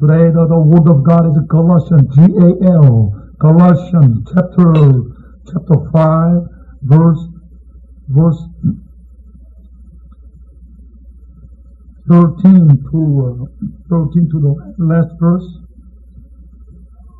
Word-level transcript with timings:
Today 0.00 0.32
the, 0.32 0.46
the 0.48 0.58
word 0.58 0.88
of 0.88 1.04
God 1.04 1.28
is 1.28 1.36
Galatians, 1.46 2.08
G-A-L, 2.16 3.12
Galatians 3.38 4.24
chapter, 4.32 4.72
chapter 5.44 5.76
5, 5.92 6.40
verse, 6.88 7.20
verse 8.08 8.40
13 12.08 12.80
to, 12.90 13.44
uh, 13.44 13.66
13 13.90 14.30
to 14.30 14.40
the 14.40 14.54
last 14.78 15.12
verse, 15.20 15.44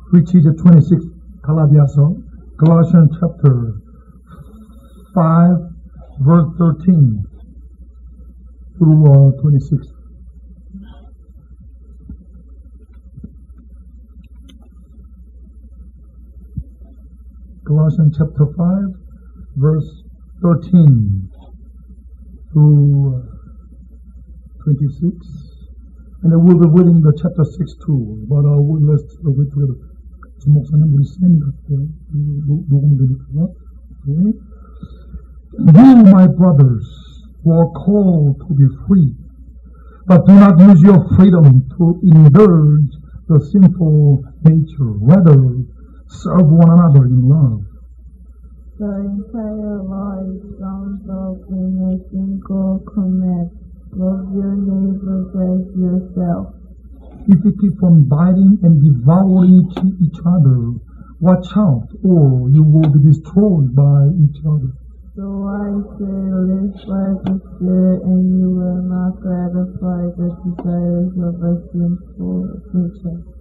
which 0.09 0.33
is 0.33 0.47
26 0.59 1.05
Kaladiaso, 1.45 2.17
Galatians 2.57 3.11
chapter 3.21 3.77
5, 5.13 5.49
verse 6.21 6.47
13 6.57 7.23
through 8.79 9.29
uh, 9.37 9.39
26. 9.39 10.00
Galatians 17.63 18.15
chapter 18.17 18.45
5, 18.57 18.83
verse 19.57 20.03
13 20.41 21.29
to 22.53 23.23
26. 24.63 25.15
And 26.23 26.33
I 26.33 26.37
will 26.37 26.57
be 26.57 26.67
reading 26.67 27.01
the 27.01 27.13
chapter 27.21 27.45
6 27.45 27.73
too, 27.85 28.25
but 28.27 28.49
I 28.49 28.57
will 28.57 28.81
list 28.81 29.05
uh, 29.19 29.23
the 29.23 29.31
way 29.31 29.45
to 29.45 29.77
목사님 30.49 30.91
우리 30.91 31.03
쌤이 31.05 31.39
그때 31.39 31.77
녹음 32.67 32.97
되니까 32.97 33.47
네. 34.07 34.33
You, 35.53 36.01
my 36.09 36.25
brothers, 36.25 36.87
were 37.43 37.69
called 37.77 38.41
to 38.47 38.53
be 38.55 38.65
free, 38.87 39.13
but 40.07 40.25
do 40.25 40.33
not 40.33 40.57
use 40.59 40.81
your 40.81 41.05
freedom 41.15 41.61
to 41.77 41.99
indulge 42.01 42.89
the 43.27 43.39
sinful 43.51 44.23
nature. 44.43 44.93
Rather, 45.01 45.37
serve 46.11 46.47
one 46.47 46.69
another 46.69 47.05
in 47.05 47.23
love. 47.27 47.63
The 48.77 48.91
entire 49.07 49.83
law 49.83 50.19
is 50.25 50.41
summed 50.59 51.07
up 51.07 51.37
in 51.49 51.71
a 51.87 51.93
single 52.09 52.83
command. 52.93 53.51
Love 53.93 54.33
your 54.33 54.55
neighbors 54.57 55.29
as 55.35 55.63
yourself. 55.77 56.55
If 57.27 57.45
you 57.45 57.53
keep 57.61 57.83
on 57.83 58.09
biting 58.09 58.57
and 58.63 58.81
devouring 58.81 59.69
each 60.01 60.19
other, 60.25 60.73
watch 61.19 61.47
out, 61.55 61.87
or 62.03 62.49
you 62.49 62.63
will 62.63 62.89
be 62.89 63.03
destroyed 63.05 63.75
by 63.75 64.09
each 64.17 64.41
other. 64.43 64.73
So 65.15 65.27
I 65.45 65.69
say, 65.99 66.17
live 66.49 66.73
by 66.87 67.07
the 67.21 67.35
Spirit, 67.55 68.01
and 68.01 68.39
you 68.39 68.49
will 68.49 68.81
not 68.81 69.21
gratify 69.21 70.09
the 70.17 70.29
desires 70.41 71.13
of 71.19 71.35
a 71.43 71.53
sinful 71.69 72.47
nature. 72.73 73.40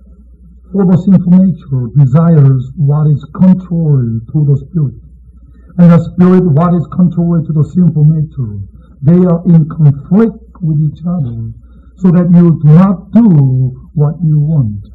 For 0.72 0.86
the 0.86 1.02
sinful 1.02 1.34
nature 1.34 1.90
desires 1.98 2.70
what 2.76 3.10
is 3.10 3.18
contrary 3.34 4.22
to 4.22 4.38
the 4.46 4.54
spirit, 4.54 5.02
and 5.82 5.90
the 5.90 5.98
spirit 5.98 6.46
what 6.46 6.74
is 6.78 6.86
contrary 6.94 7.42
to 7.42 7.52
the 7.52 7.66
sinful 7.74 8.06
nature. 8.06 8.54
They 9.02 9.18
are 9.18 9.42
in 9.50 9.66
conflict 9.66 10.38
with 10.62 10.78
each 10.78 11.02
other, 11.02 11.50
so 11.98 12.14
that 12.14 12.30
you 12.30 12.54
do 12.62 12.70
not 12.70 13.10
do 13.10 13.74
what 13.98 14.14
you 14.22 14.38
want. 14.38 14.86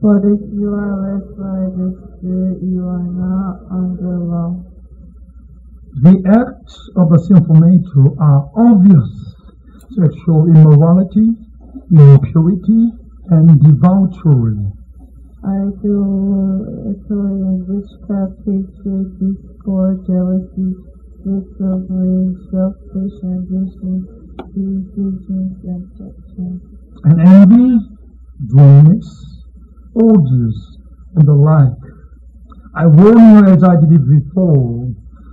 But 0.00 0.24
if 0.24 0.40
you 0.48 0.72
are 0.72 0.96
led 0.96 1.28
by 1.36 1.60
the 1.76 1.88
Spirit, 2.16 2.64
you 2.64 2.80
are 2.80 3.04
not 3.04 3.68
under 3.68 4.16
law. 4.16 4.64
The 6.00 6.24
acts 6.24 6.88
of 6.96 7.10
the 7.12 7.20
sinful 7.20 7.60
nature 7.60 8.16
are 8.16 8.48
obvious 8.56 9.12
sexual 9.92 10.48
immorality, 10.48 11.36
impurity, 11.92 12.96
and 13.28 13.60
debauchery 13.60 14.72
idolatry 15.44 17.02
and 17.10 17.66
witchcraft, 17.66 18.38
hatred, 18.46 19.18
discord, 19.18 20.06
jealousy, 20.06 20.70
disobedience, 21.26 22.38
selfish 22.50 23.16
ambition, 23.26 24.06
divisions, 24.54 25.58
and 25.64 25.82
sections. 25.98 26.62
And 27.04 27.20
envy, 27.20 27.78
drunkenness, 28.46 29.08
orgies, 29.94 30.78
and 31.16 31.26
the 31.26 31.34
like. 31.34 31.82
I 32.74 32.86
warn 32.86 33.18
you 33.18 33.52
as 33.52 33.64
I 33.64 33.76
did 33.76 34.08
before, 34.08 34.88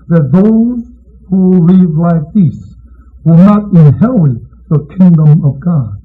that 0.08 0.32
those 0.34 0.90
who 1.30 1.68
live 1.68 1.94
like 1.96 2.34
this 2.34 2.76
will 3.24 3.38
not 3.38 3.72
inherit 3.74 4.42
the 4.70 4.86
kingdom 4.98 5.46
of 5.46 5.60
God. 5.60 5.99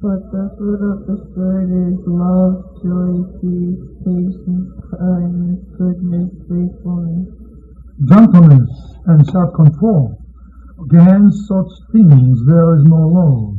But 0.00 0.30
the 0.30 0.54
fruit 0.56 0.78
of 0.78 1.06
the 1.10 1.16
Spirit 1.26 1.74
is 1.74 1.98
love, 2.06 2.62
joy, 2.86 3.18
peace, 3.42 3.82
patience, 4.06 4.70
kindness, 4.94 5.58
goodness, 5.74 6.30
faithfulness, 6.46 7.26
gentleness, 8.06 8.70
and 9.06 9.26
self-control. 9.26 10.16
Against 10.84 11.48
such 11.48 11.72
things 11.90 12.38
there 12.46 12.76
is 12.76 12.84
no 12.84 13.10
law. 13.10 13.54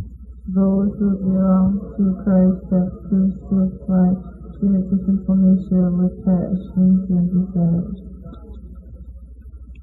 Those 0.47 0.95
who 0.97 1.17
belong 1.19 1.75
to 1.99 2.23
Christ 2.23 2.63
have 2.71 2.87
crucified 3.11 4.39
the 4.61 4.99
sinful 5.05 5.35
nature 5.35 5.91
with 5.91 6.23
passions 6.23 7.09
and 7.09 7.27
desires. 7.35 7.99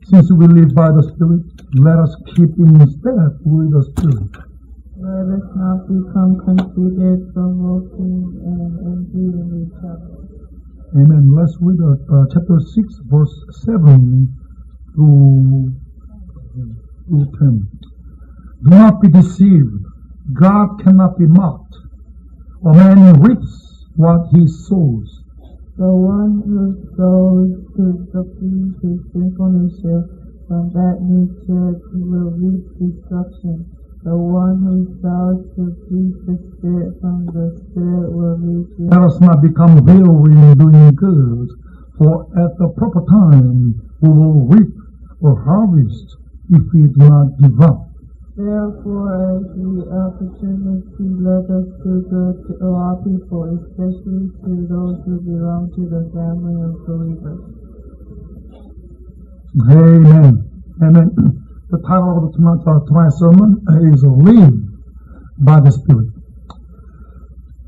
Since 0.04 0.32
we 0.32 0.46
live 0.46 0.74
by 0.74 0.88
the 0.88 1.02
Spirit, 1.02 1.44
let 1.74 1.98
us 1.98 2.16
keep 2.34 2.56
in 2.58 2.80
step 2.88 3.40
with 3.44 3.72
the 3.72 3.82
Spirit. 3.92 4.45
Let 5.06 5.38
us 5.38 5.46
not 5.54 5.86
become 5.86 6.34
conceited, 6.42 7.32
provoking, 7.32 8.26
and 8.42 8.74
envying 8.90 9.54
each 9.62 9.78
other. 9.78 10.18
Amen. 10.98 11.30
Let's 11.30 11.54
read 11.60 11.78
uh, 11.78 11.94
uh, 12.10 12.24
chapter 12.34 12.58
6, 12.58 12.94
verse 13.06 13.30
7 13.66 14.26
through, 14.96 15.70
through 17.06 17.26
10. 17.38 17.70
Do 18.64 18.70
not 18.70 19.00
be 19.00 19.06
deceived. 19.06 19.78
God 20.34 20.82
cannot 20.82 21.16
be 21.16 21.26
mocked. 21.26 21.76
A 22.66 22.74
man 22.74 23.20
reaps 23.20 23.86
what 23.94 24.26
he 24.34 24.48
sows. 24.48 25.22
The 25.78 25.86
one 25.86 26.42
who 26.42 26.82
sows 26.98 27.62
to 27.76 28.10
the 28.10 28.22
his 28.82 28.98
sinful 29.12 29.52
nature, 29.54 30.02
from 30.48 30.72
that 30.74 30.98
nature 30.98 31.78
will 31.94 32.34
reap 32.34 32.66
destruction 32.74 33.75
the 34.06 34.14
one 34.14 34.62
who 34.62 34.86
sows 35.02 35.42
to 35.58 35.66
please 35.90 36.14
the 36.30 36.38
Spirit 36.54 36.94
from 37.02 37.26
the 37.26 37.58
Spirit 37.58 38.06
will 38.14 38.38
reap 38.38 38.70
it. 38.78 38.86
Let 38.86 39.02
us 39.02 39.18
not 39.18 39.42
become 39.42 39.82
weary 39.82 40.30
in 40.30 40.54
doing 40.54 40.94
good, 40.94 41.50
for 41.98 42.30
at 42.38 42.54
the 42.54 42.70
proper 42.78 43.02
time 43.02 43.74
we 43.98 44.08
will 44.08 44.46
reap 44.46 44.70
a 45.26 45.34
harvest 45.42 46.06
if 46.54 46.62
we 46.70 46.86
do 46.86 47.02
not 47.02 47.34
give 47.42 47.58
up. 47.58 47.82
Therefore, 48.38 49.10
as 49.10 49.42
the 49.58 49.90
opportunity 49.90 51.06
let 51.26 51.50
us 51.50 51.66
do 51.82 52.06
good 52.06 52.36
to 52.46 52.52
all 52.62 53.02
people, 53.02 53.58
especially 53.58 54.30
to 54.46 54.70
those 54.70 55.02
who 55.02 55.18
belong 55.18 55.74
to 55.74 55.82
the 55.82 56.06
family 56.14 56.54
of 56.62 56.78
believers. 56.86 57.42
Amen. 59.66 60.46
Amen. 60.78 61.45
The 61.68 61.78
title 61.82 62.22
of 62.22 62.30
tonight's, 62.30 63.18
sermon 63.18 63.58
is 63.90 64.04
Live 64.06 64.54
by 65.42 65.58
the 65.58 65.72
Spirit. 65.72 66.14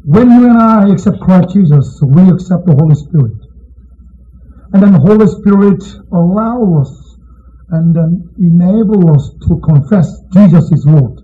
When 0.05 0.31
you 0.31 0.49
and 0.49 0.57
I 0.57 0.93
accept 0.93 1.19
Christ 1.19 1.51
Jesus, 1.51 1.99
we 2.07 2.31
accept 2.31 2.63
the 2.67 2.79
Holy 2.79 2.95
Spirit. 2.95 3.35
And 4.73 4.85
then 4.85 4.93
the 4.93 5.03
Holy 5.03 5.27
Spirit 5.27 5.83
allows 6.15 6.87
us 6.87 7.17
and 7.75 7.91
then 7.91 8.23
enable 8.39 9.03
us 9.19 9.35
to 9.49 9.59
confess 9.67 10.07
Jesus 10.33 10.71
is 10.71 10.87
Lord. 10.87 11.19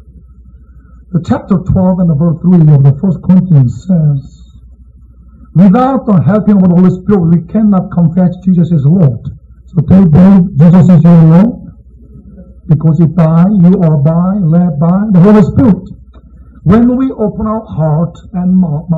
The 1.12 1.23
chapter 1.23 1.62
12 1.62 1.99
and 2.03 2.11
the 2.11 2.19
verse 2.19 2.43
3 2.43 2.75
of 2.75 2.83
the 2.83 2.99
First 2.99 3.23
Corinthians 3.23 3.87
says, 3.87 4.19
Without 5.55 6.11
the 6.11 6.19
helping 6.27 6.59
of 6.59 6.67
the 6.67 6.75
Holy 6.75 6.91
Spirit, 6.91 7.31
we 7.31 7.47
cannot 7.47 7.94
confess 7.94 8.35
Jesus 8.44 8.73
is 8.73 8.82
Lord. 8.82 9.23
So 9.70 9.79
you 9.79 10.11
believe 10.11 10.59
Jesus 10.59 10.91
is 10.91 11.05
your 11.06 11.23
Lord? 11.23 11.63
Because 12.66 13.00
if 13.00 13.14
by, 13.14 13.44
you 13.62 13.81
are 13.82 13.99
by, 13.99 14.40
led 14.40 14.78
by 14.81 15.05
the 15.12 15.20
Holy 15.20 15.43
Spirit. 15.43 15.84
When 16.64 16.96
we 16.96 17.12
open 17.12 17.46
our 17.46 17.64
heart 17.66 18.16
and 18.32 18.56
mouth, 18.56 18.88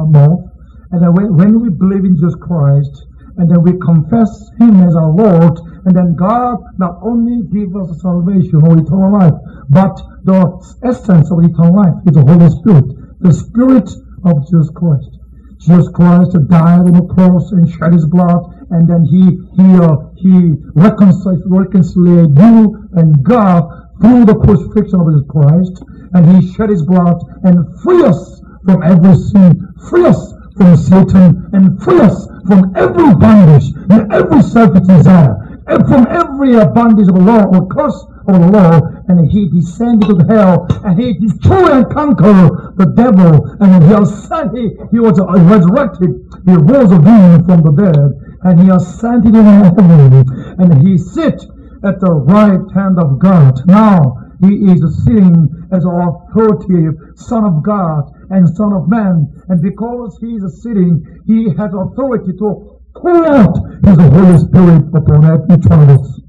and 0.92 1.02
then 1.02 1.12
when 1.14 1.60
we 1.60 1.68
believe 1.70 2.04
in 2.04 2.14
Jesus 2.14 2.36
Christ, 2.40 3.06
and 3.36 3.50
then 3.50 3.62
we 3.62 3.76
confess 3.82 4.30
Him 4.58 4.80
as 4.86 4.94
our 4.94 5.10
Lord, 5.10 5.58
and 5.84 5.94
then 5.94 6.14
God 6.14 6.62
not 6.78 6.98
only 7.02 7.42
gives 7.50 7.74
us 7.76 8.00
salvation 8.00 8.62
or 8.62 8.78
eternal 8.78 9.12
life, 9.12 9.34
but 9.69 9.98
the 10.24 10.46
essence 10.82 11.30
of 11.30 11.44
eternal 11.44 11.76
life 11.76 11.98
is 12.06 12.14
the 12.14 12.24
Holy 12.24 12.48
Spirit, 12.48 12.86
the 13.20 13.34
Spirit 13.34 13.90
of 14.24 14.46
Jesus 14.46 14.70
Christ. 14.74 15.10
Jesus 15.58 15.88
Christ 15.92 16.38
died 16.48 16.86
on 16.86 16.92
the 16.92 17.06
cross 17.12 17.52
and 17.52 17.69
shed 17.69 17.92
His 17.92 18.06
blood 18.06 18.56
and 18.70 18.88
then 18.88 19.04
he 19.04 19.38
he 19.56 19.66
uh, 19.76 19.96
he 20.16 20.54
reconciled 20.74 21.42
reconciled 21.46 22.38
you 22.38 22.88
and 22.94 23.22
God 23.22 23.68
through 24.00 24.24
the 24.24 24.34
crucifixion 24.34 25.00
of 25.00 25.08
his 25.12 25.22
Christ, 25.28 25.82
and 26.14 26.22
he 26.36 26.52
shed 26.52 26.70
his 26.70 26.82
blood 26.82 27.16
and 27.44 27.64
free 27.82 28.04
us 28.04 28.42
from 28.64 28.82
every 28.82 29.14
sin, 29.16 29.68
free 29.88 30.06
us 30.06 30.34
from 30.56 30.76
Satan 30.76 31.48
and 31.52 31.82
free 31.82 32.00
us 32.00 32.26
from 32.46 32.72
every 32.76 33.14
bondage 33.14 33.72
and 33.90 34.12
every 34.12 34.42
selfish 34.42 34.86
desire, 34.86 35.62
and 35.66 35.86
from 35.86 36.06
every 36.08 36.54
bondage 36.74 37.08
of 37.08 37.14
the 37.14 37.20
law 37.20 37.44
or 37.44 37.66
curse 37.69 38.06
of 38.26 38.40
the 38.40 38.50
law. 38.50 38.80
And 39.08 39.30
he 39.30 39.48
descended 39.48 40.08
to 40.08 40.26
hell 40.26 40.66
and 40.84 40.98
he 40.98 41.14
destroyed 41.14 41.70
and 41.70 41.90
conquered 41.92 42.74
the 42.76 42.86
devil. 42.96 43.46
And 43.60 43.84
he 43.84 43.92
ascended, 43.94 44.88
he 44.90 44.98
was 44.98 45.19
resurrected, 45.20 46.10
he 46.44 46.54
rose 46.54 46.90
again 46.90 47.44
from 47.46 47.62
the 47.62 47.72
dead, 47.72 48.25
and 48.46 48.60
he 48.60 48.70
ascended 48.70 49.34
in 49.34 49.44
heaven, 49.44 50.25
and 50.58 50.87
he 50.87 50.96
sits 50.96 51.44
at 51.82 51.98
the 52.00 52.14
right 52.31 52.62
hand 52.75 52.98
of 52.98 53.19
God. 53.19 53.58
Now 53.66 54.22
he 54.40 54.70
is 54.70 54.81
sitting 55.04 55.48
as 55.72 55.84
authoritative 55.84 56.94
Son 57.16 57.44
of 57.44 57.62
God 57.64 58.06
and 58.31 58.48
Son 58.56 58.72
of 58.72 58.88
Man. 58.88 59.26
And 59.48 59.60
because 59.62 60.19
he 60.20 60.37
is 60.38 60.62
sitting, 60.62 61.02
he 61.26 61.50
has 61.58 61.75
authority 61.75 62.32
to 62.38 62.78
pour 62.94 63.26
out 63.26 63.56
his 63.84 63.98
Holy 63.98 64.38
Spirit 64.38 64.94
upon 64.94 65.26
each 65.50 65.66
one 65.66 65.90
of 65.90 66.00
us. 66.00 66.20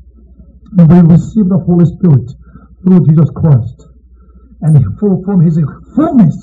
And 0.78 0.90
we 0.90 1.14
receive 1.14 1.48
the 1.50 1.62
Holy 1.64 1.86
Spirit 1.86 2.28
through 2.84 3.06
Jesus 3.08 3.30
Christ. 3.36 3.78
And 4.62 4.74
from 5.00 5.42
his 5.42 5.60
fullness, 5.96 6.38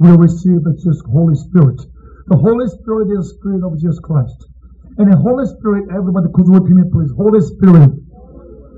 we 0.00 0.10
receive 0.16 0.62
the 0.64 0.74
Holy 1.10 1.34
Spirit. 1.34 1.80
The 2.28 2.36
Holy 2.36 2.68
Spirit 2.68 3.08
is 3.18 3.28
the 3.28 3.34
Spirit 3.38 3.62
of 3.64 3.78
Jesus 3.80 4.00
Christ. 4.00 4.52
And 4.96 5.10
the 5.12 5.16
Holy 5.16 5.46
Spirit, 5.58 5.88
everybody 5.90 6.28
could 6.32 6.48
repeat 6.48 6.74
me 6.74 6.84
please. 6.92 7.10
Holy 7.16 7.40
Spirit 7.40 7.90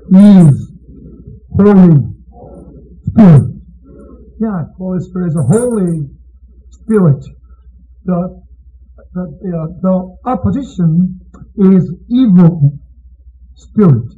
is 0.09 0.71
Holy 1.53 1.95
Spirit. 3.05 3.43
Yeah, 4.39 4.63
Holy 4.77 4.99
Spirit 4.99 5.27
is 5.27 5.35
a 5.35 5.43
Holy 5.43 6.09
spirit. 6.71 7.23
The, 8.05 8.41
the, 9.13 9.37
the, 9.41 9.79
the 9.81 10.17
opposition 10.25 11.19
is 11.57 11.91
evil 12.09 12.79
spirit 13.55 14.09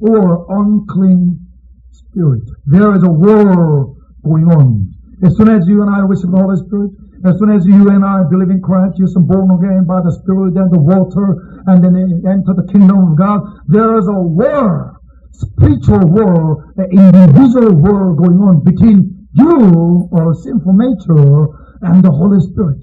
or 0.00 0.46
unclean 0.50 1.46
spirit. 1.92 2.42
There 2.66 2.94
is 2.94 3.02
a 3.04 3.10
war 3.10 3.96
going 4.24 4.44
on. 4.44 4.90
As 5.24 5.36
soon 5.36 5.48
as 5.48 5.66
you 5.66 5.82
and 5.82 5.94
I 5.94 6.00
receive 6.00 6.30
the 6.30 6.36
Holy 6.36 6.56
Spirit, 6.66 6.90
as 7.24 7.38
soon 7.38 7.50
as 7.50 7.66
you 7.66 7.88
and 7.90 8.04
I 8.04 8.22
believe 8.30 8.50
in 8.50 8.62
Christ, 8.62 8.98
you're 8.98 9.10
born 9.18 9.50
again 9.58 9.84
by 9.86 10.00
the 10.02 10.12
Spirit 10.22 10.54
and 10.54 10.70
the 10.70 10.78
water, 10.78 11.62
and 11.66 11.82
then 11.82 11.96
enter 12.22 12.54
the 12.54 12.70
kingdom 12.70 13.12
of 13.12 13.18
God, 13.18 13.42
there 13.66 13.98
is 13.98 14.06
a 14.06 14.12
war, 14.14 15.00
spiritual 15.32 16.06
war, 16.06 16.72
an 16.76 16.86
individual 16.94 17.74
war 17.74 18.14
going 18.14 18.38
on 18.38 18.62
between 18.62 19.26
you 19.34 20.08
or 20.12 20.34
sinful 20.34 20.74
nature 20.74 21.46
and 21.82 22.04
the 22.04 22.10
Holy 22.10 22.40
Spirit. 22.40 22.78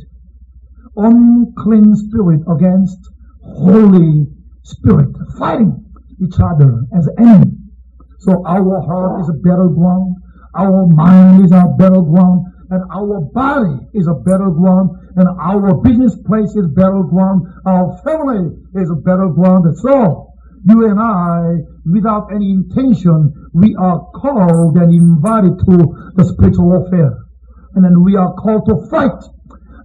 Unclean 0.97 1.95
spirit 1.95 2.41
against 2.47 2.99
Holy 3.43 4.27
Spirit, 4.63 5.15
fighting 5.37 5.83
each 6.21 6.39
other 6.39 6.83
as 6.97 7.07
enemy. 7.19 7.51
So 8.19 8.43
our 8.45 8.81
heart 8.81 9.21
is 9.21 9.29
a 9.29 9.33
battleground, 9.33 10.15
our 10.55 10.87
mind 10.87 11.45
is 11.45 11.51
a 11.51 11.67
battleground, 11.77 12.47
and 12.69 12.81
our 12.93 13.21
body 13.33 13.77
is 13.93 14.07
a 14.07 14.13
battleground, 14.13 14.89
and 15.15 15.27
our 15.39 15.75
business 15.81 16.15
place 16.25 16.55
is 16.55 16.67
battleground, 16.73 17.45
our 17.65 17.97
family 18.03 18.57
is 18.75 18.89
a 18.89 18.95
battleground. 18.95 19.65
And 19.65 19.77
so, 19.77 20.33
you 20.65 20.89
and 20.89 20.99
I, 20.99 21.61
without 21.85 22.33
any 22.33 22.51
intention, 22.51 23.33
we 23.53 23.75
are 23.75 23.99
called 24.15 24.77
and 24.77 24.93
invited 24.93 25.59
to 25.69 26.11
the 26.15 26.25
spiritual 26.25 26.65
warfare. 26.65 27.25
And 27.75 27.85
then 27.85 28.03
we 28.03 28.15
are 28.15 28.33
called 28.33 28.65
to 28.67 28.89
fight 28.89 29.21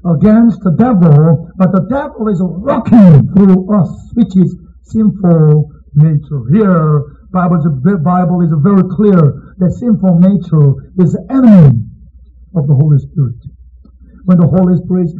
against 0.06 0.60
the 0.64 0.72
devil, 0.78 1.50
but 1.56 1.72
the 1.72 1.84
devil 1.90 2.28
is 2.28 2.40
working 2.40 3.28
through 3.34 3.68
us, 3.76 3.92
which 4.14 4.32
is 4.36 4.56
sinful 4.84 5.70
nature. 5.94 6.42
Here, 6.52 7.02
Bible 7.30 7.60
is, 7.60 7.66
Bible 8.02 8.40
is 8.40 8.52
very 8.64 8.88
clear 8.96 9.54
that 9.58 9.76
sinful 9.78 10.18
nature 10.18 10.88
is 10.98 11.12
the 11.12 11.26
enemy 11.28 11.89
of 12.54 12.66
the 12.66 12.74
Holy 12.74 12.98
Spirit. 12.98 13.38
When 14.24 14.38
the 14.38 14.46
Holy 14.46 14.76
Spirit 14.84 15.10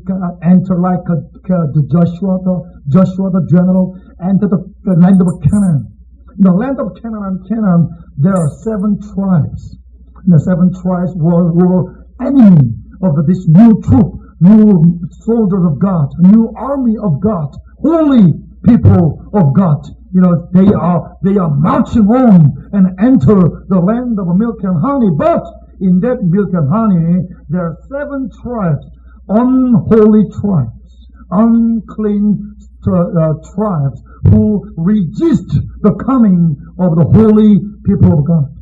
enter 0.42 0.76
like 0.78 1.02
a, 1.08 1.18
uh, 1.18 1.66
the 1.72 1.82
Joshua, 1.88 2.38
the 2.44 2.56
Joshua 2.92 3.30
the 3.32 3.48
general, 3.48 3.96
enter 4.20 4.46
the, 4.46 4.60
the 4.84 4.94
land 5.00 5.20
of 5.22 5.40
Canaan. 5.40 5.88
In 6.36 6.44
the 6.44 6.52
land 6.52 6.78
of 6.78 6.94
Canaan 7.00 7.24
and 7.24 7.40
Canaan, 7.48 7.88
there 8.18 8.36
are 8.36 8.50
seven 8.62 9.00
tribes. 9.14 9.76
And 10.24 10.34
the 10.34 10.40
seven 10.40 10.70
tribes 10.82 11.12
were, 11.16 11.52
were 11.52 12.06
enemy 12.20 12.76
of 13.02 13.16
this 13.26 13.48
new 13.48 13.80
troop, 13.82 14.20
new 14.40 15.00
soldiers 15.24 15.64
of 15.64 15.78
God, 15.80 16.12
new 16.20 16.52
army 16.56 16.96
of 17.00 17.20
God, 17.20 17.56
holy 17.80 18.36
people 18.64 19.24
of 19.32 19.54
God. 19.54 19.80
You 20.12 20.20
know, 20.20 20.48
they 20.52 20.68
are, 20.74 21.16
they 21.22 21.38
are 21.38 21.50
marching 21.50 22.04
on 22.04 22.52
and 22.72 22.98
enter 23.00 23.64
the 23.68 23.78
land 23.78 24.18
of 24.18 24.26
milk 24.36 24.58
and 24.62 24.80
honey. 24.80 25.10
But 25.16 25.44
in 25.80 26.00
that 26.00 26.22
milk 26.22 26.50
and 26.52 26.68
honey, 26.68 27.26
there 27.48 27.66
are 27.66 27.78
seven 27.88 28.30
tribes, 28.42 28.84
unholy 29.28 30.28
tribes, 30.40 31.06
unclean 31.30 32.56
uh, 32.86 33.34
tribes 33.54 34.02
who 34.30 34.64
resist 34.76 35.48
the 35.82 35.94
coming 36.04 36.56
of 36.78 36.96
the 36.96 37.04
holy 37.04 37.60
people 37.84 38.18
of 38.18 38.26
God. 38.26 38.60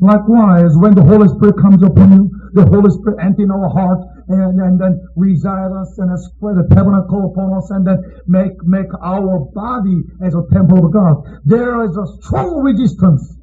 Likewise, 0.00 0.76
when 0.78 0.94
the 0.94 1.02
Holy 1.02 1.26
Spirit 1.26 1.58
comes 1.58 1.82
upon 1.82 2.12
you, 2.12 2.30
the 2.54 2.64
Holy 2.64 2.90
Spirit 2.90 3.18
enter 3.18 3.50
our 3.52 3.68
heart 3.68 3.98
and, 4.28 4.60
and 4.60 4.80
then 4.80 5.00
reside 5.16 5.72
us 5.72 5.98
and 5.98 6.08
spread 6.20 6.56
a 6.56 6.74
tabernacle 6.74 7.32
upon 7.34 7.52
us 7.58 7.68
and 7.70 7.84
then 7.84 7.98
make, 8.26 8.54
make 8.62 8.86
our 9.02 9.40
body 9.52 10.02
as 10.22 10.34
a 10.34 10.46
temple 10.52 10.86
of 10.86 10.92
God. 10.92 11.24
There 11.44 11.82
is 11.84 11.96
a 11.96 12.06
strong 12.22 12.62
resistance. 12.62 13.36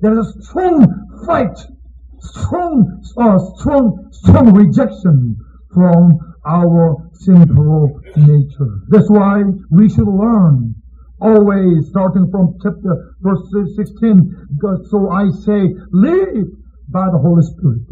There 0.00 0.18
is 0.18 0.36
a 0.36 0.42
strong 0.42 0.86
fight, 1.26 1.58
strong, 2.22 3.02
uh, 3.18 3.38
strong, 3.56 4.08
strong 4.12 4.54
rejection 4.54 5.36
from 5.74 6.18
our 6.46 6.96
sinful 7.14 8.00
nature. 8.16 8.80
That's 8.88 9.10
why 9.10 9.42
we 9.70 9.88
should 9.88 10.08
learn 10.08 10.74
always 11.20 11.88
starting 11.88 12.28
from 12.30 12.58
chapter 12.62 13.14
verse 13.20 13.42
16. 13.76 14.58
So 14.90 15.10
I 15.10 15.30
say, 15.30 15.74
live 15.92 16.46
by 16.88 17.06
the 17.10 17.18
Holy 17.18 17.42
Spirit. 17.42 17.86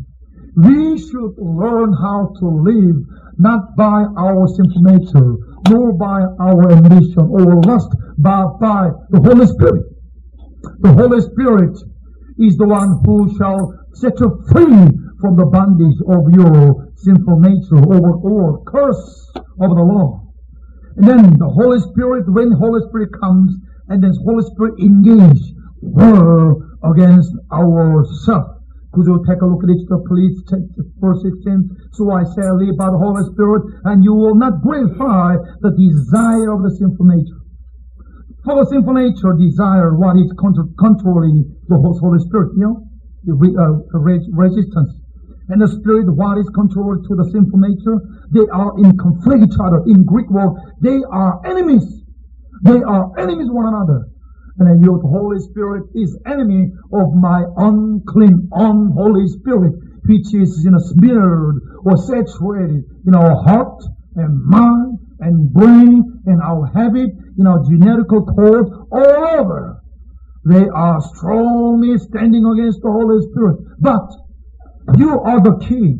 We 0.57 0.99
should 0.99 1.35
learn 1.39 1.95
how 1.95 2.35
to 2.41 2.47
live 2.47 2.97
not 3.39 3.77
by 3.77 4.05
our 4.19 4.47
sinful 4.49 4.83
nature, 4.83 5.37
nor 5.69 5.93
by 5.95 6.21
our 6.41 6.73
ambition 6.73 7.31
or 7.31 7.63
lust, 7.63 7.89
but 8.19 8.59
by 8.59 8.91
the 9.11 9.21
Holy 9.21 9.47
Spirit. 9.47 9.85
The 10.81 10.93
Holy 10.93 11.21
Spirit 11.21 11.79
is 12.39 12.57
the 12.57 12.67
one 12.67 13.01
who 13.05 13.35
shall 13.39 13.80
set 13.95 14.19
you 14.21 14.43
free 14.51 14.89
from 15.21 15.37
the 15.37 15.47
bondage 15.47 15.99
of 16.09 16.31
your 16.33 16.89
sinful 16.97 17.41
nature 17.41 17.81
or, 17.85 18.17
or 18.23 18.65
curse 18.65 19.33
of 19.37 19.71
the 19.77 19.83
law. 19.83 20.31
And 20.97 21.07
then 21.07 21.39
the 21.39 21.49
Holy 21.49 21.81
Spirit, 21.81 22.25
when 22.29 22.53
Holy 22.53 22.81
Spirit 22.89 23.11
comes, 23.21 23.57
and 23.89 24.03
then 24.03 24.13
Holy 24.25 24.45
Spirit 24.53 24.81
engage 24.81 25.41
war 25.83 26.57
against 26.85 27.33
ourselves. 27.53 28.61
Could 28.93 29.07
you 29.07 29.23
take 29.23 29.41
a 29.41 29.47
look 29.47 29.63
at 29.63 29.71
it, 29.71 29.87
please? 30.11 30.35
Verse 30.99 31.23
16. 31.23 31.95
So 31.95 32.11
I 32.11 32.25
say, 32.25 32.43
live 32.51 32.75
by 32.77 32.91
the 32.91 32.99
Holy 32.99 33.23
Spirit, 33.31 33.63
and 33.85 34.03
you 34.03 34.15
will 34.15 34.35
not 34.35 34.63
gratify 34.63 35.39
the 35.63 35.71
desire 35.79 36.51
of 36.51 36.67
the 36.67 36.75
sinful 36.75 37.07
nature. 37.07 37.39
For 38.43 38.59
the 38.59 38.67
sinful 38.67 38.95
nature 38.95 39.37
desire 39.39 39.95
what 39.95 40.17
is 40.17 40.33
controlling 40.35 41.55
the 41.69 41.79
Holy 41.79 42.19
Spirit, 42.19 42.51
you 42.59 42.67
know, 42.67 42.90
Uh, 43.29 43.83
resistance. 44.33 44.93
And 45.49 45.61
the 45.61 45.69
Spirit, 45.69 46.09
what 46.15 46.39
is 46.39 46.49
controlled 46.55 47.05
to 47.09 47.17
the 47.17 47.29
sinful 47.33 47.59
nature, 47.59 47.99
they 48.31 48.47
are 48.53 48.73
in 48.79 48.97
conflict 48.97 49.51
each 49.51 49.59
other. 49.61 49.83
In 49.87 50.05
Greek 50.05 50.31
word, 50.31 50.55
they 50.81 51.03
are 51.11 51.41
enemies. 51.45 51.85
They 52.63 52.81
are 52.81 53.11
enemies 53.19 53.51
one 53.51 53.67
another 53.67 54.11
and 54.61 54.85
your 54.85 55.01
Holy 55.01 55.39
Spirit 55.41 55.85
is 55.95 56.19
enemy 56.27 56.71
of 56.93 57.15
my 57.15 57.45
unclean, 57.57 58.49
unholy 58.53 59.29
spirit, 59.29 59.73
which 60.05 60.35
is 60.35 60.63
you 60.65 60.71
know, 60.71 60.79
smeared 60.79 61.57
or 61.85 61.97
saturated 61.97 62.85
in 63.07 63.15
our 63.15 63.43
heart 63.43 63.83
and 64.17 64.45
mind 64.45 64.99
and 65.21 65.53
brain 65.53 66.21
and 66.27 66.43
our 66.43 66.67
habit, 66.75 67.11
in 67.39 67.47
our 67.47 67.61
genetical 67.61 68.27
code, 68.37 68.67
all 68.93 69.41
over. 69.41 69.80
They 70.45 70.69
are 70.69 71.01
strongly 71.15 71.99
standing 71.99 72.47
against 72.47 72.81
the 72.83 72.91
Holy 72.91 73.21
Spirit. 73.31 73.59
But 73.79 74.09
you 74.99 75.21
are 75.21 75.41
the 75.41 75.57
key. 75.67 75.99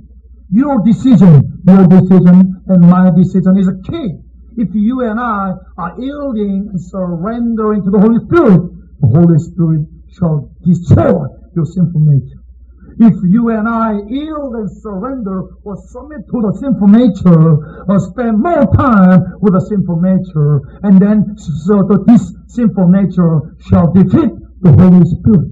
Your 0.51 0.83
decision, 0.85 1.63
your 1.67 1.87
decision 1.87 2.63
and 2.67 2.81
my 2.81 3.11
decision 3.11 3.59
is 3.59 3.69
a 3.69 3.77
key 3.91 4.19
if 4.61 4.69
you 4.75 5.01
and 5.03 5.19
I 5.19 5.53
are 5.79 5.95
yielding 5.99 6.69
and 6.71 6.81
surrendering 6.81 7.83
to 7.85 7.91
the 7.91 7.99
Holy 7.99 8.19
Spirit, 8.27 8.61
the 9.01 9.07
Holy 9.07 9.39
Spirit 9.39 9.87
shall 10.13 10.51
destroy 10.65 11.25
your 11.55 11.65
sinful 11.65 12.01
nature. 12.01 12.40
If 13.01 13.17
you 13.25 13.49
and 13.49 13.67
I 13.67 13.97
yield 14.09 14.55
and 14.57 14.71
surrender 14.71 15.57
or 15.65 15.75
submit 15.89 16.21
to 16.29 16.37
the 16.45 16.53
sinful 16.61 16.89
nature 16.89 17.89
or 17.89 17.99
spend 17.99 18.43
more 18.45 18.69
time 18.77 19.41
with 19.41 19.55
the 19.55 19.65
sinful 19.65 20.05
nature, 20.05 20.61
and 20.85 21.01
then 21.01 21.33
so 21.65 21.81
that 21.89 22.05
this 22.07 22.29
sinful 22.53 22.89
nature 22.93 23.57
shall 23.73 23.91
defeat 23.91 24.37
the 24.61 24.73
Holy 24.77 25.09
Spirit. 25.17 25.49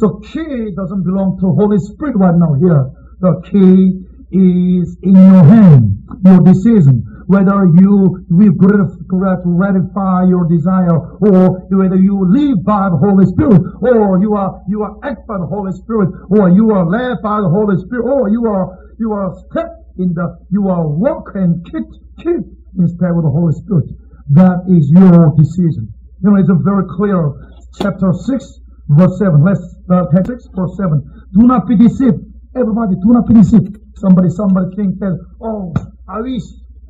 So 0.00 0.24
key 0.24 0.72
doesn't 0.74 1.04
belong 1.04 1.36
to 1.44 1.52
Holy 1.52 1.76
Spirit 1.76 2.16
right 2.16 2.40
now 2.40 2.56
here. 2.56 2.88
The 3.20 3.44
key 3.52 4.00
is 4.32 4.96
in 5.02 5.12
your 5.12 5.44
hand, 5.44 6.08
your 6.24 6.40
decision 6.40 7.04
whether 7.26 7.66
you 7.78 8.24
will 8.30 8.52
gratify 8.52 10.24
your 10.24 10.44
desire 10.48 10.98
or 11.20 11.66
whether 11.70 11.96
you 11.96 12.16
live 12.26 12.64
by 12.64 12.88
the 12.88 12.96
Holy 12.96 13.26
Spirit 13.26 13.60
or 13.80 14.20
you 14.20 14.34
are 14.34 14.62
you 14.68 14.82
are 14.82 14.96
act 15.04 15.26
by 15.26 15.38
the 15.38 15.46
Holy 15.46 15.72
Spirit 15.72 16.10
or 16.30 16.50
you 16.50 16.70
are 16.70 16.86
led 16.86 17.22
by 17.22 17.40
the 17.40 17.48
Holy 17.48 17.76
Spirit 17.84 18.04
or 18.04 18.28
you 18.28 18.46
are 18.46 18.78
you 18.98 19.12
are 19.12 19.34
step 19.50 19.68
in 19.98 20.12
the 20.14 20.26
you 20.50 20.68
are 20.68 20.86
walk 20.86 21.30
and 21.34 21.64
keep 21.66 21.86
keep 22.18 22.44
instead 22.78 23.10
of 23.10 23.22
the 23.22 23.30
Holy 23.30 23.52
Spirit. 23.52 23.86
That 24.30 24.64
is 24.70 24.88
your 24.90 25.34
decision. 25.36 25.92
You 26.22 26.30
know, 26.30 26.36
it's 26.36 26.48
a 26.48 26.58
very 26.62 26.84
clear 26.96 27.32
chapter 27.80 28.12
6 28.12 28.62
verse 28.88 29.18
7. 29.18 29.44
Let's 29.44 29.62
uh, 29.90 30.06
6 30.10 30.48
verse 30.54 30.76
7. 30.76 31.02
Do 31.34 31.46
not 31.46 31.66
be 31.66 31.76
deceived. 31.76 32.20
Everybody, 32.54 32.94
do 32.96 33.12
not 33.12 33.26
be 33.26 33.34
deceived. 33.34 33.76
Somebody, 33.96 34.28
somebody 34.28 34.76
think 34.76 34.98
that, 35.00 35.16
oh, 35.40 35.72
I 36.08 36.20
wish 36.20 36.42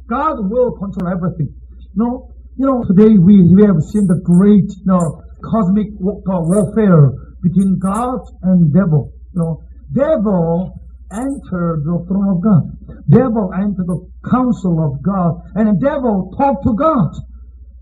God 0.09 0.37
will 0.51 0.73
control 0.73 1.09
everything. 1.09 1.55
You 1.95 1.99
know, 2.03 2.29
you 2.57 2.67
know, 2.67 2.85
today 2.85 3.17
we, 3.17 3.43
we 3.55 3.65
have 3.65 3.81
seen 3.93 4.07
the 4.07 4.21
great, 4.25 4.69
you 4.69 4.87
know, 4.87 5.23
cosmic 5.43 5.89
uh, 5.99 6.41
warfare 6.41 7.13
between 7.43 7.79
God 7.79 8.21
and 8.43 8.73
devil. 8.73 9.13
You 9.35 9.41
know, 9.41 9.63
devil 9.93 10.79
entered 11.13 11.85
the 11.85 12.05
throne 12.09 12.29
of 12.29 12.43
God. 12.43 12.63
Devil 13.09 13.51
entered 13.55 13.87
the 13.87 14.01
council 14.31 14.81
of 14.85 15.03
God. 15.03 15.41
And 15.55 15.69
the 15.69 15.79
devil 15.81 16.33
talked 16.39 16.65
to 16.65 16.75
God 16.75 17.11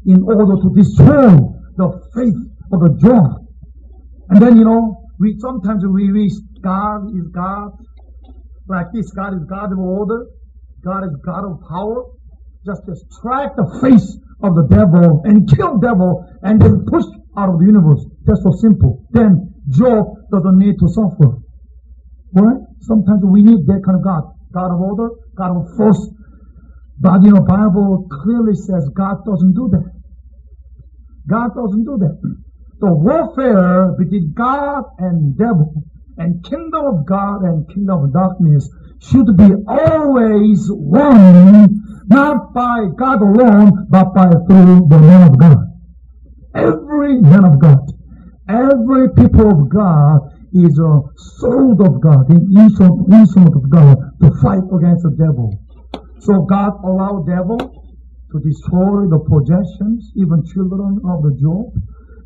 in 0.06 0.22
order 0.22 0.56
to 0.62 0.68
destroy 0.74 1.36
the 1.76 1.88
faith 2.14 2.40
of 2.72 2.80
the 2.80 2.96
Job. 3.02 3.46
And 4.30 4.40
then, 4.40 4.56
you 4.56 4.64
know, 4.64 5.02
we 5.18 5.36
sometimes 5.38 5.84
we 5.86 6.12
wish 6.12 6.32
God 6.62 7.10
is 7.14 7.28
God. 7.34 7.72
Like 8.68 8.86
this, 8.94 9.10
God 9.10 9.34
is 9.34 9.44
God 9.48 9.72
of 9.72 9.78
order. 9.78 10.26
God 10.84 11.04
is 11.04 11.16
God 11.24 11.44
of 11.44 11.60
power. 11.68 12.04
Just 12.64 12.82
strike 13.12 13.56
the 13.56 13.68
face 13.80 14.16
of 14.42 14.54
the 14.54 14.66
devil 14.68 15.22
and 15.24 15.48
kill 15.48 15.78
devil 15.78 16.24
and 16.42 16.60
then 16.60 16.84
push 16.88 17.04
out 17.36 17.48
of 17.48 17.58
the 17.58 17.66
universe. 17.66 18.04
That's 18.24 18.42
so 18.42 18.52
simple. 18.60 19.04
Then 19.10 19.54
Job 19.68 20.16
doesn't 20.30 20.58
need 20.58 20.76
to 20.78 20.88
suffer. 20.88 21.40
Right? 22.32 22.60
Sometimes 22.80 23.22
we 23.24 23.42
need 23.42 23.66
that 23.66 23.82
kind 23.84 23.96
of 23.96 24.04
God. 24.04 24.24
God 24.52 24.72
of 24.72 24.80
order, 24.80 25.08
God 25.36 25.56
of 25.56 25.76
force. 25.76 26.00
But 26.98 27.22
you 27.22 27.32
know, 27.32 27.40
Bible 27.40 28.08
clearly 28.22 28.54
says 28.54 28.88
God 28.94 29.24
doesn't 29.24 29.54
do 29.54 29.68
that. 29.72 29.88
God 31.28 31.54
doesn't 31.54 31.84
do 31.84 31.96
that. 32.00 32.16
The 32.80 32.92
warfare 32.92 33.94
between 33.98 34.32
God 34.36 34.84
and 34.98 35.36
devil 35.36 35.84
and 36.16 36.44
kingdom 36.44 36.84
of 36.86 37.06
God 37.06 37.42
and 37.42 37.68
kingdom 37.68 38.04
of 38.04 38.12
darkness 38.12 38.68
should 39.00 39.36
be 39.36 39.50
always 39.66 40.68
won, 40.70 42.04
not 42.06 42.52
by 42.52 42.86
God 42.96 43.22
alone, 43.22 43.86
but 43.88 44.12
by 44.14 44.28
through 44.28 44.86
the 44.88 44.98
man 44.98 45.30
of 45.30 45.38
God. 45.38 45.58
Every 46.54 47.20
man 47.20 47.44
of 47.44 47.60
God, 47.60 47.80
every 48.48 49.08
people 49.14 49.50
of 49.50 49.68
God 49.70 50.20
is 50.52 50.78
a 50.78 51.00
sword 51.38 51.80
of 51.80 52.00
God, 52.00 52.28
an 52.28 52.50
instrument 52.52 53.54
of 53.54 53.70
God 53.70 53.96
to 54.20 54.30
fight 54.42 54.66
against 54.74 55.04
the 55.04 55.14
devil. 55.16 55.56
So 56.20 56.42
God 56.42 56.72
allowed 56.84 57.26
devil 57.26 57.58
to 57.58 58.38
destroy 58.38 59.08
the 59.08 59.18
possessions, 59.24 60.12
even 60.16 60.44
children 60.52 61.00
of 61.08 61.22
the 61.22 61.34
Job, 61.40 61.72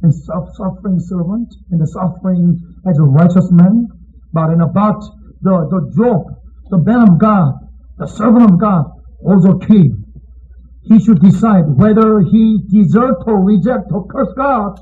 and 0.03 0.13
suffering 0.13 0.99
servant, 1.01 1.49
and 1.71 1.81
the 1.81 1.87
suffering 1.87 2.61
as 2.89 2.99
a 2.99 3.05
righteous 3.05 3.49
man. 3.53 3.87
But 4.33 4.51
in 4.51 4.61
about 4.61 5.01
the, 5.41 5.69
the 5.71 5.93
Job, 5.97 6.44
the 6.75 6.83
man 6.83 7.09
of 7.09 7.19
God, 7.19 7.55
the 7.99 8.07
servant 8.07 8.51
of 8.51 8.59
God, 8.59 8.85
also 9.23 9.59
king. 9.59 10.03
He 10.83 10.99
should 10.99 11.21
decide 11.21 11.65
whether 11.69 12.21
he 12.21 12.59
desert 12.69 13.23
or 13.27 13.45
reject 13.45 13.93
or 13.93 14.07
curse 14.09 14.33
God, 14.37 14.81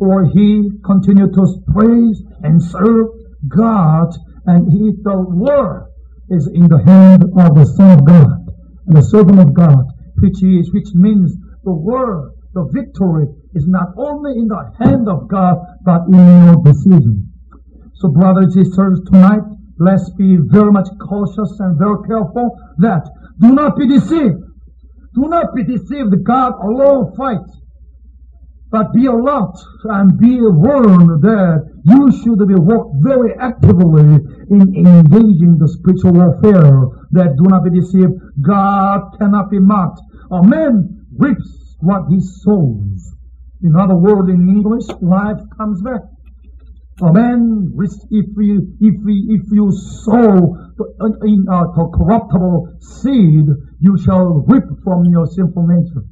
or 0.00 0.24
he 0.24 0.70
continue 0.84 1.30
to 1.30 1.44
praise 1.68 2.22
and 2.42 2.62
serve 2.62 3.08
God, 3.46 4.08
and 4.46 4.72
he, 4.72 4.92
the 5.02 5.20
word 5.20 5.92
is 6.30 6.48
in 6.48 6.66
the 6.68 6.82
hand 6.82 7.24
of 7.24 7.54
the 7.54 7.66
Son 7.76 7.98
of 7.98 8.04
God 8.06 8.46
and 8.86 8.96
the 8.96 9.02
servant 9.02 9.40
of 9.40 9.54
God, 9.54 9.84
which 10.22 10.42
is, 10.42 10.72
which 10.72 10.88
means 10.94 11.36
the 11.64 11.72
word, 11.72 12.32
the 12.54 12.64
victory 12.72 13.26
is 13.54 13.66
not 13.68 13.88
only 13.98 14.32
in 14.32 14.48
the 14.48 14.72
hand 14.80 15.08
of 15.08 15.28
God, 15.28 15.58
but 15.84 16.08
in 16.08 16.46
your 16.46 16.56
decision. 16.64 17.30
So 17.94 18.08
brothers 18.08 18.56
and 18.56 18.66
sisters, 18.66 19.00
tonight, 19.06 19.42
Let's 19.78 20.08
be 20.10 20.38
very 20.40 20.72
much 20.72 20.88
cautious 21.06 21.60
and 21.60 21.78
very 21.78 21.96
careful 22.08 22.56
that 22.78 23.04
do 23.40 23.54
not 23.54 23.76
be 23.76 23.86
deceived. 23.86 24.42
Do 25.14 25.28
not 25.28 25.54
be 25.54 25.64
deceived. 25.64 26.24
God 26.24 26.54
alone 26.62 27.14
fights. 27.16 27.60
But 28.70 28.92
be 28.92 29.06
alert 29.06 29.56
and 29.84 30.18
be 30.18 30.40
warned 30.40 31.22
that 31.22 31.64
you 31.84 32.10
should 32.20 32.46
be 32.48 32.54
work 32.54 32.88
very 33.00 33.32
actively 33.38 34.18
in 34.50 34.86
engaging 34.86 35.56
the 35.58 35.68
spiritual 35.68 36.12
warfare. 36.12 36.88
That 37.12 37.36
do 37.36 37.44
not 37.48 37.64
be 37.64 37.70
deceived. 37.70 38.12
God 38.42 39.16
cannot 39.18 39.50
be 39.50 39.58
mocked. 39.58 40.00
A 40.30 40.42
man 40.42 41.06
reaps 41.16 41.76
what 41.80 42.08
he 42.10 42.20
sows. 42.20 43.12
In 43.62 43.76
other 43.76 43.94
words, 43.94 44.28
in 44.28 44.48
English, 44.48 44.86
life 45.00 45.40
comes 45.56 45.80
back. 45.82 46.02
A 47.02 47.12
man, 47.12 47.74
if 47.76 48.26
you 48.38 48.72
if 48.80 48.94
we, 49.04 49.28
if 49.28 49.52
you 49.52 49.70
sow 49.70 50.56
in 51.28 51.44
a 51.46 51.52
uh, 51.52 51.88
corruptible 51.92 52.72
seed, 52.80 53.44
you 53.80 53.98
shall 54.02 54.42
reap 54.48 54.64
from 54.82 55.04
your 55.04 55.26
sinful 55.26 55.66
nature. 55.66 56.08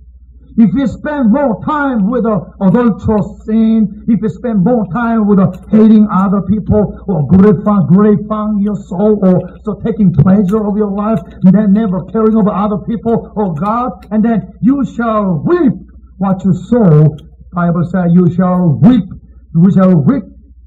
If 0.59 0.75
you 0.75 0.87
spend 0.87 1.33
more 1.33 1.59
time 1.65 2.11
with 2.11 2.27
a 2.27 2.37
adulterous 2.61 3.47
sin, 3.47 4.05
if 4.09 4.21
you 4.21 4.29
spend 4.29 4.63
more 4.63 4.85
time 4.93 5.27
with 5.27 5.39
a 5.39 5.57
hating 5.73 6.07
other 6.13 6.43
people, 6.43 7.01
or 7.09 7.29
glorifying, 7.33 7.87
glorifying 7.89 8.61
your 8.61 8.77
soul, 8.77 9.19
or 9.25 9.41
so 9.65 9.81
taking 9.87 10.13
pleasure 10.13 10.69
of 10.69 10.77
your 10.77 10.93
life, 10.93 11.21
and 11.45 11.55
then 11.55 11.73
never 11.73 12.05
caring 12.13 12.37
about 12.37 12.61
other 12.61 12.85
people 12.85 13.33
or 13.35 13.55
God, 13.55 14.05
and 14.11 14.23
then 14.23 14.53
you 14.61 14.85
shall 14.85 15.41
reap 15.49 15.73
what 16.19 16.45
you 16.45 16.53
sow. 16.53 17.09
Bible 17.55 17.89
says 17.89 18.13
you 18.13 18.29
shall 18.35 18.79
reap, 18.85 19.09
you 19.55 19.73
shall 19.73 19.97
reap 20.05 20.25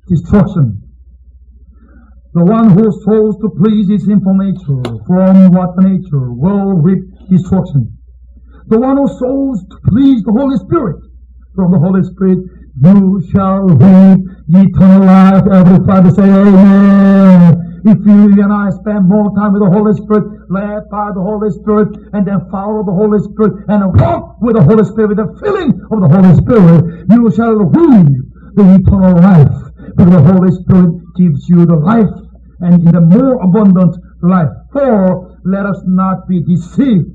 destruction. 0.07 0.81
The 2.33 2.43
one 2.45 2.69
who 2.69 2.91
sows 3.03 3.37
to 3.41 3.49
please 3.57 3.89
his 3.89 4.05
sinful 4.05 4.35
nature 4.35 4.83
from 5.07 5.51
what 5.51 5.77
nature 5.79 6.31
will 6.33 6.73
reap 6.77 7.03
destruction. 7.29 7.97
The 8.67 8.79
one 8.79 8.97
who 8.97 9.07
sows 9.07 9.63
to 9.69 9.77
please 9.87 10.23
the 10.23 10.31
Holy 10.31 10.57
Spirit 10.57 11.01
from 11.55 11.71
the 11.71 11.79
Holy 11.79 12.03
Spirit, 12.03 12.39
you 12.83 13.23
shall 13.33 13.65
reap 13.65 14.19
eternal 14.53 15.07
life. 15.07 15.43
Everybody 15.49 16.09
say 16.11 16.29
amen. 16.29 17.81
If 17.85 17.97
you 18.05 18.43
and 18.43 18.53
I 18.53 18.69
spend 18.69 19.07
more 19.07 19.33
time 19.33 19.53
with 19.53 19.63
the 19.63 19.71
Holy 19.71 19.95
Spirit, 19.97 20.51
led 20.51 20.89
by 20.91 21.09
the 21.15 21.23
Holy 21.23 21.49
Spirit, 21.49 21.95
and 22.13 22.27
then 22.27 22.45
follow 22.51 22.83
the 22.83 22.91
Holy 22.91 23.17
Spirit, 23.17 23.65
and 23.69 23.97
walk 23.97 24.37
with 24.41 24.55
the 24.57 24.61
Holy 24.61 24.83
Spirit, 24.83 25.15
with 25.15 25.17
the 25.23 25.31
filling 25.41 25.73
of 25.89 25.97
the 26.03 26.09
Holy 26.11 26.35
Spirit, 26.37 27.07
you 27.09 27.31
shall 27.31 27.55
reap 27.55 28.13
the 28.53 28.77
eternal 28.77 29.15
life. 29.17 29.66
The 29.97 30.21
Holy 30.21 30.51
Spirit 30.51 30.93
gives 31.17 31.49
you 31.49 31.65
the 31.65 31.75
life 31.75 32.13
and 32.59 32.85
the 32.87 33.01
more 33.01 33.41
abundant 33.41 33.97
life. 34.21 34.49
For 34.71 35.39
let 35.43 35.65
us 35.65 35.81
not 35.85 36.27
be 36.27 36.43
deceived. 36.43 37.09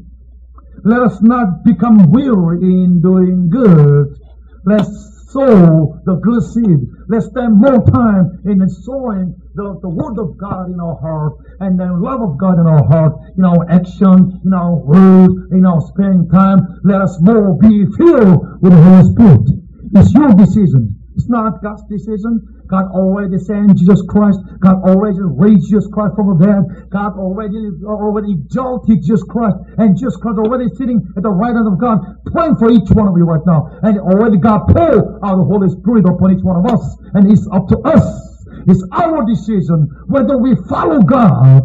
Let 0.84 1.00
us 1.00 1.22
not 1.22 1.64
become 1.64 2.10
weary 2.10 2.58
in 2.60 3.00
doing 3.00 3.48
good. 3.50 4.18
Let's 4.66 4.90
sow 5.30 6.00
the 6.04 6.16
good 6.16 6.42
seed. 6.42 6.80
Let's 7.08 7.26
spend 7.26 7.54
more 7.54 7.86
time 7.86 8.42
in 8.44 8.68
sowing 8.68 9.34
the, 9.54 9.78
the 9.80 9.88
word 9.88 10.18
of 10.18 10.36
God 10.36 10.70
in 10.70 10.80
our 10.80 10.98
heart 11.00 11.34
and 11.60 11.78
the 11.78 11.86
love 11.86 12.20
of 12.20 12.36
God 12.36 12.58
in 12.58 12.66
our 12.66 12.84
heart, 12.84 13.14
in 13.38 13.44
our 13.44 13.64
action, 13.70 14.40
in 14.44 14.52
our 14.52 14.74
words, 14.74 15.34
in 15.52 15.64
our 15.64 15.80
spending 15.82 16.28
time. 16.28 16.60
Let 16.84 17.00
us 17.00 17.16
more 17.20 17.56
be 17.58 17.86
filled 17.96 18.60
with 18.60 18.72
the 18.72 18.82
Holy 18.82 19.12
Spirit. 19.12 19.46
It's 19.94 20.12
your 20.12 20.34
decision. 20.34 21.01
It's 21.14 21.28
not 21.28 21.62
God's 21.62 21.85
decision. 21.88 22.40
God 22.69 22.88
already 22.92 23.37
sent 23.38 23.76
Jesus 23.76 24.00
Christ. 24.09 24.40
God 24.61 24.81
already 24.81 25.21
raised 25.21 25.69
Jesus 25.69 25.88
Christ 25.92 26.16
from 26.16 26.33
the 26.33 26.38
dead. 26.40 26.88
God 26.88 27.21
already 27.21 27.61
already 27.85 28.33
exalted 28.33 29.04
Jesus 29.04 29.23
Christ. 29.28 29.57
And 29.76 29.92
Jesus 29.97 30.16
Christ 30.16 30.40
already 30.40 30.73
sitting 30.81 31.04
at 31.16 31.23
the 31.23 31.31
right 31.31 31.52
hand 31.52 31.69
of 31.69 31.76
God, 31.76 32.00
praying 32.33 32.57
for 32.57 32.73
each 32.73 32.88
one 32.97 33.09
of 33.09 33.14
you 33.21 33.28
right 33.28 33.45
now. 33.45 33.69
And 33.85 34.00
already 34.00 34.38
God 34.40 34.73
poured 34.73 35.21
out 35.21 35.37
the 35.37 35.45
Holy 35.45 35.69
Spirit 35.69 36.09
upon 36.09 36.33
each 36.33 36.45
one 36.45 36.64
of 36.64 36.66
us. 36.73 36.83
And 37.12 37.31
it's 37.31 37.45
up 37.52 37.69
to 37.69 37.78
us 37.85 38.33
It's 38.69 38.85
our 38.92 39.25
decision 39.26 39.88
whether 40.07 40.38
we 40.38 40.54
follow 40.69 41.00
God 41.00 41.64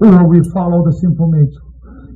or 0.00 0.28
we 0.28 0.42
follow 0.52 0.84
the 0.84 0.92
sinful 0.92 1.30
nature. 1.30 1.62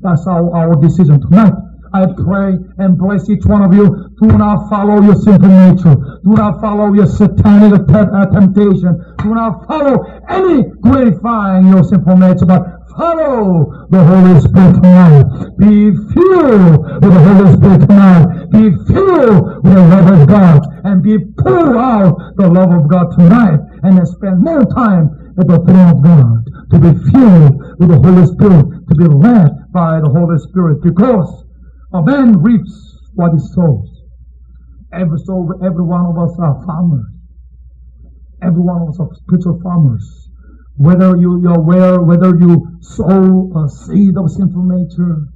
That's 0.00 0.26
our, 0.26 0.54
our 0.54 0.74
decision 0.80 1.20
tonight. 1.20 1.54
I 1.92 2.06
pray 2.06 2.58
and 2.78 2.98
bless 2.98 3.28
each 3.30 3.44
one 3.44 3.62
of 3.62 3.72
you. 3.74 4.10
Do 4.20 4.26
not 4.26 4.68
follow 4.68 5.00
your 5.02 5.14
sinful 5.16 5.48
nature. 5.48 5.96
Do 6.24 6.32
not 6.34 6.60
follow 6.60 6.92
your 6.92 7.06
satanic 7.06 7.88
uh, 7.88 8.26
temptation. 8.26 9.02
Do 9.18 9.34
not 9.34 9.66
follow 9.66 10.04
any 10.28 10.64
gratifying 10.80 11.68
your 11.68 11.84
sinful 11.84 12.16
nature, 12.16 12.46
but 12.46 12.78
follow 12.98 13.86
the 13.90 14.02
Holy 14.04 14.40
Spirit 14.40 14.74
tonight. 14.82 15.24
Be 15.56 15.94
filled 16.12 16.82
with 17.00 17.14
the 17.14 17.22
Holy 17.24 17.52
Spirit 17.56 17.80
tonight. 17.86 18.50
Be 18.50 18.70
filled 18.92 19.64
with 19.64 19.74
the 19.74 19.86
love 19.86 20.20
of 20.20 20.28
God 20.28 20.60
and 20.84 21.02
be 21.02 21.18
poured 21.38 21.76
out 21.76 22.36
the 22.36 22.48
love 22.48 22.72
of 22.72 22.88
God 22.88 23.16
tonight 23.16 23.60
and 23.82 24.06
spend 24.08 24.40
more 24.42 24.64
time 24.74 25.34
at 25.38 25.46
the 25.46 25.58
throne 25.62 25.90
of 25.94 26.02
God 26.02 26.44
to 26.70 26.78
be 26.78 26.92
filled 27.10 27.78
with 27.78 27.88
the 27.88 28.00
Holy 28.02 28.26
Spirit, 28.26 28.66
to 28.88 28.94
be 28.94 29.06
led 29.06 29.72
by 29.72 30.00
the 30.00 30.10
Holy 30.10 30.38
Spirit 30.38 30.82
because 30.82 31.47
a 31.92 32.02
man 32.02 32.42
reaps 32.42 33.00
what 33.14 33.32
he 33.32 33.38
sows. 33.38 33.88
Every 34.92 35.18
soul, 35.24 35.52
every 35.64 35.84
one 35.84 36.06
of 36.06 36.18
us 36.18 36.36
are 36.38 36.64
farmers. 36.66 37.06
Every 38.42 38.62
one 38.62 38.82
of 38.82 38.88
us 38.90 39.00
are 39.00 39.08
spiritual 39.14 39.60
farmers 39.62 40.28
whether 40.78 41.16
you, 41.16 41.42
you're 41.42 41.58
aware, 41.58 42.00
whether 42.00 42.30
you 42.38 42.78
sow 42.80 43.50
a 43.58 43.68
seed 43.68 44.16
of 44.16 44.30
sinful 44.30 44.62
nature 44.62 45.26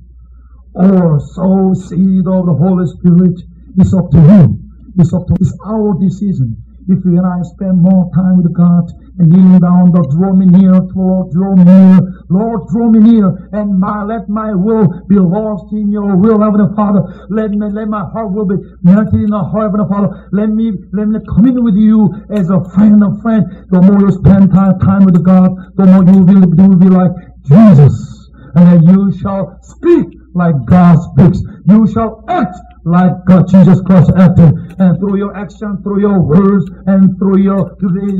or 0.75 1.19
sow 1.35 1.75
seed 1.75 2.25
of 2.31 2.47
the 2.47 2.55
Holy 2.55 2.87
Spirit, 2.87 3.35
it's 3.77 3.93
up 3.93 4.09
to 4.13 4.19
you. 4.19 4.59
It's 4.99 5.13
up 5.13 5.27
to, 5.27 5.35
it's 5.41 5.53
our 5.67 5.99
decision. 5.99 6.57
If 6.89 7.05
you 7.05 7.17
and 7.17 7.27
I 7.27 7.43
spend 7.43 7.81
more 7.81 8.11
time 8.15 8.43
with 8.43 8.53
God 8.53 8.91
and 9.19 9.31
kneeling 9.31 9.61
down, 9.61 9.93
Lord, 9.93 10.11
draw 10.11 10.33
me 10.33 10.47
near 10.47 10.73
Lord, 10.95 11.31
draw 11.33 11.55
me 11.55 11.65
near. 11.65 12.01
Lord, 12.29 12.69
draw 12.69 12.91
me 12.91 12.99
near, 12.99 13.49
and 13.53 13.79
my 13.79 14.03
let 14.03 14.29
my 14.29 14.55
will 14.55 14.89
be 15.07 15.17
lost 15.17 15.73
in 15.73 15.91
your 15.91 16.17
will, 16.17 16.41
Heavenly 16.41 16.75
Father. 16.75 17.03
Let 17.31 17.51
me 17.51 17.67
let 17.71 17.89
my 17.89 18.05
heart 18.13 18.33
will 18.33 18.47
be 18.47 18.57
melted 18.83 19.15
in 19.15 19.31
the 19.31 19.39
heart, 19.39 19.71
Heavenly 19.71 19.89
Father. 19.89 20.29
Let 20.33 20.49
me 20.49 20.73
let 20.93 21.09
me 21.09 21.21
commune 21.29 21.63
with 21.63 21.77
you 21.77 22.11
as 22.31 22.51
a 22.51 22.65
friend 22.75 23.03
of 23.05 23.21
friend. 23.23 23.45
The 23.71 23.81
more 23.81 24.01
you 24.01 24.11
spend 24.11 24.53
time 24.53 24.79
time 24.81 25.05
with 25.05 25.23
God, 25.23 25.55
the 25.77 25.87
more 25.87 26.05
you 26.05 26.21
will, 26.25 26.43
you 26.43 26.69
will 26.69 26.83
be 26.83 26.89
like 26.89 27.13
Jesus, 27.47 27.95
and 28.55 28.67
then 28.67 28.83
you 28.83 29.13
shall 29.19 29.59
speak 29.63 30.19
like 30.35 30.55
God 30.67 30.97
speaks. 31.13 31.43
You 31.67 31.87
shall 31.87 32.25
act 32.29 32.57
like 32.85 33.13
God, 33.27 33.49
Jesus 33.49 33.81
Christ 33.83 34.11
acted. 34.17 34.53
Uh, 34.53 34.75
and 34.79 34.99
through 34.99 35.17
your 35.17 35.37
action, 35.37 35.79
through 35.83 36.01
your 36.01 36.21
words, 36.21 36.65
and 36.87 37.17
through 37.19 37.39
your, 37.39 37.77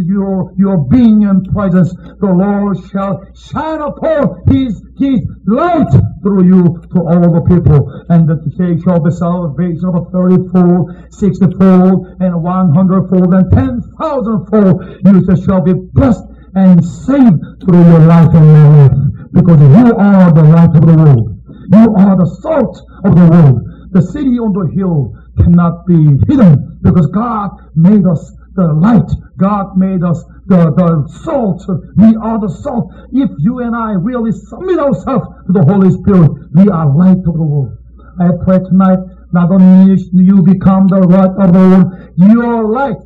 your, 0.07 0.53
your 0.57 0.79
being 0.89 1.25
and 1.25 1.45
presence, 1.53 1.93
the 1.93 2.31
Lord 2.31 2.79
shall 2.91 3.25
shine 3.35 3.81
upon 3.81 4.47
His, 4.47 4.81
His 4.99 5.21
light 5.47 5.91
through 6.23 6.47
you 6.47 6.63
to 6.95 6.99
all 7.03 7.27
the 7.35 7.43
people. 7.49 7.91
And 8.09 8.29
that 8.29 8.43
they 8.59 8.79
shall 8.83 9.01
be 9.03 9.11
salvation 9.11 9.89
of 9.89 10.07
a 10.07 10.11
thirty-fold, 10.11 11.11
sixty-fold, 11.11 12.21
and 12.21 12.43
one 12.43 12.73
hundred-fold, 12.73 13.35
and 13.35 13.51
ten 13.51 13.83
thousand-fold. 13.99 15.03
You 15.05 15.27
shall 15.43 15.63
be 15.63 15.75
blessed 15.75 16.23
and 16.55 16.85
saved 16.85 17.41
through 17.65 17.83
your 17.83 18.01
life 18.07 18.31
and 18.35 18.47
your 18.47 18.69
life. 18.79 18.97
Because 19.33 19.61
you 19.61 19.97
are 19.97 20.31
the 20.31 20.43
light 20.45 20.77
of 20.77 20.87
the 20.87 20.95
world. 20.95 21.41
You 21.73 21.95
are 21.97 22.17
the 22.17 22.29
salt 22.43 22.79
of 23.05 23.17
the 23.17 23.27
world. 23.27 23.61
The 23.93 24.03
city 24.03 24.41
on 24.41 24.53
the 24.57 24.73
hill 24.73 25.13
cannot 25.37 25.87
be 25.87 26.17
hidden 26.29 26.81
because 26.83 27.07
God 27.09 27.51
made 27.77 28.07
us 28.07 28.33
the 28.55 28.73
light. 28.73 29.09
God 29.37 29.77
made 29.77 30.03
us 30.03 30.25
the, 30.47 30.73
the 30.73 31.09
salt. 31.25 31.61
We 31.97 32.17
are 32.17 32.41
the 32.41 32.49
salt. 32.49 32.93
If 33.13 33.31
you 33.39 33.61
and 33.61 33.77
I 33.77 33.93
really 33.93 34.33
submit 34.33 34.79
ourselves 34.79 35.29
to 35.47 35.53
the 35.53 35.65
Holy 35.65 35.91
Spirit, 35.93 36.31
we 36.53 36.69
are 36.69 36.89
light 36.89 37.21
of 37.25 37.37
the 37.37 37.45
world. 37.45 37.77
I 38.21 38.29
pray 38.45 38.61
tonight, 38.61 39.01
not 39.33 39.51
only 39.51 39.97
you 40.13 40.43
become 40.43 40.89
the 40.89 41.01
light 41.01 41.33
of 41.37 41.53
the 41.53 41.59
world, 41.59 41.89
your 42.17 42.69
light 42.69 43.01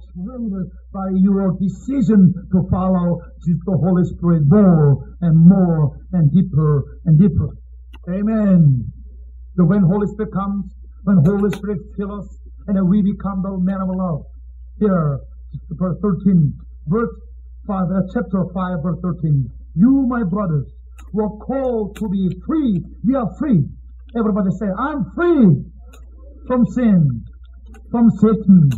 by 0.92 1.10
your 1.14 1.52
decision 1.60 2.32
to 2.52 2.66
follow 2.70 3.20
the 3.44 3.78
Holy 3.78 4.04
Spirit 4.04 4.42
more 4.46 5.14
and 5.20 5.36
more 5.36 5.98
and 6.12 6.32
deeper 6.32 6.98
and 7.04 7.18
deeper. 7.18 7.50
Amen. 8.10 8.90
So 9.56 9.64
when 9.64 9.82
Holy 9.82 10.06
Spirit 10.08 10.32
comes, 10.32 10.64
when 11.06 11.22
Holy 11.24 11.50
Spirit 11.54 11.78
fill 11.96 12.18
us, 12.18 12.26
and 12.66 12.88
we 12.90 13.00
become 13.00 13.40
the 13.40 13.56
man 13.62 13.78
of 13.80 13.94
love. 13.94 14.26
Here, 14.80 15.20
verse 15.70 15.96
13, 16.02 16.52
verse 16.88 17.14
5, 17.68 17.78
uh, 17.78 18.00
chapter 18.12 18.42
5, 18.52 18.82
verse 18.82 18.98
13. 19.22 19.46
You, 19.76 20.04
my 20.08 20.24
brothers, 20.24 20.66
were 21.12 21.30
called 21.38 21.94
to 21.98 22.08
be 22.08 22.28
free. 22.44 22.82
We 23.06 23.14
are 23.14 23.30
free. 23.38 23.62
Everybody 24.18 24.50
say, 24.58 24.66
I'm 24.66 25.06
free 25.14 25.62
from 26.48 26.66
sin, 26.74 27.22
from 27.92 28.10
Satan. 28.18 28.70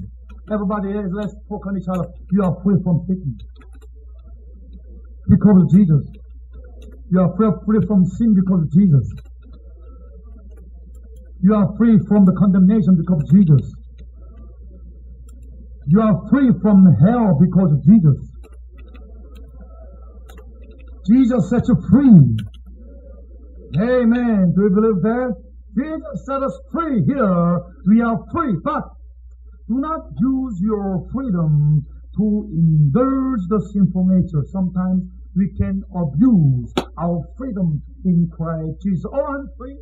Everybody, 0.53 1.01
let's 1.11 1.33
talk 1.49 1.65
on 1.67 1.79
each 1.79 1.89
other. 1.89 2.09
You 2.31 2.45
are 2.45 2.61
free 2.63 2.77
from 2.85 3.07
Satan. 3.09 3.39
Because 5.31 5.63
of 5.63 5.71
Jesus. 5.71 6.05
You 7.11 7.21
are 7.21 7.35
free, 7.39 7.49
free 7.65 7.87
from 7.87 8.05
sin 8.05 8.35
because 8.35 8.65
of 8.65 8.73
Jesus. 8.73 9.09
You 11.41 11.55
are 11.55 11.77
free 11.77 11.99
from 12.09 12.25
the 12.25 12.33
condemnation 12.33 12.97
because 12.97 13.23
of 13.23 13.31
Jesus. 13.31 13.73
You 15.87 16.01
are 16.03 16.29
free 16.31 16.51
from 16.61 16.85
hell 17.01 17.39
because 17.41 17.73
of 17.73 17.85
Jesus. 17.85 18.19
Jesus 21.07 21.49
set 21.49 21.63
you 21.69 21.77
free. 21.91 22.37
Amen. 23.81 24.53
Do 24.55 24.63
you 24.65 24.71
believe 24.71 25.03
that? 25.03 25.35
Jesus 25.77 26.27
set 26.27 26.43
us 26.43 26.59
free 26.73 27.05
here. 27.07 27.61
We 27.87 28.03
are 28.03 28.19
free. 28.33 28.57
But 28.65 28.85
do 29.69 29.79
not 29.79 30.01
use 30.19 30.61
your 30.61 31.09
freedom 31.13 31.87
to 32.17 32.51
indulge 32.53 33.47
the 33.49 33.61
sinful 33.73 34.07
nature. 34.09 34.45
Sometimes 34.51 35.05
we 35.37 35.51
can 35.57 35.83
abuse 35.95 36.73
our 36.99 37.23
freedom 37.39 37.81
in 38.05 38.29
Christ 38.37 38.83
Jesus. 38.83 39.05
Oh, 39.07 39.25
I'm 39.25 39.49
free. 39.57 39.79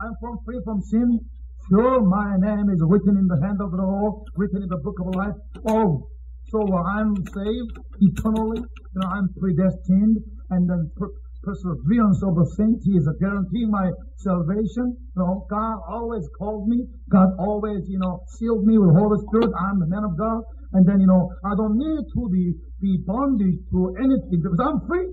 I'm 0.00 0.16
from 0.18 0.38
free 0.46 0.56
from 0.64 0.80
sin. 0.80 1.20
Sure, 1.68 2.00
my 2.00 2.32
name 2.40 2.70
is 2.72 2.80
written 2.88 3.20
in 3.20 3.28
the 3.28 3.36
hand 3.44 3.60
of 3.60 3.70
the 3.70 3.84
Lord, 3.84 4.24
written 4.34 4.62
in 4.62 4.68
the 4.72 4.80
book 4.80 4.96
of 4.96 5.14
life. 5.14 5.36
Oh, 5.68 6.08
so 6.48 6.58
I'm 6.72 7.12
saved 7.28 7.76
eternally. 8.00 8.64
You 8.64 8.96
know, 8.96 9.08
I'm 9.12 9.28
predestined, 9.36 10.24
and 10.56 10.64
then 10.64 10.90
per- 10.96 11.12
perseverance 11.44 12.24
of 12.24 12.32
the 12.32 12.48
saints 12.56 12.88
is 12.88 13.04
a 13.12 13.14
guarantee 13.20 13.68
my 13.68 13.92
salvation. 14.16 14.96
You 14.96 15.20
know, 15.20 15.44
God 15.50 15.84
always 15.84 16.24
called 16.38 16.66
me. 16.66 16.80
God 17.12 17.36
always, 17.38 17.84
you 17.84 17.98
know, 18.00 18.24
sealed 18.40 18.64
me 18.64 18.78
with 18.78 18.96
Holy 18.96 19.20
Spirit. 19.28 19.52
I'm 19.52 19.80
the 19.80 19.86
man 19.86 20.04
of 20.08 20.16
God. 20.16 20.40
And 20.72 20.88
then, 20.88 21.00
you 21.00 21.08
know, 21.12 21.28
I 21.44 21.52
don't 21.60 21.76
need 21.76 22.04
to 22.16 22.22
be, 22.32 22.56
be 22.80 23.04
bondage 23.04 23.60
to 23.68 23.94
anything 24.00 24.40
because 24.40 24.64
I'm 24.64 24.80
free. 24.88 25.12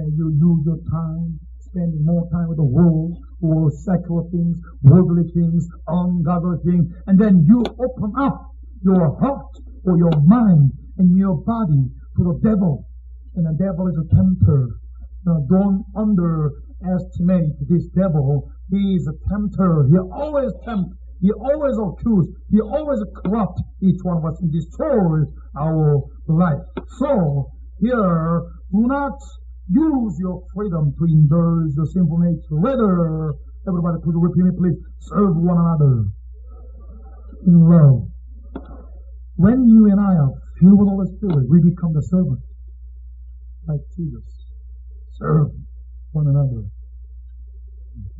And 0.00 0.16
you 0.16 0.32
use 0.32 0.64
your 0.64 0.80
time 0.88 1.38
spending 1.72 2.04
more 2.04 2.28
time 2.30 2.48
with 2.48 2.58
the 2.58 2.64
world 2.64 3.16
all 3.42 3.70
secular 3.70 4.22
things, 4.30 4.56
worldly 4.82 5.24
things, 5.32 5.66
ungodly 5.88 6.58
things, 6.64 6.86
and 7.06 7.18
then 7.18 7.44
you 7.48 7.64
open 7.80 8.12
up 8.18 8.52
your 8.84 9.18
heart 9.18 9.50
or 9.84 9.96
your 9.96 10.12
mind 10.24 10.70
and 10.98 11.16
your 11.16 11.36
body 11.42 11.88
to 12.16 12.22
the 12.22 12.38
devil. 12.44 12.86
And 13.34 13.46
the 13.46 13.56
devil 13.58 13.88
is 13.88 13.96
a 13.96 14.14
tempter. 14.14 14.68
Now 15.24 15.44
don't 15.48 15.84
underestimate 15.96 17.56
this 17.68 17.86
devil. 17.96 18.52
He 18.70 18.96
is 18.96 19.08
a 19.08 19.16
tempter. 19.28 19.86
He 19.88 19.96
always 19.98 20.52
tempts. 20.64 20.94
He 21.20 21.30
always 21.32 21.78
accuses. 21.78 22.34
He 22.50 22.60
always 22.60 23.00
corrupt 23.24 23.60
each 23.80 24.00
one 24.02 24.18
of 24.18 24.24
us 24.24 24.40
and 24.40 24.52
destroys 24.52 25.26
our 25.56 26.02
life. 26.26 26.62
So 26.98 27.50
here, 27.80 28.42
do 28.72 28.86
not 28.86 29.18
Use 29.70 30.16
your 30.18 30.42
freedom 30.54 30.92
to 30.98 31.04
indulge 31.04 31.74
the 31.76 31.86
sinful 31.86 32.18
nature. 32.18 32.58
Rather, 32.58 33.34
everybody 33.66 33.98
could 34.02 34.14
repeat 34.16 34.44
me, 34.44 34.50
please. 34.58 34.78
Serve 34.98 35.36
one 35.36 35.58
another 35.58 36.04
in 37.46 37.68
love. 37.68 38.08
When 39.36 39.66
you 39.68 39.86
and 39.86 40.00
I 40.00 40.14
are 40.18 40.32
filled 40.60 40.78
with 40.78 40.88
the 40.88 40.94
Holy 40.94 41.08
Spirit, 41.16 41.48
we 41.48 41.60
become 41.70 41.94
the 41.94 42.02
servant, 42.02 42.40
like 43.66 43.80
Jesus. 43.96 44.24
Serve 45.18 45.48
one 46.12 46.26
another. 46.26 46.66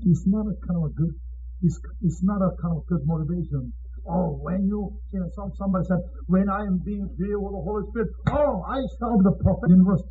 It's 0.06 0.26
not 0.26 0.46
a 0.46 0.54
kind 0.66 0.78
of 0.78 0.90
a 0.90 0.94
good. 0.94 1.14
It's, 1.62 1.78
it's 2.02 2.22
not 2.22 2.42
a 2.42 2.50
kind 2.60 2.76
of 2.76 2.86
good 2.86 3.02
motivation. 3.04 3.72
Oh, 4.08 4.38
when 4.42 4.66
you, 4.66 4.98
you 5.12 5.20
know, 5.20 5.30
some, 5.34 5.52
somebody 5.54 5.86
said, 5.86 5.98
when 6.26 6.48
I 6.48 6.62
am 6.66 6.82
being 6.84 7.06
filled 7.18 7.42
with 7.42 7.52
the 7.54 7.62
Holy 7.62 7.86
Spirit, 7.90 8.08
oh, 8.30 8.62
I 8.66 8.82
shall 8.98 9.18
be 9.18 9.22
the 9.22 9.36
prophet 9.42 9.70
university. 9.70 10.10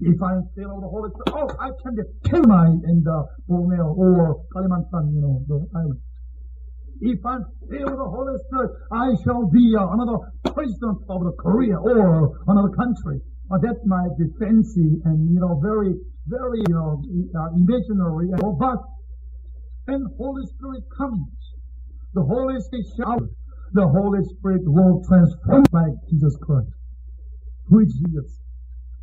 If 0.00 0.22
I'm 0.22 0.48
filled 0.56 0.82
the 0.82 0.88
Holy 0.88 1.10
Spirit, 1.10 1.28
oh, 1.36 1.48
I 1.60 1.68
can 1.82 1.96
just 1.96 2.08
kill 2.24 2.42
my 2.44 2.68
in 2.68 3.02
the 3.04 3.26
Borneo 3.46 3.92
or 3.92 4.44
Kalimantan, 4.54 5.12
you 5.12 5.20
know, 5.20 5.44
the 5.46 5.66
island. 5.76 6.00
If 7.02 7.24
I'm 7.24 7.44
filled 7.68 7.98
the 8.00 8.08
Holy 8.08 8.36
Spirit, 8.48 8.70
I 8.92 9.12
shall 9.24 9.44
be 9.50 9.76
uh, 9.76 9.88
another 9.92 10.18
president 10.52 11.04
of 11.08 11.24
the 11.24 11.32
Korea 11.32 11.76
or 11.76 12.32
another 12.48 12.70
country. 12.76 13.20
Uh, 13.50 13.58
that 13.58 13.76
might 13.84 14.16
be 14.16 14.24
fancy 14.38 15.00
and, 15.04 15.28
you 15.32 15.40
know, 15.40 15.60
very, 15.60 15.92
very, 16.26 16.60
you 16.68 16.74
know, 16.74 17.02
uh, 17.36 17.48
imaginary. 17.56 18.28
But 18.40 18.80
when 19.84 20.06
Holy 20.16 20.46
Spirit 20.46 20.84
comes, 20.96 21.28
the 22.14 22.22
Holy 22.22 22.60
Spirit 22.60 22.86
shall, 22.96 23.20
the 23.72 23.86
Holy 23.86 24.24
Spirit 24.24 24.62
will 24.64 25.02
transform 25.06 25.64
by 25.72 25.88
Jesus 26.08 26.36
Christ. 26.40 26.72
Who 27.68 27.80
is 27.80 27.92
Jesus? 27.94 28.40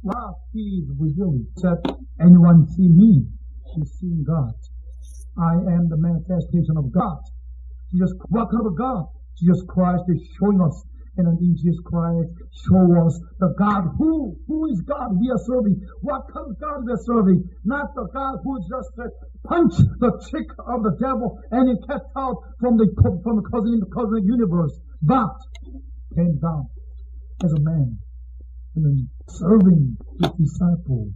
Well, 0.07 0.39
He 0.53 0.79
is 0.79 0.87
revealing 0.97 1.47
that 1.57 1.83
anyone 2.21 2.65
see 2.71 2.87
me, 2.87 3.27
is 3.75 3.91
seeing 3.99 4.23
God. 4.23 4.55
I 5.35 5.51
am 5.75 5.91
the 5.91 5.99
manifestation 5.99 6.79
of 6.79 6.93
God. 6.95 7.19
Jesus, 7.91 8.13
what 8.29 8.47
kind 8.49 8.65
of 8.65 8.77
God? 8.77 9.03
Jesus 9.37 9.67
Christ 9.67 10.03
is 10.07 10.23
showing 10.39 10.61
us. 10.61 10.81
And 11.17 11.27
in 11.43 11.57
Jesus 11.57 11.81
Christ, 11.83 12.29
show 12.55 12.87
us 13.03 13.19
the 13.43 13.51
God 13.59 13.91
who, 13.99 14.39
who 14.47 14.71
is 14.71 14.79
God 14.87 15.19
we 15.19 15.27
are 15.27 15.43
serving. 15.43 15.75
What 15.99 16.23
kind 16.31 16.51
of 16.51 16.59
God 16.61 16.87
we 16.87 16.93
are 16.93 17.03
serving. 17.03 17.43
Not 17.65 17.91
the 17.93 18.07
God 18.13 18.39
who 18.45 18.63
just 18.63 18.95
uh, 18.95 19.11
punch 19.43 19.75
the 19.99 20.11
cheek 20.31 20.47
of 20.71 20.83
the 20.83 20.95
devil 21.01 21.35
and 21.51 21.67
he 21.67 21.75
cast 21.85 22.07
out 22.15 22.37
from 22.61 22.77
the, 22.77 22.87
from 22.95 23.35
the 23.35 23.45
cosmic, 23.51 23.91
cosmic 23.91 24.23
universe. 24.23 24.79
But 25.01 25.35
came 26.15 26.39
down 26.39 26.69
as 27.43 27.51
a 27.51 27.59
man 27.59 27.99
and 28.77 28.85
then 28.85 29.09
serving 29.29 29.97
his 30.21 30.31
disciples. 30.37 31.09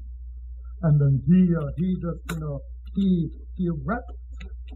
And 0.82 1.00
then 1.00 1.22
he, 1.28 1.54
he 1.78 1.94
just, 1.94 2.20
you 2.32 2.40
know, 2.40 2.60
he, 2.96 3.30
he 3.56 3.70
wrapped 3.86 4.12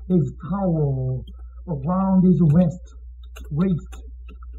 his 0.08 0.32
towel 0.52 1.26
around 1.67 2.26
his 2.26 2.39
waist, 2.54 2.86
waist, 3.50 4.04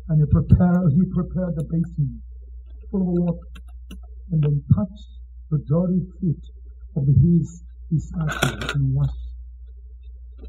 and 0.09 0.19
he 0.19 0.27
prepared, 0.33 0.91
he 0.91 1.03
prepared 1.15 1.55
the 1.55 1.65
basin 1.71 2.21
full 2.91 3.03
of 3.03 3.07
water, 3.07 3.39
and 4.33 4.43
then 4.43 4.63
touched 4.75 5.07
the 5.51 5.59
dirty 5.69 6.01
feet 6.21 6.45
of 6.97 7.07
his 7.07 7.63
disciples 7.93 8.73
and 8.75 8.93
washed, 8.93 9.13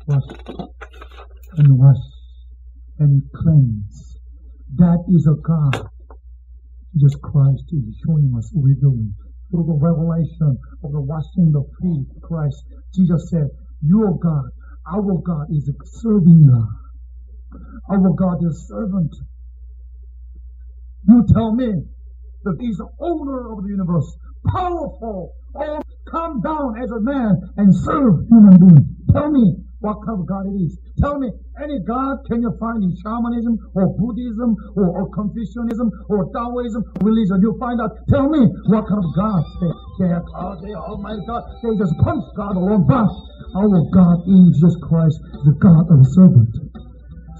washed, 0.08 0.50
and 1.58 1.78
washed, 1.78 2.00
and 2.98 3.22
cleansed. 3.36 4.20
That 4.78 5.06
is 5.10 5.28
a 5.28 5.36
God. 5.36 5.90
Jesus 6.98 7.16
Christ 7.22 7.64
is 7.72 7.96
showing 8.06 8.34
us, 8.38 8.50
revealing 8.56 9.14
through 9.52 9.66
the 9.70 9.78
revelation 9.78 10.58
of 10.84 10.92
the 10.92 11.02
washing 11.02 11.54
the 11.54 11.64
feet 11.82 12.10
of 12.16 12.22
Christ. 12.22 12.58
Jesus 12.94 13.30
said, 13.30 13.48
Your 13.82 14.18
God 14.18 14.50
our 14.88 15.18
God 15.20 15.48
is 15.52 15.68
a 15.68 15.74
serving 16.00 16.48
God. 16.48 17.60
Our 17.90 18.14
God 18.14 18.38
is 18.46 18.68
servant. 18.70 19.14
You 21.08 21.26
tell 21.34 21.54
me 21.54 21.84
that 22.44 22.58
He's 22.60 22.78
the 22.78 22.88
owner 23.00 23.52
of 23.52 23.64
the 23.64 23.70
universe, 23.70 24.18
powerful, 24.48 25.34
oh, 25.56 25.82
come 26.10 26.42
down 26.42 26.82
as 26.82 26.90
a 26.92 27.02
man 27.02 27.36
and 27.58 27.76
serve 27.76 28.28
human 28.30 28.60
beings. 28.60 28.88
Tell 29.12 29.30
me 29.30 29.56
what 29.80 29.98
kind 30.06 30.22
of 30.22 30.26
God 30.26 30.46
it 30.48 30.56
is. 30.56 30.78
Tell 30.98 31.20
me 31.20 31.30
any 31.62 31.78
God 31.86 32.26
can 32.26 32.42
you 32.42 32.50
find 32.60 32.82
in 32.82 32.94
shamanism 33.06 33.58
or 33.78 33.94
Buddhism 33.98 34.58
or, 34.74 34.90
or 34.98 35.10
Confucianism 35.14 35.92
or 36.10 36.26
Taoism 36.34 36.82
religion. 37.02 37.38
You 37.42 37.54
find 37.60 37.82
out. 37.82 37.94
Tell 38.10 38.30
me 38.30 38.42
what 38.74 38.90
kind 38.90 39.06
of 39.06 39.10
God 39.14 39.42
they, 39.62 39.74
they 40.02 40.10
are. 40.14 40.26
God, 40.26 40.58
they 40.66 40.74
are 40.74 40.82
oh 40.82 40.98
Almighty 40.98 41.22
God. 41.30 41.44
They 41.62 41.78
just 41.78 41.94
punch 42.02 42.26
God 42.34 42.58
along. 42.58 42.90
But 42.90 43.14
our 43.58 43.70
God 43.94 44.26
in 44.26 44.50
Jesus 44.54 44.74
Christ, 44.90 45.22
the 45.46 45.54
God 45.62 45.86
of 45.86 46.02
a 46.02 46.08
servant, 46.18 46.50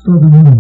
serving 0.06 0.34
you 0.38 0.54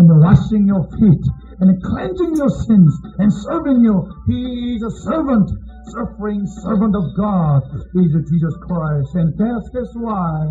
and 0.00 0.08
washing 0.20 0.64
your 0.64 0.88
feet 0.96 1.24
and 1.60 1.76
cleansing 1.84 2.32
your 2.36 2.48
sins 2.48 2.92
and 3.20 3.28
serving 3.28 3.84
you. 3.84 4.08
He 4.26 4.80
is 4.80 4.82
a 4.82 4.92
servant, 5.04 5.52
suffering 5.92 6.48
servant 6.64 6.96
of 6.96 7.04
God. 7.16 7.60
Is 7.92 8.16
Jesus 8.24 8.56
Christ. 8.64 9.12
And 9.20 9.36
guess, 9.36 9.68
guess 9.68 9.92
why? 9.94 10.48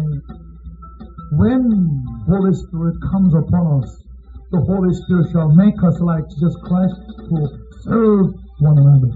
When 1.32 1.64
Holy 2.28 2.54
Spirit 2.54 3.00
comes 3.10 3.34
upon 3.34 3.84
us, 3.84 4.04
the 4.52 4.60
Holy 4.68 4.92
Spirit 4.92 5.32
shall 5.32 5.48
make 5.56 5.80
us 5.80 5.96
like 6.04 6.28
Jesus 6.28 6.56
Christ 6.68 6.96
to 7.32 7.38
serve 7.88 8.36
one 8.60 8.76
another. 8.76 9.16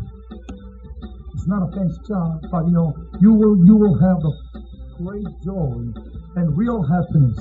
It's 1.35 1.47
not 1.51 1.67
a 1.67 1.75
fancy 1.75 1.99
job, 2.07 2.39
but 2.49 2.65
you 2.67 2.71
know, 2.71 2.95
you 3.19 3.33
will 3.35 3.59
you 3.67 3.75
will 3.75 3.99
have 3.99 4.23
the 4.23 4.31
great 4.95 5.27
joy 5.43 5.75
and 6.39 6.55
real 6.55 6.79
happiness 6.87 7.35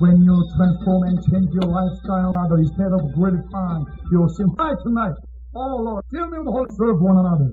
when 0.00 0.24
you 0.24 0.32
transform 0.56 1.04
and 1.04 1.20
change 1.28 1.52
your 1.52 1.68
lifestyle 1.68 2.32
rather 2.32 2.56
instead 2.56 2.96
of 2.96 3.04
gratifying 3.12 3.84
your 4.10 4.32
sin. 4.32 4.48
tonight. 4.80 5.14
Oh 5.54 5.76
Lord, 5.76 6.04
fill 6.10 6.24
me 6.32 6.38
with 6.38 6.46
the 6.48 6.52
Holy 6.52 6.72
Serve 6.72 7.04
one 7.04 7.18
another. 7.20 7.52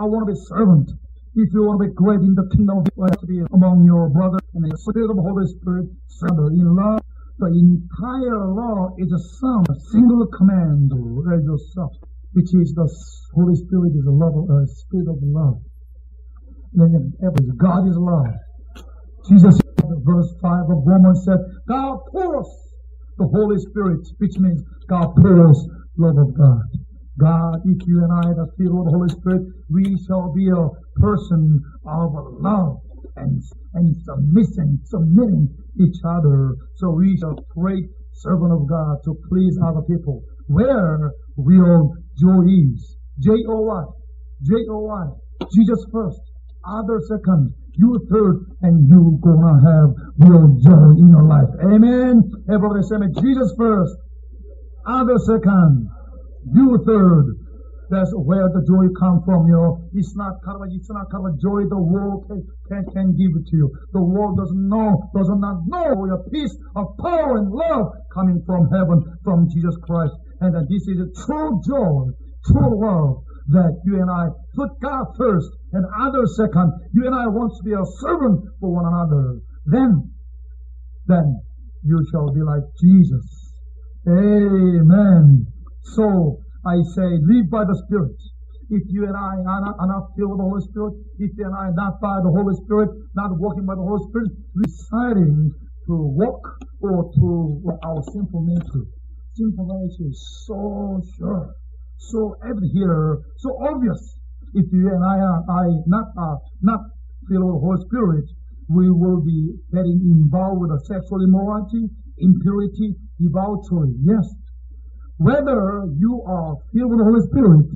I 0.00 0.04
want 0.08 0.26
to 0.26 0.32
be 0.32 0.40
servant. 0.48 0.88
If 1.36 1.52
you 1.52 1.64
want 1.64 1.84
to 1.84 1.88
be 1.88 1.92
great 1.92 2.20
in 2.20 2.34
the 2.34 2.48
kingdom 2.56 2.80
of 2.80 2.88
God, 2.96 3.12
to 3.20 3.26
be 3.26 3.44
among 3.52 3.84
your 3.84 4.08
brothers 4.08 4.41
and 4.54 4.64
the 4.64 4.76
spirit 4.78 5.10
of 5.10 5.16
the 5.16 5.22
Holy 5.22 5.46
Spirit, 5.46 5.88
in 6.52 6.76
love. 6.76 7.00
The 7.38 7.48
entire 7.48 8.46
law 8.46 8.94
is 8.98 9.10
a 9.10 9.18
sum, 9.40 9.64
a 9.68 9.74
single 9.90 10.26
command 10.26 10.92
as 11.32 11.42
yourself, 11.44 11.92
which 12.32 12.54
is 12.54 12.72
the 12.74 12.86
Holy 13.34 13.56
Spirit 13.56 13.92
is 13.96 14.06
a 14.06 14.12
love, 14.12 14.36
a 14.48 14.66
spirit 14.68 15.08
of 15.08 15.18
love. 15.22 15.58
And 16.74 17.58
God 17.58 17.88
is 17.88 17.96
love. 17.96 18.26
Jesus 19.28 19.58
verse 20.04 20.34
5 20.42 20.70
of 20.70 20.86
Romans 20.86 21.24
said, 21.24 21.38
God 21.68 21.98
pours 22.10 22.48
the 23.18 23.26
Holy 23.26 23.58
Spirit, 23.58 24.00
which 24.18 24.38
means 24.38 24.62
God 24.88 25.14
pours 25.16 25.68
love 25.96 26.18
of 26.18 26.36
God. 26.36 26.62
God, 27.18 27.60
if 27.66 27.86
you 27.86 28.02
and 28.02 28.12
I 28.12 28.30
are 28.40 28.48
filled 28.56 28.78
with 28.78 28.86
the 28.86 28.96
Holy 28.96 29.08
Spirit, 29.10 29.42
we 29.70 29.96
shall 30.06 30.32
be 30.32 30.48
a 30.48 30.68
person 31.00 31.60
of 31.86 32.12
love 32.40 32.78
and, 33.16 33.42
and 33.74 33.96
submission, 34.04 34.80
submitting 34.84 35.48
each 35.80 35.96
other. 36.06 36.54
So 36.76 36.90
we 36.90 37.16
shall 37.18 37.36
great 37.56 37.84
servant 38.12 38.52
of 38.52 38.68
God 38.68 38.98
to 39.04 39.16
please 39.28 39.58
other 39.64 39.82
people. 39.82 40.22
Where 40.46 41.12
real 41.36 41.94
joy 42.18 42.44
is. 42.46 42.96
J-O-Y. 43.20 43.84
J-O-Y. 44.42 45.06
Jesus 45.52 45.86
first. 45.92 46.20
Other 46.64 47.00
second 47.08 47.54
you 47.74 47.98
third, 48.10 48.44
and 48.62 48.88
you 48.88 49.18
gonna 49.22 49.56
have 49.64 49.90
real 50.18 50.48
joy 50.60 50.90
in 51.00 51.08
your 51.08 51.24
life. 51.24 51.48
Amen. 51.62 52.22
Everybody 52.52 52.82
say, 52.82 52.96
Jesus 53.22 53.54
first, 53.56 53.94
other 54.86 55.16
second, 55.18 55.88
you 56.52 56.78
third. 56.86 57.38
That's 57.92 58.08
where 58.16 58.48
the 58.48 58.64
joy 58.64 58.88
come 58.96 59.20
from, 59.20 59.44
you 59.44 59.52
know. 59.52 59.84
It's 59.92 60.16
not 60.16 60.40
of, 60.48 60.64
it's 60.72 60.88
not 60.88 61.12
of 61.12 61.36
joy 61.36 61.68
the 61.68 61.76
world 61.76 62.24
can, 62.24 62.40
can, 62.64 62.88
can 62.88 63.12
give 63.12 63.36
it 63.36 63.44
to 63.52 63.56
you. 63.60 63.68
The 63.92 64.00
world 64.00 64.40
doesn't 64.40 64.64
know, 64.64 65.12
does 65.12 65.28
not 65.28 65.68
know 65.68 66.08
your 66.08 66.24
peace 66.32 66.56
of 66.72 66.96
power 66.96 67.36
and 67.36 67.52
love 67.52 67.92
coming 68.08 68.40
from 68.48 68.72
heaven, 68.72 69.04
from 69.22 69.44
Jesus 69.52 69.76
Christ. 69.84 70.16
And 70.40 70.56
that 70.56 70.72
this 70.72 70.88
is 70.88 71.04
a 71.04 71.12
true 71.20 71.60
joy, 71.68 72.16
true 72.48 72.80
love 72.80 73.28
that 73.52 73.76
you 73.84 74.00
and 74.00 74.08
I 74.08 74.32
put 74.56 74.72
God 74.80 75.12
first 75.18 75.52
and 75.76 75.84
others 76.00 76.32
second. 76.40 76.72
You 76.96 77.04
and 77.04 77.14
I 77.14 77.28
want 77.28 77.52
to 77.60 77.62
be 77.62 77.76
a 77.76 77.84
servant 78.00 78.40
for 78.56 78.72
one 78.72 78.88
another. 78.88 79.36
Then, 79.68 80.08
then 81.12 81.44
you 81.84 82.00
shall 82.10 82.32
be 82.32 82.40
like 82.40 82.64
Jesus. 82.80 83.52
Amen. 84.08 85.44
So 85.92 86.40
I 86.64 86.76
say, 86.94 87.08
live 87.22 87.50
by 87.50 87.64
the 87.64 87.76
Spirit. 87.86 88.16
If 88.70 88.82
you 88.88 89.04
and 89.06 89.16
I 89.16 89.42
are 89.42 89.60
not, 89.60 89.76
are 89.78 89.90
not 89.90 90.14
filled 90.16 90.32
with 90.32 90.40
the 90.40 90.48
Holy 90.48 90.64
Spirit, 90.64 90.94
if 91.18 91.30
you 91.36 91.44
and 91.44 91.54
I 91.54 91.68
are 91.68 91.76
not 91.76 92.00
by 92.00 92.20
the 92.22 92.30
Holy 92.30 92.54
Spirit, 92.64 92.90
not 93.14 93.36
walking 93.38 93.66
by 93.66 93.74
the 93.74 93.82
Holy 93.84 94.00
Spirit, 94.08 94.30
deciding 94.62 95.52
to 95.86 95.94
walk 96.16 96.40
or 96.80 97.10
to 97.18 97.78
our 97.84 98.02
sinful 98.12 98.46
nature. 98.46 98.86
Sinful 99.34 99.66
nature 99.66 100.08
is 100.08 100.44
so 100.46 101.02
sure 101.18 101.54
so 102.10 102.36
evident 102.44 102.72
here, 102.72 103.18
so 103.38 103.56
obvious. 103.62 104.18
If 104.54 104.66
you 104.72 104.88
and 104.90 105.04
I 105.04 105.16
are 105.22 105.70
not 105.86 106.12
uh, 106.18 106.36
not 106.60 106.80
filled 107.28 107.46
with 107.46 107.54
the 107.54 107.64
Holy 107.64 107.80
Spirit, 107.86 108.26
we 108.68 108.90
will 108.90 109.22
be 109.22 109.54
getting 109.72 110.00
involved 110.02 110.60
with 110.60 110.72
sexual 110.84 111.24
immorality, 111.24 111.88
impurity, 112.18 112.96
debauchery. 113.20 113.94
Yes. 114.02 114.26
Whether 115.22 115.86
you 116.02 116.22
are 116.26 116.56
filled 116.74 116.90
with 116.90 116.98
the 116.98 117.06
Holy 117.06 117.22
Spirit 117.30 117.66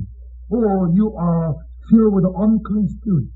or 0.50 0.90
you 0.98 1.14
are 1.14 1.54
filled 1.88 2.14
with 2.14 2.24
the 2.26 2.34
unclean 2.34 2.88
spirit, 2.98 3.30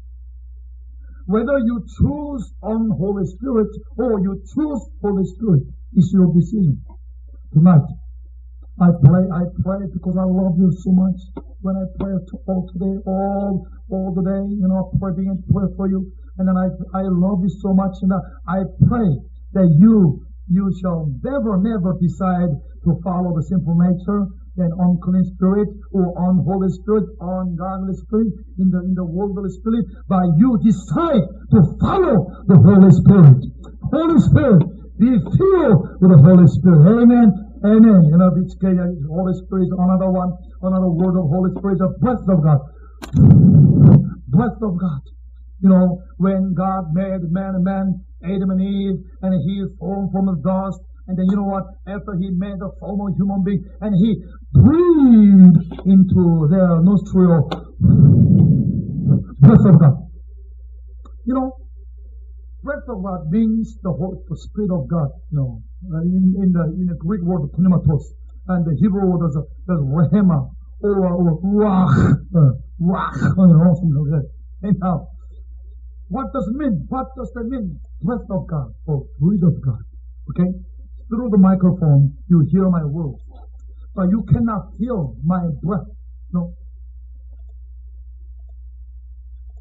whether 1.30 1.62
you 1.62 1.78
choose 1.86 2.42
unholy 2.60 3.22
spirit 3.26 3.70
or 4.02 4.18
you 4.18 4.42
choose 4.50 4.82
Holy 5.00 5.22
Spirit 5.30 5.62
is 5.94 6.10
your 6.12 6.26
decision 6.34 6.82
tonight. 7.52 7.86
I 8.82 8.90
pray, 8.98 9.30
I 9.30 9.46
pray 9.62 9.86
because 9.94 10.16
I 10.18 10.26
love 10.26 10.58
you 10.58 10.74
so 10.82 10.90
much. 10.90 11.20
When 11.60 11.76
I 11.76 11.86
pray 12.02 12.10
to 12.10 12.34
all 12.48 12.66
today, 12.72 12.98
all, 13.06 13.68
all 13.90 14.10
the 14.10 14.26
day, 14.26 14.42
you 14.58 14.66
know, 14.66 14.90
I 14.90 14.98
pray, 14.98 15.14
pray 15.54 15.66
for 15.76 15.86
you. 15.86 16.10
And 16.38 16.48
then 16.48 16.56
I, 16.56 16.66
I 16.98 17.02
love 17.06 17.46
you 17.46 17.52
so 17.62 17.74
much. 17.74 17.94
And 18.02 18.10
I 18.48 18.66
pray 18.88 19.06
that 19.54 19.70
you 19.78 20.26
you 20.50 20.66
shall 20.82 21.06
never, 21.22 21.56
never 21.62 21.94
decide 22.02 22.50
to 22.84 22.90
follow 23.06 23.30
the 23.38 23.42
simple 23.46 23.78
nature 23.78 24.26
and 24.58 24.74
unclean 24.82 25.24
spirit 25.38 25.68
or 25.94 26.10
unholy 26.28 26.68
spirit, 26.74 27.06
ungodly 27.22 27.94
spirit, 27.94 28.34
in 28.58 28.68
the, 28.68 28.82
in 28.82 28.94
the 28.98 29.06
worldly 29.06 29.48
spirit, 29.48 29.86
but 30.10 30.26
you 30.36 30.58
decide 30.58 31.22
to 31.54 31.58
follow 31.78 32.26
the 32.50 32.58
Holy 32.58 32.90
Spirit. 32.90 33.38
Holy 33.94 34.20
Spirit, 34.26 34.62
be 34.98 35.14
filled 35.38 35.80
with 36.02 36.10
the 36.10 36.20
Holy 36.20 36.48
Spirit. 36.50 36.82
Amen. 36.98 37.30
Amen. 37.64 38.00
You 38.10 38.18
know, 38.18 38.34
it's 38.42 38.56
uh, 38.58 38.74
Holy 39.06 39.34
Spirit 39.46 39.70
is 39.70 39.72
another 39.76 40.10
one, 40.10 40.34
another 40.66 40.90
word 40.90 41.14
of 41.14 41.30
Holy 41.30 41.54
Spirit, 41.56 41.78
the 41.78 41.94
breath 42.02 42.26
of 42.26 42.42
God. 42.42 42.60
Breath 44.28 44.60
of 44.60 44.74
God. 44.76 45.02
You 45.62 45.68
know, 45.68 46.02
when 46.16 46.54
God 46.56 46.92
made 46.92 47.22
man 47.30 47.62
man, 47.62 48.04
Adam 48.24 48.50
and 48.50 48.60
Eve, 48.60 48.98
and 49.22 49.34
he 49.42 49.60
is 49.60 49.70
formed 49.78 50.12
from 50.12 50.26
the 50.26 50.36
dust, 50.44 50.80
and 51.08 51.18
then 51.18 51.26
you 51.28 51.36
know 51.36 51.48
what? 51.48 51.64
After 51.86 52.14
he 52.20 52.30
made 52.30 52.58
the 52.58 52.70
form 52.78 53.14
human 53.16 53.42
being, 53.42 53.64
and 53.80 53.94
he 53.96 54.22
breathed 54.52 55.58
into 55.86 56.46
their 56.50 56.80
nostril 56.80 57.50
breath 59.40 59.66
of 59.66 59.80
God. 59.80 60.06
You 61.24 61.34
know, 61.34 61.56
breath 62.62 62.86
of 62.88 63.02
God 63.02 63.30
means 63.30 63.76
the, 63.82 63.90
whole, 63.90 64.22
the 64.28 64.36
spirit 64.36 64.70
of 64.70 64.88
God. 64.88 65.08
You 65.32 65.38
know, 65.38 65.62
uh, 65.92 66.02
in, 66.02 66.34
in 66.42 66.52
the 66.52 66.64
in 66.78 66.86
the 66.86 66.94
Greek 66.94 67.22
word 67.22 67.50
pneumatos, 67.58 68.04
and 68.48 68.64
the 68.64 68.76
Hebrew 68.80 69.06
word 69.06 69.26
is, 69.28 69.36
is 69.36 69.80
rehema 69.80 70.50
or, 70.82 71.08
or 71.08 71.40
ruach, 71.42 72.14
uh, 72.36 72.52
ruach, 72.80 73.14
something 73.18 73.94
like 73.96 74.22
that. 74.22 74.30
Anyhow, 74.62 75.08
what 76.10 76.32
does 76.32 76.46
it 76.48 76.56
mean? 76.56 76.86
What 76.88 77.06
does 77.16 77.30
that 77.34 77.44
mean? 77.46 77.78
Breath 78.02 78.26
of 78.30 78.46
God 78.48 78.74
or 78.86 79.06
breath 79.20 79.42
of 79.46 79.62
God. 79.62 79.82
Okay? 80.30 80.50
Through 81.08 81.30
the 81.30 81.38
microphone, 81.38 82.18
you 82.28 82.44
hear 82.50 82.68
my 82.68 82.84
words. 82.84 83.22
But 83.94 84.10
you 84.10 84.24
cannot 84.32 84.74
feel 84.76 85.14
my 85.24 85.46
breath. 85.62 85.86
No. 86.32 86.52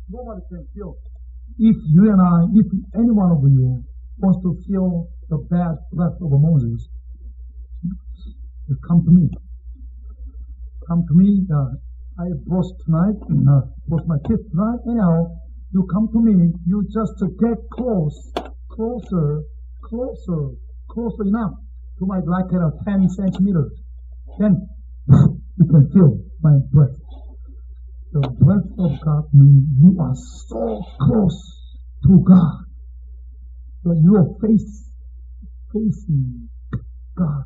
Nobody 0.10 0.42
can 0.50 0.68
feel. 0.74 0.96
If 1.60 1.76
you 1.86 2.10
and 2.12 2.22
I, 2.22 2.46
if 2.58 2.66
any 2.96 3.12
one 3.12 3.32
of 3.32 3.44
you 3.44 3.84
wants 4.18 4.42
to 4.42 4.58
feel 4.68 5.08
the 5.30 5.38
bad 5.50 5.78
breath 5.94 6.18
of 6.20 6.32
Moses, 6.32 6.90
come 8.88 9.06
to 9.06 9.12
me. 9.12 9.30
Come 10.88 11.06
to 11.08 11.14
me. 11.14 11.46
Uh, 11.54 11.78
I 12.20 12.26
brush 12.46 12.66
tonight, 12.86 13.18
uh, 13.22 13.62
brush 13.88 14.06
my 14.08 14.18
teeth 14.28 14.50
tonight. 14.50 14.80
Anyhow, 14.90 15.30
you 15.72 15.88
come 15.94 16.10
to 16.12 16.20
me, 16.20 16.52
you 16.66 16.88
just 16.92 17.14
get 17.40 17.58
close, 17.72 18.34
closer, 18.72 19.44
closer, 19.84 20.50
closer 20.90 21.24
enough 21.24 21.54
to 22.00 22.06
my 22.06 22.20
like 22.26 22.52
uh, 22.54 22.72
10 22.86 23.10
centimeters. 23.10 23.72
Then 24.40 24.68
you 25.10 25.66
can 25.70 25.90
feel 25.94 26.20
my 26.42 26.58
breath. 26.72 26.98
The 28.12 28.22
breath 28.42 28.66
of 28.80 28.92
God 29.06 29.26
means 29.34 29.66
you 29.82 29.98
are 30.00 30.16
so 30.48 30.84
close 31.00 31.78
to 32.06 32.24
God. 32.28 32.66
that 33.84 34.00
you 34.04 34.16
are 34.18 34.28
face, 34.42 34.90
facing 35.72 36.50
God. 37.18 37.46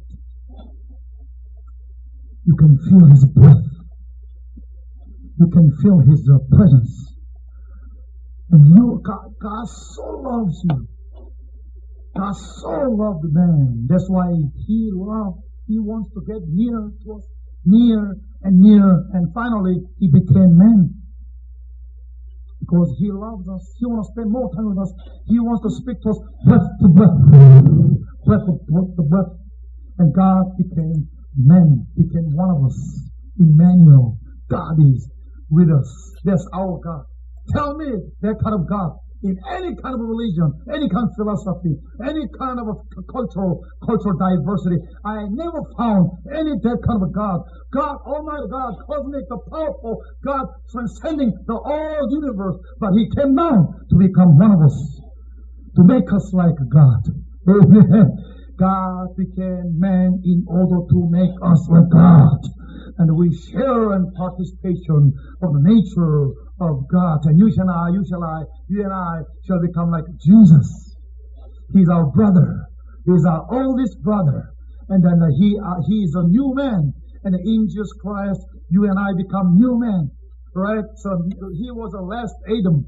You 2.45 2.55
can 2.55 2.77
feel 2.89 3.07
His 3.07 3.25
breath. 3.25 3.65
You 5.39 5.47
can 5.47 5.71
feel 5.81 5.99
His 5.99 6.29
uh, 6.33 6.39
presence. 6.55 7.12
Mm-hmm. 8.53 8.61
And 8.61 8.77
you, 8.77 9.01
God, 9.03 9.33
God 9.41 9.65
so 9.65 10.03
loves 10.21 10.61
you. 10.69 10.87
God 12.15 12.33
so 12.33 12.69
loved 12.93 13.25
man. 13.33 13.87
That's 13.89 14.05
why 14.07 14.29
He 14.67 14.89
loved, 14.93 15.39
He 15.67 15.79
wants 15.79 16.13
to 16.13 16.21
get 16.21 16.41
near 16.47 16.91
to 17.03 17.13
us, 17.17 17.25
near 17.65 18.15
and 18.43 18.59
near, 18.59 19.05
and 19.13 19.33
finally 19.33 19.81
He 19.97 20.07
became 20.07 20.57
man. 20.57 20.93
Because 22.59 22.95
He 22.99 23.11
loves 23.11 23.49
us. 23.49 23.73
He 23.79 23.85
wants 23.87 24.09
to 24.09 24.13
spend 24.13 24.31
more 24.31 24.53
time 24.53 24.69
with 24.69 24.77
us. 24.77 24.93
He 25.25 25.39
wants 25.39 25.63
to 25.65 25.71
speak 25.81 25.97
to 26.03 26.09
us 26.09 26.19
breath 26.45 26.69
to 26.81 26.87
breath, 26.93 27.17
breath 28.25 28.45
to 28.45 28.53
breath 28.69 28.95
to 28.95 29.03
breath. 29.09 29.33
And 29.97 30.13
God 30.13 30.57
became 30.57 31.09
man, 31.35 31.87
became 31.97 32.35
one 32.35 32.49
of 32.49 32.65
us. 32.65 32.77
Emmanuel. 33.39 34.19
God 34.49 34.77
is 34.79 35.09
with 35.49 35.69
us. 35.69 35.89
That's 36.23 36.45
our 36.53 36.79
God. 36.83 37.05
Tell 37.51 37.75
me 37.75 37.91
that 38.21 38.35
kind 38.43 38.55
of 38.55 38.69
God 38.69 38.95
in 39.23 39.39
any 39.55 39.71
kind 39.79 39.95
of 39.95 40.01
religion, 40.03 40.51
any 40.67 40.87
kind 40.91 41.07
of 41.07 41.15
philosophy, 41.15 41.75
any 42.03 42.27
kind 42.37 42.59
of 42.59 42.67
cultural 43.07 43.63
cultural 43.83 44.15
diversity. 44.19 44.77
I 45.05 45.23
never 45.31 45.63
found 45.79 46.11
any 46.27 46.59
that 46.59 46.79
kind 46.83 47.01
of 47.03 47.11
God. 47.15 47.39
God, 47.71 47.97
Almighty 48.05 48.47
God, 48.51 48.75
cosmic, 48.85 49.23
the 49.31 49.39
powerful 49.49 50.03
God, 50.23 50.45
transcending 50.71 51.31
the 51.47 51.55
all 51.55 52.03
universe. 52.11 52.59
But 52.79 52.93
He 52.93 53.07
came 53.15 53.35
down 53.35 53.71
to 53.89 53.95
become 53.95 54.37
one 54.37 54.51
of 54.51 54.61
us, 54.61 54.77
to 55.75 55.83
make 55.83 56.11
us 56.11 56.33
like 56.33 56.59
God. 56.71 57.03
Amen. 57.47 58.11
God 58.59 59.07
became 59.17 59.79
man 59.79 60.21
in 60.23 60.45
order 60.47 60.85
to 60.85 60.99
make 61.09 61.33
us 61.41 61.67
like 61.69 61.89
God. 61.91 62.39
And 62.99 63.17
we 63.17 63.33
share 63.49 63.95
in 63.95 64.11
participation 64.13 65.13
of 65.41 65.53
the 65.53 65.63
nature 65.63 66.29
of 66.59 66.87
God. 66.91 67.19
And 67.25 67.39
you 67.39 67.51
shall 67.53 67.69
I, 67.69 67.89
you 67.89 68.03
shall 68.09 68.23
I, 68.23 68.43
you 68.67 68.83
and 68.83 68.93
I 68.93 69.21
shall 69.47 69.61
become 69.61 69.91
like 69.91 70.05
Jesus. 70.21 70.95
He's 71.73 71.89
our 71.89 72.05
brother. 72.05 72.65
He's 73.05 73.25
our 73.25 73.45
oldest 73.51 74.01
brother. 74.01 74.53
And 74.89 75.03
then 75.03 75.19
he, 75.39 75.57
uh, 75.57 75.81
he 75.87 76.03
is 76.03 76.15
a 76.15 76.27
new 76.27 76.53
man. 76.55 76.93
And 77.23 77.35
in 77.35 77.67
Jesus 77.67 77.89
Christ, 78.01 78.41
you 78.69 78.83
and 78.85 78.99
I 78.99 79.15
become 79.17 79.55
new 79.55 79.79
men. 79.79 80.11
Right? 80.55 80.83
So 80.97 81.09
he 81.57 81.71
was 81.71 81.91
the 81.91 82.01
last 82.01 82.35
Adam. 82.45 82.85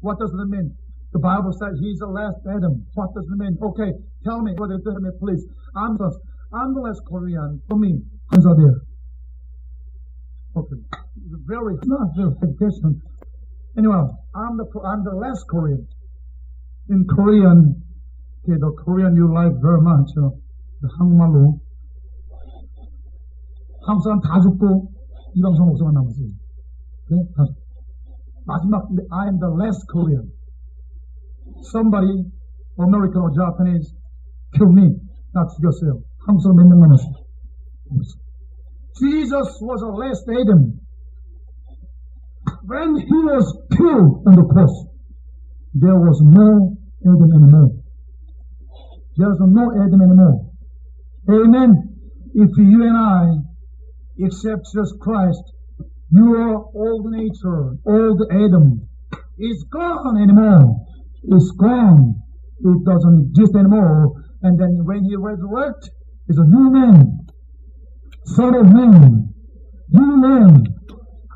What 0.00 0.18
does 0.18 0.30
that 0.32 0.46
mean? 0.48 0.74
The 1.12 1.20
Bible 1.20 1.52
says 1.52 1.78
he's 1.80 2.00
the 2.00 2.08
last 2.10 2.42
Adam. 2.50 2.84
What 2.94 3.14
does 3.14 3.24
it 3.24 3.38
mean? 3.38 3.56
Okay, 3.62 3.92
tell 4.24 4.42
me, 4.42 4.52
brother, 4.56 4.80
tell 4.82 4.98
me, 4.98 5.10
please. 5.20 5.46
I'm 5.76 5.96
the, 5.96 6.10
I'm 6.52 6.74
the 6.74 6.80
last 6.80 7.02
Korean. 7.06 7.62
For 7.68 7.78
me, 7.78 8.02
hands 8.32 8.44
are 8.44 8.56
there. 8.56 8.82
Okay 10.56 10.76
It's 11.33 11.35
very, 11.45 11.75
not 11.85 12.15
very 12.15 12.31
education. 12.43 13.01
Anyway, 13.77 13.95
I'm 14.35 14.57
the, 14.57 14.65
I'm 14.85 15.03
the 15.03 15.15
last 15.15 15.45
Korean. 15.49 15.87
In 16.89 17.05
Korean, 17.05 17.81
okay, 18.43 18.57
the 18.59 18.71
Korean 18.83 19.15
you 19.15 19.33
like 19.33 19.53
very 19.61 19.81
much, 19.81 20.09
uh, 20.17 20.29
the 20.81 20.89
한국말로. 20.99 21.59
한국 23.85 24.03
사람 24.03 24.21
다 24.21 24.39
죽고, 24.41 24.91
이 25.35 25.41
방송 25.41 25.67
목사만 25.67 25.93
남았어요. 25.93 26.27
네? 27.09 27.25
다 27.35 27.45
마지막, 28.45 28.87
I 29.11 29.27
am 29.27 29.39
the 29.39 29.49
last 29.49 29.85
Korean. 29.87 30.31
Somebody, 31.71 32.25
American 32.77 33.21
or 33.21 33.31
Japanese, 33.31 33.93
kill 34.55 34.71
me. 34.71 34.95
나 35.33 35.45
죽였어요. 35.47 36.01
한국 36.25 36.41
사람 36.43 36.57
몇 36.57 36.67
명 36.67 36.79
남았어요. 36.81 37.13
Jesus 38.99 39.61
was 39.61 39.81
the 39.81 39.93
last 39.93 40.25
Adam. 40.29 40.79
When 42.66 42.96
he 42.96 43.18
was 43.28 43.44
killed 43.76 44.24
on 44.26 44.34
the 44.36 44.44
cross, 44.44 44.86
there 45.74 45.98
was 46.00 46.20
no 46.24 46.76
Adam 47.04 47.30
anymore. 47.32 47.70
There's 49.16 49.38
no 49.40 49.70
Adam 49.84 50.00
anymore. 50.00 50.50
Amen. 51.28 51.94
If 52.34 52.50
you 52.56 52.82
and 52.82 52.96
I 52.96 54.24
accept 54.24 54.66
Jesus 54.72 54.94
Christ, 55.00 55.42
your 56.10 56.70
old 56.74 57.06
nature, 57.10 57.76
old 57.84 58.22
Adam, 58.30 58.88
is 59.38 59.64
gone 59.70 60.22
anymore. 60.22 60.86
It's 61.24 61.50
gone. 61.60 62.16
It 62.60 62.84
doesn't 62.84 63.30
exist 63.30 63.54
anymore. 63.56 64.22
And 64.42 64.58
then 64.58 64.84
when 64.84 65.04
he 65.04 65.16
resurrects, 65.16 65.88
is 66.28 66.38
a 66.38 66.44
new 66.44 66.70
man. 66.70 67.26
Son 68.24 68.54
of 68.54 68.72
man. 68.72 69.34
New 69.90 70.16
man. 70.16 70.64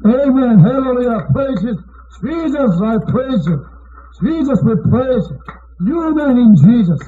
Amen. 0.09 0.59
Hallelujah. 0.61 1.27
Praise 1.33 1.62
you. 1.62 1.77
Jesus, 2.25 2.81
I 2.81 2.97
praise 3.12 3.44
you. 3.47 3.66
Jesus, 4.25 4.59
we 4.64 4.75
praise 4.88 5.25
you. 5.29 5.38
New 5.81 6.14
man 6.14 6.37
in 6.38 6.55
Jesus. 6.57 6.99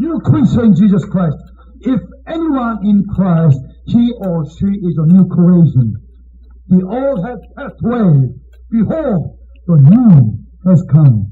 You 0.00 0.18
creature 0.24 0.64
in 0.64 0.74
Jesus 0.74 1.04
Christ. 1.04 1.36
If 1.80 2.00
anyone 2.26 2.80
in 2.84 3.04
Christ, 3.14 3.58
he 3.86 4.12
or 4.18 4.44
she 4.58 4.66
is 4.66 4.98
a 4.98 5.06
new 5.06 5.26
creation. 5.28 5.94
The 6.68 6.82
old 6.84 7.24
has 7.26 7.38
passed 7.56 7.80
away. 7.84 8.34
Behold, 8.70 9.38
the 9.66 9.76
new 9.76 10.38
has 10.66 10.82
come. 10.90 11.30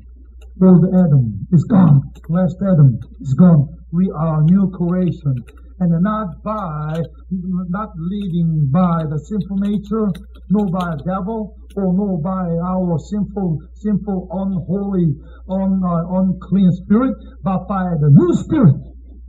Old 0.62 0.84
Adam 0.94 1.46
is 1.52 1.64
gone. 1.64 2.02
Last 2.28 2.56
Adam 2.62 2.98
is 3.20 3.34
gone. 3.34 3.66
We 3.92 4.12
are 4.14 4.42
new 4.42 4.70
creation 4.70 5.34
and 5.80 5.90
not 6.02 6.42
by, 6.44 7.00
not 7.30 7.90
leading 7.96 8.68
by 8.70 9.00
the 9.08 9.18
sinful 9.18 9.56
nature, 9.64 10.12
nor 10.50 10.68
by 10.68 10.92
the 10.92 11.02
devil, 11.08 11.56
or 11.74 11.96
nor 11.96 12.20
by 12.20 12.52
our 12.60 12.98
sinful, 12.98 13.58
sinful, 13.80 14.28
unholy, 14.28 15.16
un, 15.48 15.80
uh, 15.80 16.20
unclean 16.20 16.70
spirit, 16.84 17.16
but 17.42 17.64
by 17.66 17.96
the 17.96 18.12
new 18.12 18.32
spirit, 18.44 18.76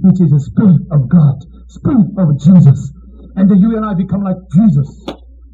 which 0.04 0.20
is 0.20 0.28
the 0.28 0.44
Spirit 0.52 0.84
of 0.92 1.08
God, 1.08 1.40
Spirit 1.72 2.12
of 2.20 2.36
Jesus. 2.44 2.92
And 3.40 3.50
then 3.50 3.64
you 3.64 3.78
and 3.78 3.86
I 3.86 3.94
become 3.96 4.24
like 4.24 4.42
Jesus, 4.52 4.90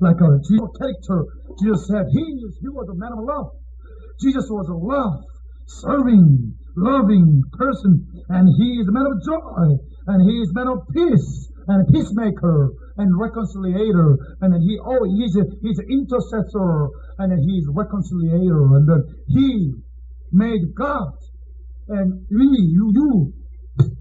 like 0.01 0.17
a 0.17 0.29
Jesus 0.49 0.71
character. 0.81 1.29
Jesus 1.62 1.86
said 1.88 2.10
he, 2.10 2.25
is, 2.41 2.57
he 2.57 2.69
was 2.73 2.89
a 2.89 2.97
man 2.97 3.13
of 3.13 3.21
love. 3.21 3.53
Jesus 4.17 4.49
was 4.49 4.65
a 4.65 4.73
love, 4.73 5.21
serving, 5.67 6.57
loving 6.75 7.43
person, 7.53 8.01
and 8.29 8.49
he 8.49 8.81
is 8.81 8.88
a 8.88 8.91
man 8.91 9.05
of 9.05 9.21
joy, 9.21 9.77
and 10.07 10.29
he 10.29 10.35
is 10.41 10.53
man 10.53 10.67
of 10.67 10.87
peace, 10.93 11.51
and 11.67 11.87
peacemaker, 11.93 12.71
and 12.97 13.11
reconciliator, 13.19 14.17
and 14.41 14.53
then 14.53 14.61
he 14.61 14.79
oh 14.83 15.03
he's 15.03 15.35
a 15.35 15.45
he's 15.61 15.79
an 15.79 15.87
intercessor, 15.89 16.89
and 17.19 17.31
then 17.31 17.39
he 17.39 17.63
reconciliator, 17.69 18.75
and 18.75 18.87
then 18.87 19.03
he 19.27 19.73
made 20.31 20.73
God 20.75 21.13
and 21.89 22.25
we 22.29 22.45
you 22.45 22.91
you 22.93 23.33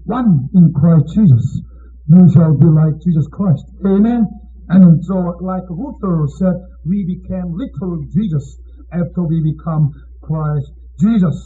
one 0.05 0.49
in 0.55 0.73
Christ 0.73 1.15
Jesus. 1.15 1.61
You 2.07 2.27
shall 2.33 2.57
be 2.57 2.65
like 2.65 2.99
Jesus 3.03 3.27
Christ. 3.31 3.65
Amen. 3.85 4.25
And 4.69 5.03
so, 5.05 5.15
like 5.39 5.63
Luther 5.69 6.25
said, 6.39 6.55
we 6.85 7.05
became 7.05 7.55
little 7.55 8.03
Jesus 8.13 8.57
after 8.91 9.23
we 9.23 9.41
become 9.41 9.91
Christ 10.21 10.71
Jesus. 10.99 11.37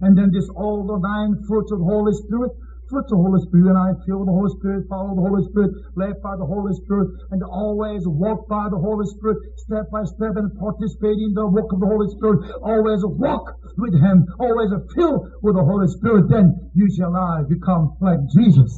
And 0.00 0.18
then 0.18 0.30
this 0.32 0.48
all 0.54 0.86
the 0.86 0.98
nine 0.98 1.42
fruits 1.46 1.72
of 1.72 1.78
Holy 1.80 2.12
Spirit 2.26 2.52
of 2.92 3.08
the 3.08 3.16
Holy 3.16 3.40
Spirit, 3.48 3.72
and 3.72 3.80
I 3.80 3.96
feel 4.04 4.24
the 4.24 4.36
Holy 4.36 4.52
Spirit, 4.60 4.84
follow 4.92 5.16
the 5.16 5.24
Holy 5.24 5.44
Spirit, 5.48 5.72
led 5.96 6.20
by 6.20 6.36
the 6.36 6.44
Holy 6.44 6.74
Spirit, 6.84 7.08
and 7.32 7.40
always 7.42 8.04
walk 8.04 8.44
by 8.48 8.68
the 8.68 8.76
Holy 8.76 9.06
Spirit, 9.16 9.40
step 9.64 9.88
by 9.88 10.04
step, 10.04 10.36
and 10.36 10.52
participate 10.60 11.16
in 11.16 11.32
the 11.32 11.48
work 11.48 11.72
of 11.72 11.80
the 11.80 11.88
Holy 11.88 12.08
Spirit. 12.12 12.44
Always 12.60 13.00
walk 13.04 13.56
with 13.80 13.96
Him, 13.96 14.28
always 14.38 14.68
fill 14.92 15.24
with 15.40 15.56
the 15.56 15.64
Holy 15.64 15.88
Spirit. 15.88 16.28
Then 16.28 16.52
you 16.74 16.88
shall 16.92 17.16
I 17.16 17.42
become 17.48 17.96
like 18.00 18.20
Jesus. 18.36 18.76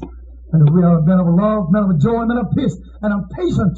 And 0.55 0.71
we 0.71 0.87
are 0.87 1.03
men 1.03 1.19
of 1.19 1.27
love, 1.35 1.75
men 1.75 1.91
of 1.91 1.99
joy, 1.99 2.23
men 2.31 2.39
of 2.39 2.47
peace, 2.55 2.79
and 3.03 3.11
I'm 3.11 3.27
patient. 3.35 3.75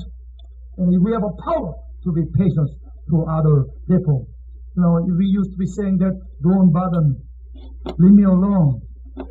And 0.77 0.93
we 1.03 1.13
have 1.13 1.25
a 1.25 1.33
power 1.41 1.73
to 2.05 2.13
be 2.13 2.29
patient 2.37 2.69
to 3.09 3.25
other 3.25 3.65
people. 3.89 4.29
You 4.77 4.83
know, 4.83 5.01
we 5.01 5.25
used 5.25 5.53
to 5.53 5.57
be 5.57 5.65
saying 5.65 5.97
that, 5.99 6.21
don't 6.43 6.71
bother 6.71 7.01
me. 7.01 7.17
Leave 7.99 8.13
me 8.13 8.25
alone. 8.25 8.83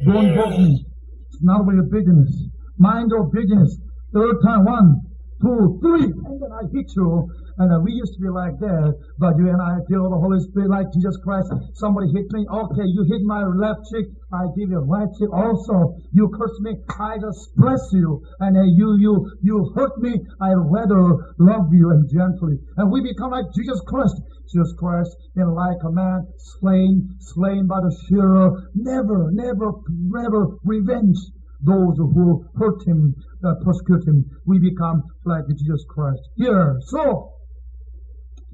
Don't 0.04 0.36
bother 0.36 0.58
me. 0.58 0.86
It's 1.30 1.42
not 1.42 1.66
your 1.66 1.84
business. 1.84 2.48
Mind 2.78 3.12
your 3.12 3.26
business. 3.26 3.78
Third 4.14 4.38
time, 4.44 4.66
one, 4.66 5.02
two, 5.42 5.80
three, 5.82 6.06
and 6.06 6.42
then 6.42 6.52
I 6.52 6.64
hit 6.72 6.92
you. 6.96 7.30
And 7.58 7.72
uh, 7.72 7.80
we 7.80 7.96
used 7.96 8.14
to 8.16 8.22
be 8.22 8.28
like 8.28 8.60
that, 8.60 8.92
but 9.18 9.38
you 9.40 9.48
and 9.48 9.62
I 9.62 9.80
feel 9.88 10.12
the 10.12 10.20
Holy 10.20 10.44
Spirit 10.44 10.70
like 10.70 10.92
Jesus 10.92 11.16
Christ. 11.24 11.48
Somebody 11.80 12.12
hit 12.12 12.28
me, 12.36 12.44
okay, 12.44 12.84
you 12.84 13.08
hit 13.08 13.24
my 13.24 13.48
left 13.48 13.88
cheek, 13.88 14.12
I 14.34 14.44
give 14.60 14.76
you 14.76 14.84
right 14.84 15.08
cheek 15.16 15.32
also. 15.32 15.96
You 16.12 16.28
curse 16.36 16.58
me, 16.60 16.76
I 17.00 17.16
just 17.16 17.56
bless 17.56 17.80
you. 17.96 18.20
And 18.44 18.58
uh, 18.60 18.68
you, 18.76 19.00
you, 19.00 19.14
you 19.42 19.72
hurt 19.76 19.96
me, 20.04 20.20
I 20.42 20.52
rather 20.52 21.36
love 21.40 21.72
you 21.72 21.96
and 21.96 22.04
gently. 22.12 22.60
And 22.76 22.92
we 22.92 23.00
become 23.00 23.32
like 23.32 23.48
Jesus 23.56 23.80
Christ. 23.88 24.20
Jesus 24.52 24.74
Christ, 24.78 25.16
in 25.36 25.48
like 25.56 25.82
a 25.84 25.92
man 25.92 26.28
slain, 26.60 27.10
slain 27.20 27.68
by 27.68 27.80
the 27.82 27.96
shearer, 28.08 28.70
never, 28.76 29.32
never, 29.32 29.72
never 29.90 30.58
revenge 30.64 31.18
those 31.62 31.98
who 31.98 32.46
hurt 32.56 32.86
him, 32.86 33.16
uh, 33.44 33.56
persecute 33.64 34.08
him. 34.08 34.24
We 34.46 34.60
become 34.60 35.04
like 35.26 35.44
Jesus 35.50 35.84
Christ. 35.90 36.22
Here, 36.36 36.78
so 36.88 37.35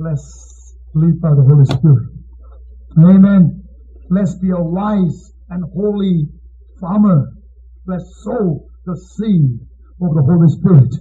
let's 0.01 0.75
live 0.95 1.21
by 1.21 1.29
the 1.29 1.45
Holy 1.45 1.65
Spirit. 1.65 2.09
Amen. 2.97 3.63
Let's 4.09 4.35
be 4.35 4.49
a 4.49 4.59
wise 4.59 5.31
and 5.49 5.63
holy 5.73 6.25
farmer. 6.79 7.31
Let's 7.85 8.05
sow 8.23 8.65
the 8.85 8.97
seed 8.97 9.59
of 10.01 10.09
the 10.15 10.23
Holy 10.25 10.49
Spirit. 10.49 10.93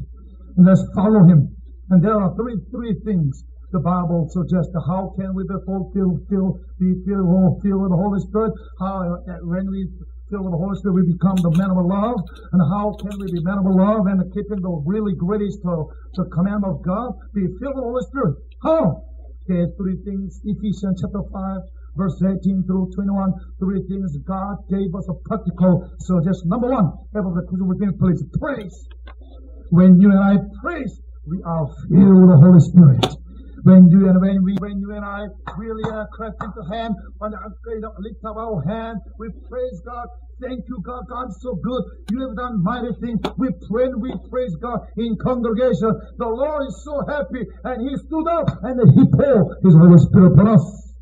And 0.57 0.67
let's 0.67 0.85
follow 0.95 1.25
him. 1.25 1.57
And 1.89 2.05
there 2.05 2.15
are 2.15 2.35
three 2.37 2.57
three 2.71 2.95
things 3.05 3.43
the 3.73 3.81
Bible 3.81 4.29
suggests 4.31 4.75
how 4.87 5.15
can 5.19 5.35
we 5.35 5.45
be 5.45 5.55
fulfilled, 5.65 6.27
fill, 6.29 6.59
be 6.79 6.95
filled, 7.07 7.63
filled 7.63 7.83
with 7.83 7.91
the 7.91 7.97
Holy 7.97 8.21
Spirit? 8.21 8.53
How, 8.81 9.15
uh, 9.15 9.47
when 9.47 9.71
we 9.71 9.89
fill 10.31 10.47
with 10.47 10.55
the 10.55 10.63
Holy 10.63 10.79
Spirit, 10.79 10.95
we 10.95 11.13
become 11.13 11.37
the 11.43 11.51
men 11.59 11.75
of 11.75 11.83
love. 11.83 12.23
And 12.55 12.63
how 12.71 12.95
can 12.97 13.19
we 13.19 13.27
be 13.35 13.43
men 13.43 13.59
of 13.59 13.67
love 13.67 14.07
and 14.07 14.23
keeping 14.33 14.63
the 14.63 14.75
really 14.87 15.19
greatest 15.19 15.59
uh, 15.67 15.85
the 16.15 16.25
command 16.31 16.65
of 16.65 16.81
God? 16.87 17.19
Be 17.35 17.51
filled 17.59 17.75
with 17.75 17.83
the 17.83 17.91
Holy 17.91 18.05
Spirit. 18.07 18.35
How? 18.63 19.03
Okay, 19.45 19.67
three 19.77 19.99
things. 20.07 20.41
Ephesians 20.47 21.03
chapter 21.03 21.27
5, 21.27 21.61
verse 21.99 22.23
18 22.23 22.65
through 22.65 22.95
21. 22.95 23.35
Three 23.59 23.83
things 23.91 24.17
God 24.23 24.63
gave 24.71 24.95
us 24.95 25.11
a 25.11 25.17
practical 25.27 25.91
suggestion. 25.99 26.49
Number 26.49 26.71
one, 26.71 26.95
everybody 27.13 27.47
with 27.51 27.83
me, 27.83 27.91
please. 27.99 28.23
Praise. 28.39 28.87
When 29.71 30.01
you 30.01 30.11
and 30.11 30.19
I 30.19 30.39
praise, 30.63 31.01
we 31.27 31.43
are 31.43 31.67
filled 31.91 32.23
with 32.23 32.31
the 32.31 32.39
Holy 32.39 32.63
Spirit 32.63 33.21
when 33.63 33.89
you 33.91 34.09
and 34.09 34.21
when 34.21 34.43
we 34.45 34.57
when 34.59 34.81
you 34.81 34.93
and 34.93 35.05
I 35.05 35.27
really 35.57 35.85
are 35.91 36.09
clasped 36.15 36.43
into 36.43 36.63
hand 36.71 36.95
and 37.21 37.35
lift 37.99 38.25
up 38.25 38.37
our 38.37 38.63
hand, 38.67 39.01
we 39.19 39.29
praise 39.49 39.81
God. 39.85 40.07
Thank 40.41 40.65
you, 40.69 40.81
God. 40.81 41.05
God's 41.09 41.37
so 41.43 41.55
good. 41.55 41.83
You 42.13 42.21
have 42.29 42.37
done 42.37 42.63
mighty 42.63 42.93
things. 43.01 43.21
We 43.37 43.49
pray 43.69 43.85
and 43.93 44.01
we 44.01 44.15
praise 44.31 44.57
God 44.57 44.81
in 44.97 45.17
congregation. 45.23 45.93
The 46.17 46.25
Lord 46.25 46.67
is 46.69 46.81
so 46.85 47.05
happy 47.07 47.45
and 47.65 47.77
He 47.85 47.97
stood 48.09 48.27
up 48.29 48.49
and 48.65 48.81
He 48.97 49.05
poured 49.05 49.61
His 49.63 49.75
Holy 49.75 49.99
Spirit 49.99 50.33
upon 50.33 50.49
us. 50.49 50.97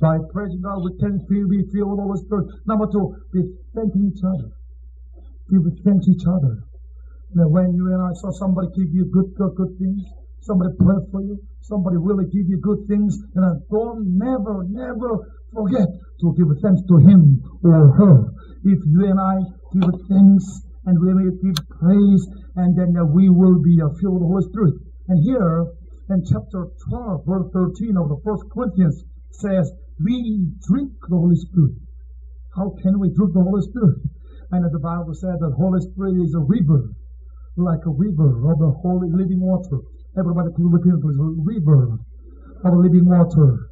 By 0.00 0.18
praising 0.34 0.60
God, 0.60 0.82
we 0.84 0.98
can 0.98 1.24
feel, 1.30 1.48
we 1.48 1.64
feel 1.72 1.96
the 1.96 2.02
Holy 2.02 2.20
Spirit. 2.26 2.46
Number 2.66 2.86
two, 2.90 3.16
we 3.32 3.54
thanking 3.72 4.12
each 4.12 4.20
other. 4.20 4.50
We 5.48 5.62
thank 5.84 6.02
each 6.08 6.26
other. 6.26 6.64
Now, 7.34 7.48
when 7.48 7.72
you 7.72 7.86
and 7.86 8.02
I 8.02 8.12
saw 8.20 8.30
somebody 8.32 8.68
give 8.76 8.92
you 8.92 9.06
good, 9.06 9.32
good, 9.38 9.54
good 9.56 9.78
things, 9.78 10.04
somebody 10.42 10.74
pray 10.78 10.98
for 11.10 11.22
you, 11.22 11.38
somebody 11.60 11.96
really 11.96 12.26
give 12.26 12.46
you 12.48 12.58
good 12.58 12.86
things, 12.88 13.18
and 13.34 13.44
I 13.44 13.54
don't 13.70 14.18
never, 14.18 14.66
never 14.68 15.32
forget 15.54 15.88
to 16.20 16.34
give 16.36 16.50
thanks 16.62 16.82
to 16.88 16.96
him 16.98 17.42
or 17.62 17.90
her. 17.96 18.16
If 18.64 18.78
you 18.86 19.06
and 19.06 19.18
I 19.18 19.42
give 19.72 19.94
thanks 20.08 20.46
and 20.86 20.98
we 20.98 21.14
may 21.14 21.30
give 21.30 21.56
praise, 21.78 22.26
and 22.56 22.76
then 22.76 22.94
we 23.14 23.28
will 23.30 23.62
be 23.62 23.78
filled 24.00 24.18
with 24.18 24.22
the 24.22 24.28
Holy 24.28 24.44
Spirit. 24.50 24.74
And 25.08 25.22
here 25.22 25.66
in 26.10 26.24
chapter 26.26 26.66
12, 26.90 27.24
verse 27.26 27.48
13 27.54 27.96
of 27.96 28.08
the 28.10 28.18
First 28.24 28.42
Corinthians 28.50 29.04
says, 29.30 29.70
we 30.02 30.50
drink 30.66 30.90
the 31.08 31.16
Holy 31.16 31.36
Spirit. 31.36 31.78
How 32.56 32.74
can 32.82 32.98
we 32.98 33.14
drink 33.14 33.32
the 33.32 33.42
Holy 33.42 33.62
Spirit? 33.62 34.02
And 34.50 34.66
the 34.66 34.78
Bible 34.78 35.14
said 35.14 35.38
that 35.40 35.54
Holy 35.56 35.80
Spirit 35.80 36.20
is 36.20 36.34
a 36.34 36.40
river, 36.42 36.90
like 37.56 37.86
a 37.86 37.94
river 37.94 38.50
of 38.50 38.58
the 38.58 38.72
holy 38.82 39.08
living 39.08 39.40
water. 39.40 39.80
Everybody 40.12 40.52
into 40.52 41.08
the 41.08 41.40
river 41.40 41.96
of 42.64 42.72
living 42.76 43.08
water. 43.08 43.70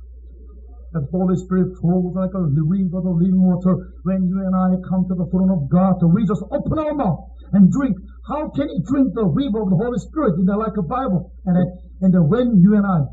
That 0.92 1.06
Holy 1.12 1.36
Spirit 1.36 1.76
flows 1.76 2.16
like 2.16 2.32
a 2.32 2.40
river 2.40 2.98
of 2.98 3.20
living 3.20 3.44
water. 3.44 3.92
When 4.04 4.24
you 4.24 4.40
and 4.40 4.56
I 4.56 4.80
come 4.88 5.04
to 5.08 5.14
the 5.14 5.28
throne 5.28 5.52
of 5.52 5.68
God, 5.68 6.00
we 6.00 6.24
just 6.24 6.42
open 6.50 6.78
our 6.78 6.94
mouth 6.94 7.28
and 7.52 7.70
drink. 7.70 7.94
How 8.26 8.48
can 8.56 8.70
you 8.70 8.80
drink 8.88 9.12
the 9.12 9.26
river 9.28 9.60
of 9.60 9.68
the 9.68 9.76
Holy 9.76 9.98
Spirit 9.98 10.40
in 10.40 10.46
the 10.46 10.56
like 10.56 10.78
a 10.78 10.82
Bible? 10.82 11.30
And, 11.44 11.60
and 12.00 12.28
when 12.30 12.56
you 12.56 12.74
and 12.74 12.86
I 12.86 13.04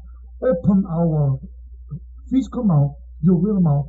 open 0.47 0.85
our 0.87 1.37
physical 2.31 2.63
mouth, 2.63 2.95
your 3.21 3.43
real 3.43 3.59
mouth, 3.59 3.87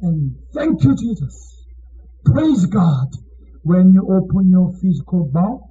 and 0.00 0.36
thank 0.54 0.82
you, 0.84 0.96
Jesus. 0.96 1.66
Praise 2.24 2.64
God. 2.64 3.08
When 3.62 3.92
you 3.92 4.08
open 4.08 4.48
your 4.48 4.72
physical 4.80 5.28
mouth, 5.34 5.68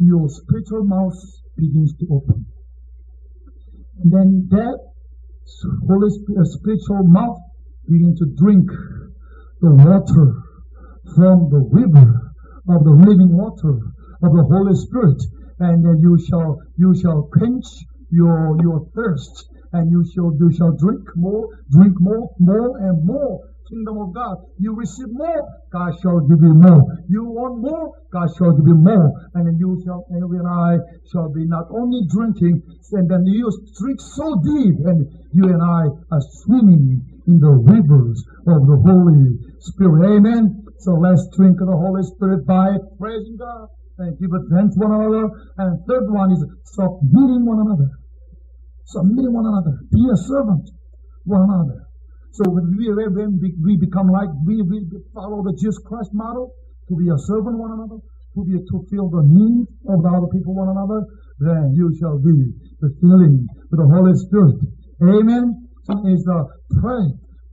your 0.00 0.28
spiritual 0.28 0.82
mouth 0.82 1.14
begins 1.56 1.94
to 1.98 2.06
open. 2.10 2.46
And 4.02 4.12
then 4.12 4.48
that 4.50 4.78
Holy 5.86 6.10
Spirit, 6.10 6.40
uh, 6.40 6.44
spiritual 6.44 7.04
mouth 7.04 7.38
begins 7.88 8.18
to 8.18 8.26
drink 8.36 8.68
the 9.60 9.70
water 9.70 10.42
from 11.14 11.48
the 11.50 11.62
river 11.70 12.32
of 12.68 12.84
the 12.84 12.90
living 12.90 13.36
water 13.36 13.78
of 14.22 14.32
the 14.32 14.44
Holy 14.44 14.74
Spirit, 14.74 15.22
and 15.60 15.84
then 15.84 15.98
you 16.00 16.18
shall 16.18 16.58
you 16.76 16.94
shall 17.00 17.28
quench 17.32 17.66
your 18.10 18.56
your 18.62 18.88
thirst, 18.94 19.48
and 19.72 19.90
you 19.90 20.04
shall 20.12 20.34
you 20.38 20.50
shall 20.52 20.72
drink 20.76 21.04
more, 21.14 21.46
drink 21.70 21.94
more, 22.00 22.30
more 22.38 22.78
and 22.78 23.04
more 23.04 23.53
kingdom 23.68 23.98
of 23.98 24.14
God. 24.14 24.36
You 24.58 24.74
receive 24.74 25.10
more, 25.10 25.42
God 25.72 25.92
shall 26.02 26.20
give 26.20 26.40
you 26.42 26.54
more. 26.54 26.82
You 27.08 27.24
want 27.24 27.60
more, 27.60 27.92
God 28.12 28.28
shall 28.36 28.52
give 28.52 28.66
you 28.66 28.76
more. 28.76 29.10
And 29.34 29.58
you 29.58 29.82
shall, 29.84 30.04
you 30.10 30.28
and 30.38 30.48
I 30.48 30.78
shall 31.12 31.32
be 31.32 31.44
not 31.46 31.66
only 31.70 32.06
drinking, 32.08 32.62
and 32.92 33.10
then 33.10 33.26
you 33.26 33.50
drink 33.80 34.00
so 34.00 34.36
deep, 34.44 34.76
and 34.86 35.06
you 35.32 35.44
and 35.48 35.62
I 35.62 35.82
are 36.14 36.24
swimming 36.44 37.02
in 37.26 37.40
the 37.40 37.50
rivers 37.50 38.22
of 38.46 38.66
the 38.68 38.78
Holy 38.84 39.32
Spirit. 39.60 40.16
Amen. 40.16 40.64
So 40.78 40.92
let's 40.94 41.26
drink 41.36 41.60
of 41.60 41.68
the 41.68 41.76
Holy 41.76 42.02
Spirit 42.02 42.46
by 42.46 42.76
praising 42.98 43.36
God 43.38 43.68
and 43.98 44.18
give 44.18 44.30
thanks 44.50 44.76
one 44.76 44.92
another. 44.92 45.28
And 45.58 45.80
third 45.86 46.10
one 46.10 46.32
is 46.32 46.44
submitting 46.64 47.46
one 47.46 47.64
another. 47.64 47.90
Submitting 48.86 49.32
one 49.32 49.46
another. 49.46 49.78
Be 49.90 50.04
a 50.12 50.16
servant 50.16 50.68
one 51.24 51.42
another. 51.48 51.83
So 52.34 52.50
when 52.50 52.66
we, 52.74 52.90
when 52.90 53.38
we 53.38 53.78
become 53.78 54.10
like, 54.10 54.26
we, 54.42 54.58
we 54.66 54.82
follow 55.14 55.46
the 55.46 55.54
Jesus 55.54 55.78
Christ 55.86 56.10
model, 56.12 56.50
to 56.90 56.96
be 56.98 57.06
a 57.06 57.18
servant 57.30 57.62
one 57.62 57.78
another, 57.78 58.02
to 58.02 58.40
be 58.42 58.58
to 58.58 58.76
feel 58.90 59.06
the 59.06 59.22
need 59.22 59.62
of 59.86 60.02
the 60.02 60.10
other 60.10 60.26
people 60.34 60.50
one 60.50 60.66
another, 60.66 61.06
then 61.38 61.70
you 61.78 61.94
shall 61.94 62.18
be 62.18 62.34
the 62.82 62.90
filling 62.98 63.46
with 63.70 63.78
the 63.78 63.86
Holy 63.86 64.18
Spirit. 64.26 64.58
Amen. 64.98 65.62
So 65.86 65.94
is 66.10 66.26
the 66.26 66.42
pray, 66.82 67.06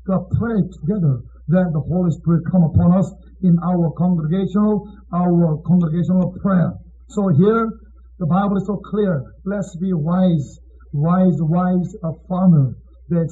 the 0.10 0.18
pray 0.42 0.58
together 0.82 1.22
that 1.54 1.70
the 1.78 1.84
Holy 1.86 2.10
Spirit 2.18 2.42
come 2.50 2.66
upon 2.66 2.98
us 2.98 3.06
in 3.46 3.54
our 3.62 3.94
congregational, 3.94 4.90
our 5.14 5.62
congregational 5.62 6.34
prayer. 6.42 6.74
So 7.10 7.30
here 7.38 7.70
the 8.18 8.26
Bible 8.26 8.58
is 8.58 8.66
so 8.66 8.82
clear. 8.90 9.22
Let's 9.46 9.78
be 9.78 9.94
wise, 9.94 10.58
wise, 10.92 11.38
wise, 11.38 11.94
a 12.02 12.18
farmer 12.26 12.74
that 13.10 13.30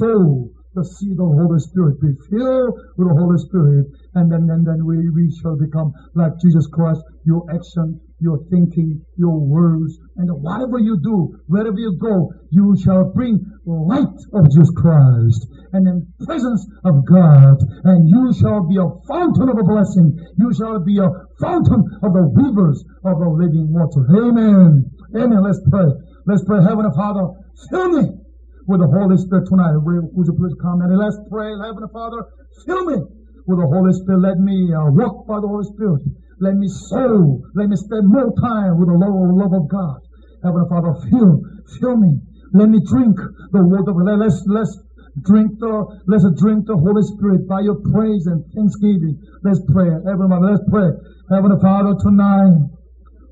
sow 0.00 0.55
seed 0.84 1.18
of 1.20 1.28
the 1.30 1.38
Holy 1.40 1.60
Spirit. 1.60 2.00
Be 2.00 2.12
filled 2.28 2.74
with 2.96 3.08
the 3.08 3.16
Holy 3.16 3.38
Spirit, 3.38 3.86
and 4.14 4.30
then, 4.30 4.48
and 4.50 4.66
then 4.66 4.84
we, 4.84 5.08
we 5.10 5.30
shall 5.40 5.56
become 5.56 5.92
like 6.14 6.32
Jesus 6.42 6.66
Christ. 6.72 7.00
Your 7.24 7.44
action, 7.52 8.00
your 8.20 8.38
thinking, 8.50 9.00
your 9.16 9.38
words, 9.38 9.98
and 10.16 10.28
whatever 10.42 10.78
you 10.78 10.98
do, 11.02 11.38
wherever 11.46 11.78
you 11.78 11.96
go, 12.00 12.32
you 12.50 12.76
shall 12.82 13.12
bring 13.12 13.40
light 13.66 14.18
of 14.32 14.46
Jesus 14.50 14.70
Christ 14.76 15.46
and 15.72 15.86
in 15.86 16.06
presence 16.24 16.66
of 16.84 17.04
God, 17.04 17.58
and 17.84 18.08
you 18.08 18.32
shall 18.40 18.66
be 18.66 18.76
a 18.76 18.88
fountain 19.06 19.48
of 19.48 19.58
a 19.58 19.64
blessing. 19.64 20.16
You 20.38 20.52
shall 20.54 20.80
be 20.80 20.98
a 20.98 21.10
fountain 21.40 21.84
of 22.02 22.12
the 22.12 22.24
rivers 22.32 22.84
of 23.04 23.18
the 23.18 23.28
living 23.28 23.68
water. 23.72 24.06
Amen. 24.08 24.90
Amen. 25.14 25.42
Let's 25.42 25.60
pray. 25.70 25.90
Let's 26.26 26.44
pray. 26.44 26.62
Heavenly 26.62 26.90
Father, 26.96 27.28
fill 27.70 27.88
me 27.90 28.25
with 28.66 28.82
the 28.82 28.90
Holy 28.90 29.16
Spirit 29.16 29.46
tonight. 29.46 29.78
Would 29.78 30.26
you 30.26 30.34
please 30.34 30.58
come 30.58 30.82
and 30.82 30.90
let's 30.98 31.18
pray. 31.30 31.54
Heavenly 31.54 31.90
Father, 31.94 32.26
fill 32.66 32.82
me 32.84 32.98
with 33.46 33.58
the 33.62 33.68
Holy 33.70 33.94
Spirit. 33.94 34.20
Let 34.26 34.38
me 34.42 34.74
uh, 34.74 34.90
walk 34.90 35.26
by 35.26 35.38
the 35.38 35.46
Holy 35.46 35.66
Spirit. 35.70 36.02
Let 36.42 36.58
me 36.58 36.66
sow. 36.68 37.40
Let 37.54 37.70
me 37.70 37.76
spend 37.78 38.10
more 38.10 38.34
time 38.42 38.76
with 38.76 38.90
the 38.90 38.98
love, 38.98 39.14
love 39.38 39.54
of 39.54 39.70
God. 39.70 40.02
Heavenly 40.42 40.68
Father, 40.68 40.92
fill, 41.08 41.40
fill 41.78 41.96
me. 41.96 42.18
Let 42.52 42.68
me 42.68 42.82
drink 42.84 43.16
the 43.54 43.62
God. 43.62 44.18
Let's, 44.18 44.42
let's 44.50 44.74
drink 45.22 45.58
the, 45.62 46.02
let's 46.10 46.26
drink 46.36 46.66
the 46.66 46.76
Holy 46.76 47.02
Spirit 47.14 47.46
by 47.48 47.62
your 47.62 47.78
praise 47.94 48.26
and 48.26 48.42
thanksgiving. 48.52 49.16
Let's 49.46 49.62
pray. 49.70 49.94
Everybody, 49.94 50.42
let's 50.42 50.66
pray. 50.68 50.90
Heavenly 51.30 51.58
Father, 51.62 51.94
tonight, 52.02 52.66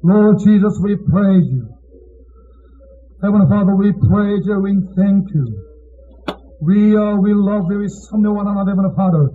Lord 0.02 0.38
Jesus, 0.46 0.78
we 0.82 0.96
praise 1.10 1.46
you. 1.50 1.73
Heavenly 3.24 3.48
Father, 3.48 3.74
we 3.74 3.90
praise 3.90 4.44
you, 4.44 4.58
we 4.60 4.76
thank 5.00 5.24
you. 5.32 5.48
We 6.60 6.94
uh, 6.94 7.16
we 7.16 7.32
love 7.32 7.72
you, 7.72 7.78
we 7.78 7.88
submit 7.88 8.32
one 8.32 8.46
another, 8.46 8.72
Heavenly 8.76 8.92
Father. 8.94 9.30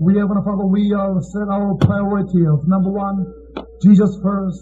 We, 0.00 0.18
Heavenly 0.18 0.42
Father, 0.42 0.66
we 0.66 0.90
uh, 0.90 1.20
set 1.20 1.46
our 1.46 1.78
priority 1.78 2.42
of 2.50 2.66
number 2.66 2.90
one, 2.90 3.22
Jesus 3.80 4.10
first, 4.24 4.58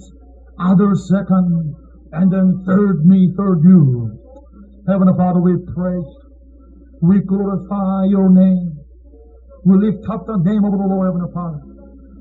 others 0.61 1.09
second, 1.09 1.75
and 2.13 2.31
then 2.31 2.65
third 2.67 3.07
me, 3.07 3.33
third 3.35 3.65
you. 3.65 4.13
Heavenly 4.87 5.15
Father, 5.17 5.41
we 5.41 5.57
praise, 5.73 6.13
we 7.01 7.21
glorify 7.25 8.05
your 8.13 8.29
name. 8.29 8.77
We 9.65 9.89
lift 9.89 10.05
up 10.11 10.27
the 10.27 10.37
name 10.45 10.65
of 10.69 10.73
the 10.73 10.85
Lord, 10.85 11.09
Heavenly 11.09 11.33
Father. 11.33 11.61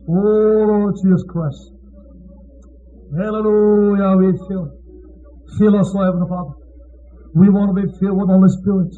Oh 0.08 0.72
Lord 0.72 0.96
Jesus 1.04 1.26
Christ. 1.28 1.76
Hallelujah, 3.12 4.16
we 4.16 4.32
feel 4.48 4.85
Fill 5.58 5.76
us, 5.80 5.94
Lord 5.94 6.06
Heavenly 6.08 6.28
Father. 6.28 6.54
We 7.36 7.50
want 7.50 7.76
to 7.76 7.78
be 7.80 7.88
filled 8.00 8.18
with 8.20 8.28
Holy 8.28 8.50
Spirit. 8.60 8.92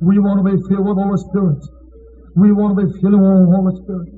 We 0.00 0.18
want 0.18 0.38
to 0.38 0.46
be 0.46 0.58
filled 0.66 0.86
with 0.86 0.98
Holy 0.98 1.18
Spirit. 1.30 1.62
We 2.34 2.52
want 2.52 2.78
to 2.78 2.86
be 2.86 2.90
filled 3.00 3.18
with 3.18 3.50
Holy 3.50 3.74
Spirit. 3.82 4.08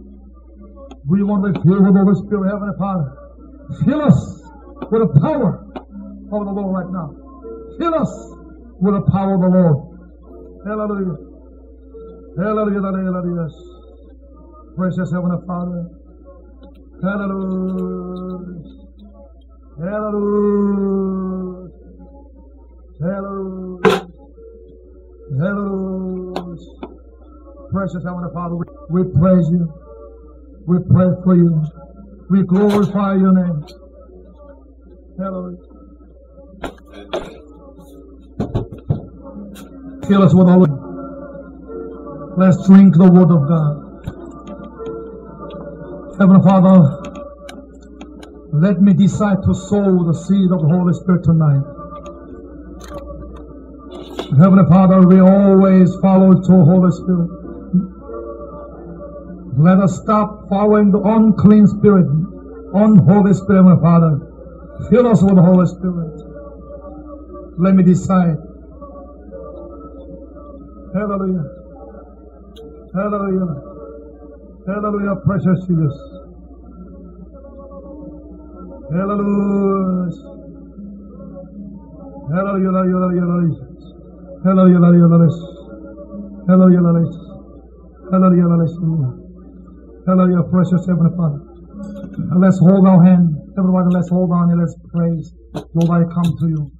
We 1.08 1.22
want 1.22 1.44
to 1.44 1.52
be 1.52 1.60
filled 1.60 1.84
with 1.84 1.96
Holy 1.96 2.16
Spirit, 2.24 2.52
Heavenly 2.52 2.76
Father. 2.76 3.08
Fill 3.84 4.00
us 4.00 4.20
with 4.90 5.02
the 5.04 5.20
power 5.20 5.68
of 6.32 6.40
the 6.44 6.52
Lord 6.52 6.72
right 6.72 6.90
now. 6.92 7.12
Fill 7.78 7.94
us 7.96 8.12
with 8.80 8.94
the 8.94 9.04
power 9.12 9.34
of 9.34 9.40
the 9.40 9.52
Lord. 9.52 9.76
Hallelujah. 10.64 11.16
Hallelujah. 12.40 12.80
Hallelujah. 12.80 13.48
Precious 14.76 15.12
Heavenly 15.12 15.40
Father. 15.46 15.88
Hallelujah. 17.02 18.64
Hallelujah. 19.80 21.53
Hallelujah. 23.00 24.08
Hallelujah. 25.36 26.56
Precious 27.72 28.04
Heavenly 28.04 28.30
Father, 28.32 28.54
we, 28.88 29.02
praise 29.18 29.48
you. 29.50 29.72
We 30.66 30.78
pray 30.88 31.08
for 31.24 31.34
you. 31.34 31.60
We 32.30 32.44
glorify 32.44 33.16
your 33.16 33.32
name. 33.34 33.66
Hallelujah. 35.18 35.58
Fill 40.06 40.22
us 40.22 40.34
with 40.34 40.48
all. 40.48 40.66
Let's 42.36 42.64
drink 42.66 42.94
the 42.94 43.10
word 43.10 43.30
of 43.30 43.48
God. 43.48 43.84
Heavenly 46.20 46.42
Father, 46.42 47.00
let 48.52 48.80
me 48.80 48.94
decide 48.94 49.42
to 49.42 49.52
sow 49.52 50.04
the 50.04 50.14
seed 50.14 50.52
of 50.52 50.60
the 50.60 50.68
Holy 50.68 50.94
Spirit 50.94 51.24
tonight. 51.24 51.73
Heavenly 54.38 54.64
Father, 54.68 55.06
we 55.06 55.20
always 55.20 55.94
follow 56.02 56.34
to 56.34 56.52
Holy 56.64 56.90
Spirit. 56.92 57.30
Let 59.56 59.78
us 59.80 59.96
stop 59.96 60.48
following 60.48 60.90
the 60.90 61.00
unclean 61.00 61.66
spirit, 61.66 62.06
unholy 62.74 63.34
spirit, 63.34 63.64
my 63.64 63.76
Father. 63.80 64.18
Fill 64.90 65.06
us 65.08 65.22
with 65.22 65.36
the 65.36 65.42
Holy 65.42 65.66
Spirit. 65.66 66.40
Let 67.58 67.74
me 67.74 67.84
decide. 67.84 68.36
Hallelujah. 70.94 71.44
Hallelujah. 72.94 73.78
Hallelujah, 74.66 75.16
precious 75.24 75.60
Jesus. 75.66 75.94
Hallelujah. 78.92 80.10
Hallelujah. 82.32 82.72
Hallelujah. 82.72 83.20
Hallelujah. 83.20 83.63
Hallelujah. 84.44 84.78
Hallelujah. 84.78 85.08
Hallelujah. 90.06 90.42
Precious 90.50 90.86
Heavenly 90.86 91.10
Father. 91.16 91.40
Let's 92.38 92.58
hold 92.58 92.86
our 92.86 93.02
hand. 93.02 93.34
Everybody, 93.58 93.88
let's 93.90 94.10
hold 94.10 94.30
on 94.30 94.50
and 94.50 94.60
let's 94.60 94.76
praise. 94.92 95.32
Lord, 95.74 95.90
I 95.90 96.04
come 96.12 96.36
to 96.38 96.48
you. 96.48 96.70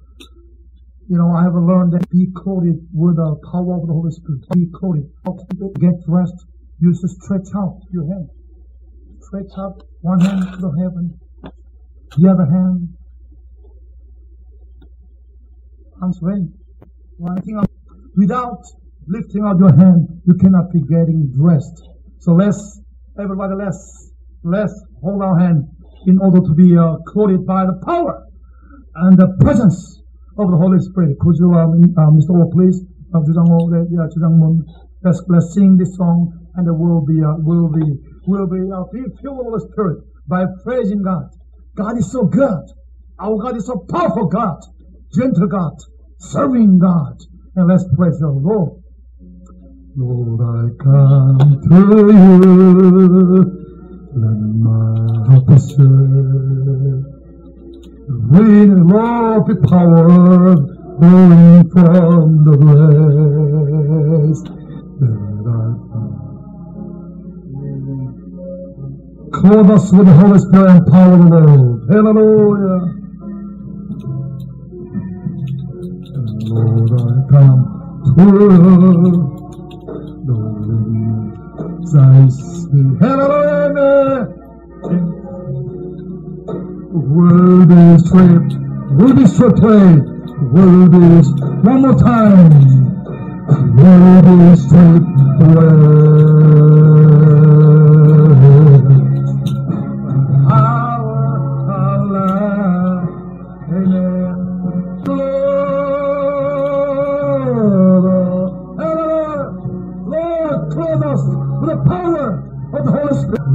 You 1.09 1.17
know, 1.17 1.31
I 1.33 1.43
have 1.43 1.55
learned 1.55 1.93
that 1.93 2.09
be 2.09 2.27
clothed 2.35 2.79
with 2.93 3.15
the 3.17 3.35
power 3.51 3.75
of 3.81 3.87
the 3.87 3.93
Holy 3.93 4.11
Spirit. 4.11 4.41
Be 4.53 4.67
clothed. 4.73 5.09
Get 5.79 5.93
dressed. 6.07 6.45
You 6.79 6.93
should 6.93 7.09
stretch 7.21 7.49
out 7.55 7.81
your 7.91 8.05
hand. 8.07 8.29
Stretch 9.21 9.51
out 9.57 9.81
one 10.01 10.19
hand 10.19 10.43
to 10.53 10.57
the 10.61 10.71
heaven 10.79 11.19
the 12.17 12.29
other 12.29 12.45
hand, 12.45 12.95
hands 15.99 16.19
ready. 16.21 16.47
Without 18.16 18.62
lifting 19.06 19.44
out 19.44 19.58
your 19.58 19.74
hand, 19.74 20.08
you 20.26 20.34
cannot 20.34 20.70
be 20.72 20.80
getting 20.80 21.32
dressed. 21.36 21.82
So 22.20 22.32
let's, 22.32 22.80
everybody, 23.18 23.54
let's, 23.54 24.12
let's 24.44 24.74
hold 25.02 25.22
our 25.22 25.38
hand 25.38 25.64
in 26.06 26.18
order 26.18 26.40
to 26.40 26.54
be 26.54 26.76
uh, 26.76 26.96
clothed 27.06 27.46
by 27.46 27.66
the 27.66 27.80
power 27.84 28.26
and 28.94 29.18
the 29.18 29.36
presence 29.40 30.00
of 30.38 30.50
the 30.50 30.56
Holy 30.56 30.78
Spirit. 30.80 31.18
Could 31.20 31.36
you, 31.38 31.52
um, 31.54 31.82
uh, 31.96 32.10
Mr. 32.10 32.36
O, 32.36 32.50
please, 32.50 32.80
uh, 33.12 33.20
주장호, 33.20 33.68
네, 33.70 33.86
yeah, 33.90 34.08
주장문, 34.08 34.64
let's, 35.02 35.22
let's 35.28 35.52
sing 35.54 35.76
this 35.76 35.96
song 35.96 36.32
and 36.56 36.66
it 36.66 36.72
will 36.72 37.04
be, 37.04 37.20
uh, 37.22 37.34
will 37.38 37.68
be, 37.68 37.84
will 38.26 38.46
be, 38.46 38.60
uh, 38.70 38.84
be 38.92 39.02
filled 39.22 39.44
with 39.44 39.60
the 39.60 39.68
Spirit 39.72 39.98
by 40.28 40.44
praising 40.62 41.02
God. 41.02 41.28
God 41.74 41.98
is 41.98 42.10
so 42.10 42.24
good. 42.24 42.64
Our 43.18 43.36
God 43.36 43.56
is 43.56 43.66
so 43.66 43.84
powerful 43.90 44.26
God, 44.26 44.60
gentle 45.14 45.48
God, 45.48 45.76
serving 46.19 46.79
God. 46.79 47.21
And 47.55 47.67
let's 47.67 47.85
praise 47.95 48.19
the 48.19 48.29
Lord. 48.29 48.81
Lord, 49.97 50.41
I 50.41 50.69
come 50.83 51.61
to 51.69 51.75
you. 52.11 52.55
Let 54.17 54.39
my 54.59 55.25
heart 55.27 55.45
be 55.47 55.57
stirred. 55.57 57.05
Rain, 58.07 58.87
Lord, 58.87 59.45
be 59.47 59.55
power 59.67 60.55
going 60.99 61.69
from 61.69 62.43
the 62.45 62.55
I 65.47 65.59
Clothe 69.31 69.69
us 69.69 69.91
with 69.91 70.07
the 70.07 70.13
Holy 70.13 70.39
Spirit 70.39 70.69
and 70.71 70.87
power 70.87 71.13
of 71.13 71.29
the 71.29 71.39
Lord. 71.39 71.89
Hallelujah. 71.89 73.04
Lord, 76.47 76.91
I 76.91 77.25
come 77.31 77.61
to 78.05 78.11
the 80.25 80.37
winds 80.61 81.95
I 81.95 82.29
see 82.29 82.85
heaven 83.01 83.71
World 86.93 87.71
is 87.71 88.07
swept, 88.09 88.51
world 88.93 89.19
is 89.19 89.35
swept 89.35 89.59
away, 89.59 89.95
world 90.53 90.93
is 91.17 91.27
one 91.63 91.81
more 91.81 91.97
time, 91.97 92.51
world 93.75 94.27
is 94.53 94.59
swept 94.69 95.05
away. 95.41 97.04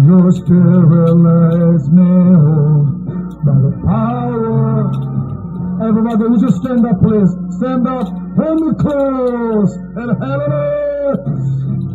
Your 0.00 0.32
spirit 0.32 1.12
leads 1.12 1.90
me 1.90 2.08
home 2.40 3.04
by 3.44 3.52
the 3.60 3.72
power. 3.84 4.88
Everybody, 5.86 6.24
would 6.28 6.40
you 6.40 6.50
stand 6.50 6.86
up, 6.86 7.02
please? 7.02 7.30
Stand 7.58 7.86
up, 7.86 8.08
hold 8.34 8.60
me 8.62 8.72
close, 8.80 9.76
and. 9.96 10.10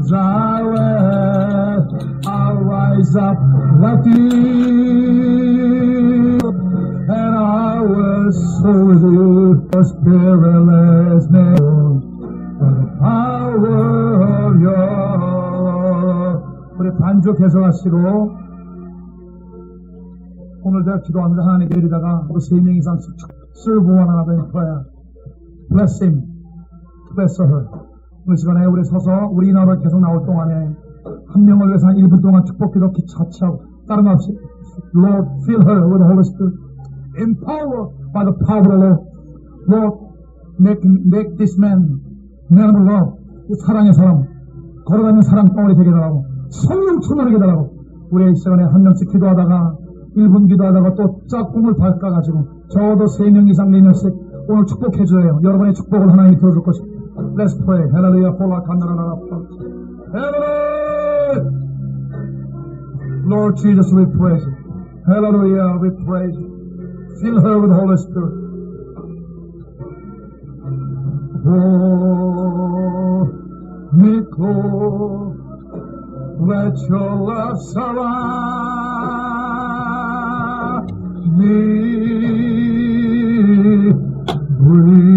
as 0.00 0.12
I 0.12 0.62
wait, 0.72 1.84
I'll 2.26 2.56
rise 2.56 3.14
up 3.16 3.38
like 3.78 4.04
you, 4.06 4.18
and 7.08 7.34
I 7.36 7.80
will 7.80 8.32
soar 8.32 8.84
with 8.86 9.02
you, 9.02 9.68
the 9.70 9.82
spiritless 9.84 11.26
name, 11.30 12.00
by 12.58 12.70
the 12.74 12.86
power 13.00 14.22
of 14.46 14.60
your. 14.60 14.88
우리 16.78 16.86
반죽해서 16.96 17.64
하시고 17.64 18.41
오늘 20.65 20.85
제가 20.85 21.01
기도합니다. 21.01 21.43
하나님께 21.43 21.75
드리다가 21.75 22.25
세명 22.39 22.75
이상 22.75 22.97
one 22.97 24.07
another 24.07 24.39
in 24.39 24.51
prayer. 24.51 24.85
Bless 25.69 26.01
him. 26.01 26.23
Bless 27.15 27.41
her. 27.41 27.67
오늘 28.25 28.37
시간에 28.37 28.65
우리 28.65 28.83
서서 28.85 29.27
우리 29.33 29.49
이 29.49 29.51
나라 29.51 29.77
계속 29.77 29.99
나올 29.99 30.25
동안에 30.25 30.53
한 31.27 31.45
명을 31.45 31.67
위해서 31.67 31.87
한 31.87 31.95
1분 31.97 32.21
동안 32.21 32.45
축복기도 32.45 32.91
기차치하고 32.93 33.61
다른 33.89 34.07
없이 34.07 34.31
Lord, 34.95 35.27
fill 35.43 35.61
her 35.67 35.83
with 35.83 35.99
the 35.99 36.07
Holy 36.07 36.23
Spirit. 36.23 36.55
Empower 37.19 37.91
by 38.13 38.23
the 38.23 38.33
power 38.47 38.63
of 38.63 38.79
Lord. 38.79 38.99
Lord, 39.67 39.93
make, 40.59 40.79
make 40.83 41.35
this 41.35 41.59
man 41.59 41.99
man 42.49 42.71
of 42.71 42.87
love. 42.87 43.19
이 43.49 43.55
사랑의 43.65 43.93
사람. 43.93 44.23
걸어다니는 44.85 45.23
사랑 45.23 45.53
덩어리 45.53 45.75
되게 45.75 45.91
달라고. 45.91 46.23
성령 46.49 47.01
충만하게 47.01 47.37
달라고. 47.37 47.73
우리 48.11 48.31
이 48.31 48.35
시간에 48.35 48.63
한 48.63 48.81
명씩 48.81 49.11
기도하다가 49.11 49.82
1분 50.15 50.47
기도하다가 50.47 50.95
또 50.95 51.21
짝꿍을 51.27 51.75
바꿔가지고 51.75 52.45
적어도 52.69 53.05
3명 53.05 53.49
이상 53.49 53.69
4명씩 53.71 54.47
오늘 54.47 54.65
축복해줘요. 54.65 55.39
여러분의 55.43 55.73
축복을 55.73 56.11
하나님이 56.11 56.37
들어줄 56.37 56.63
것입니다. 56.63 56.93
Let's 57.35 57.55
pray. 57.65 57.89
할렐루야. 57.91 58.29
홀라 58.29 58.61
카나라라라. 58.63 59.15
Hallelujah. 60.13 60.83
Lord 63.25 63.57
Jesus, 63.57 63.91
we 63.93 64.05
praise 64.05 64.43
you. 64.43 64.53
Hallelujah. 65.07 65.77
We 65.81 65.89
praise 66.05 66.35
you. 66.35 66.49
Fill 67.21 67.39
her 67.39 67.59
with 67.59 67.71
Holy 67.71 67.97
Spirit. 67.97 68.43
Oh, 71.45 73.29
close. 74.35 75.37
Let 76.39 76.77
your 76.89 77.15
love 77.15 77.57
surround 77.71 78.82
me. 81.43 81.83
Bring 84.59 85.12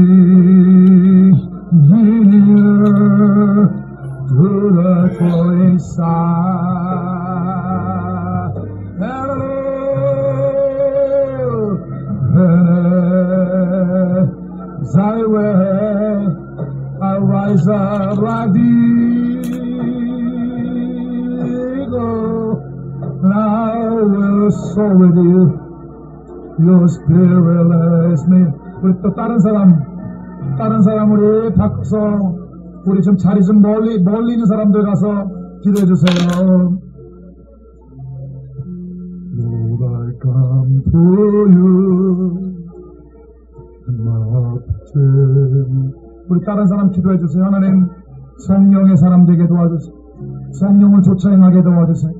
다른 29.27 29.41
사람, 29.41 30.57
다른 30.57 30.83
사람 30.83 31.11
우리 31.11 31.53
바꿔서 31.53 31.99
우리 32.87 33.03
좀 33.03 33.17
자리 33.17 33.43
좀 33.43 33.61
멀리, 33.61 34.01
멀리 34.01 34.35
있는 34.35 34.47
사람들 34.47 34.85
가서 34.85 35.29
기도해 35.65 35.85
주세요. 35.85 36.79
You. 40.95 42.39
마침. 43.99 45.93
우리 46.29 46.45
다른 46.45 46.67
사람 46.69 46.93
기도해 46.93 47.19
주세요. 47.19 47.43
하나님, 47.43 47.89
성령의 48.47 48.97
사람 48.97 49.27
되게 49.27 49.49
도와주세요. 49.49 49.93
성령을 50.53 51.03
쫓아 51.03 51.31
행하게 51.31 51.65
도와주세요. 51.65 52.13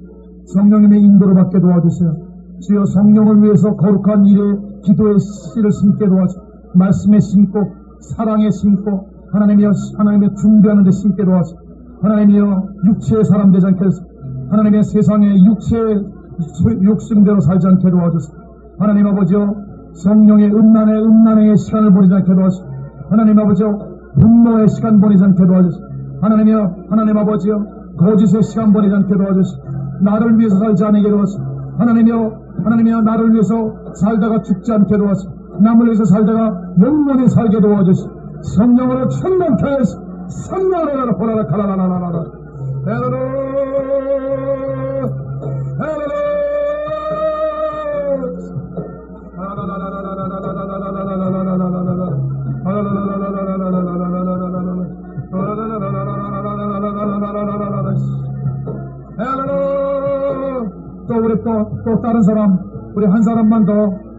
성령님의 0.47 1.03
인도를 1.03 1.35
받게 1.35 1.61
도와주세요. 1.61 2.17
주여 2.63 2.85
성령을 2.85 3.45
위해서 3.45 3.77
거룩한 3.77 4.27
일에 4.27 4.41
기도의 4.83 5.19
씨를 5.21 5.71
심게 5.71 6.09
도와주세요. 6.09 6.46
말씀에 6.77 7.19
심고 7.21 7.73
사랑에 8.01 8.51
심고 8.51 9.09
하나님이여 9.33 9.71
하나님의 9.99 10.35
준비하는 10.37 10.85
데 10.85 10.91
심게 10.91 11.25
도와주세요. 11.25 11.61
하나님이여 12.03 12.69
육체의 12.87 13.25
사람 13.25 13.51
되지 13.53 13.67
않게 13.67 13.85
해서 13.85 14.03
하나님의 14.51 14.83
세상에 14.85 15.35
육체의 15.45 16.05
수- 16.39 16.85
욕심대로 16.85 17.41
살지 17.41 17.67
않게 17.67 17.91
도와주세요. 17.91 18.37
하나님 18.79 19.07
아버지여 19.07 19.55
성령의 19.95 20.53
음란의 20.55 21.03
음란의 21.03 21.57
시간을 21.57 21.93
보내지 21.93 22.15
않게 22.15 22.35
도와주세요. 22.35 22.69
하나님 23.11 23.39
아버지여 23.39 23.79
분노의 24.21 24.69
시간 24.69 25.01
보내지 25.01 25.25
않게 25.25 25.47
도와주세요. 25.47 25.87
하나님이여 26.21 26.75
하나님 26.91 27.17
아버지여 27.19 27.65
거짓의 27.99 28.43
시간 28.43 28.73
보내지 28.73 28.95
않게 28.95 29.15
도와주세요. 29.17 29.63
나를 30.03 30.39
위해서 30.39 30.59
살지 30.59 30.85
않게 30.85 31.09
도와주세요. 31.11 31.75
하나님이여 31.79 32.33
하나님이여 32.65 33.01
나를 33.03 33.33
위해서 33.33 33.55
살다가 33.95 34.43
죽지 34.43 34.73
않게 34.73 34.97
도와주세요. 34.97 35.36
남을 35.61 35.87
위해서 35.87 36.05
살다가 36.05 36.61
영원히 36.81 37.29
살게 37.29 37.61
도와주시오. 37.61 38.11
성령으로 38.57 39.09
충만케 39.09 39.65
하시오. 39.65 40.01
성령으로 40.49 41.13
호라라 41.19 41.47
카라라라라라. 41.47 42.25
헬로 42.87 43.47
또 61.09 61.15
우리 61.15 61.43
또, 61.43 61.83
또 61.85 62.01
다른 62.03 62.21
사람 62.23 62.59
우리 62.95 63.07
한 63.07 63.23
사람만 63.23 63.65
더 63.65 64.06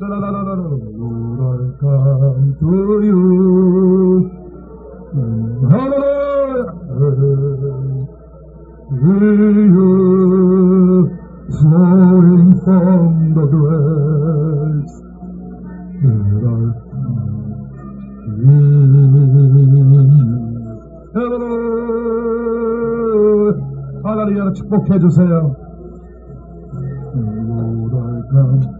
Lord, 0.00 1.76
come 1.78 2.56
to 2.58 2.72
you. 3.04 4.30
Hear 8.90 9.52
you 9.68 9.88
flowing 11.50 12.48
from 12.64 13.10
the 13.34 13.44
grace. 13.52 14.96
Lord, 16.40 16.74
come. 16.90 17.30
Hallelujah. 24.02 24.52
축복해 24.54 24.98
주세요. 24.98 25.54
Lord, 27.12 27.94
I 27.96 28.22
come. 28.32 28.79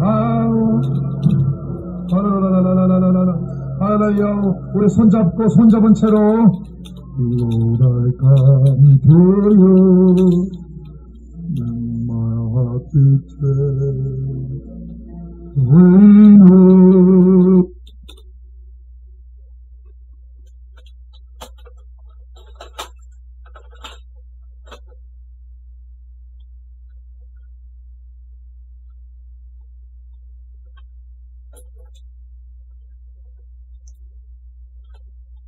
아우. 0.00 0.80
아라라라라라라 2.12 3.38
아라야 3.80 4.42
우리 4.74 4.88
손잡고 4.88 5.48
손잡은 5.48 5.94
채로 5.94 6.18
Lord 7.16 7.84
I 7.84 8.12
come 8.20 8.98
to 9.00 10.54
빛에 12.94 13.36
의는 15.56 16.44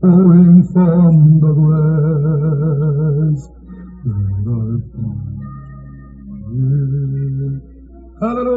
flowing 0.07 0.63
from 0.73 1.41
the 1.41 1.51
found. 1.51 3.43
할렐루야. 8.21 8.57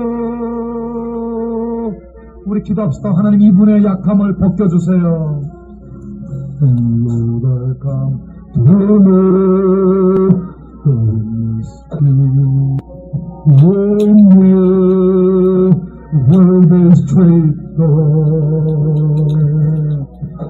우리 2.46 2.62
기도합시다. 2.64 3.12
하나님 3.16 3.42
이분의 3.42 3.84
약함을 3.84 4.38
벗겨주세요. 4.38 5.42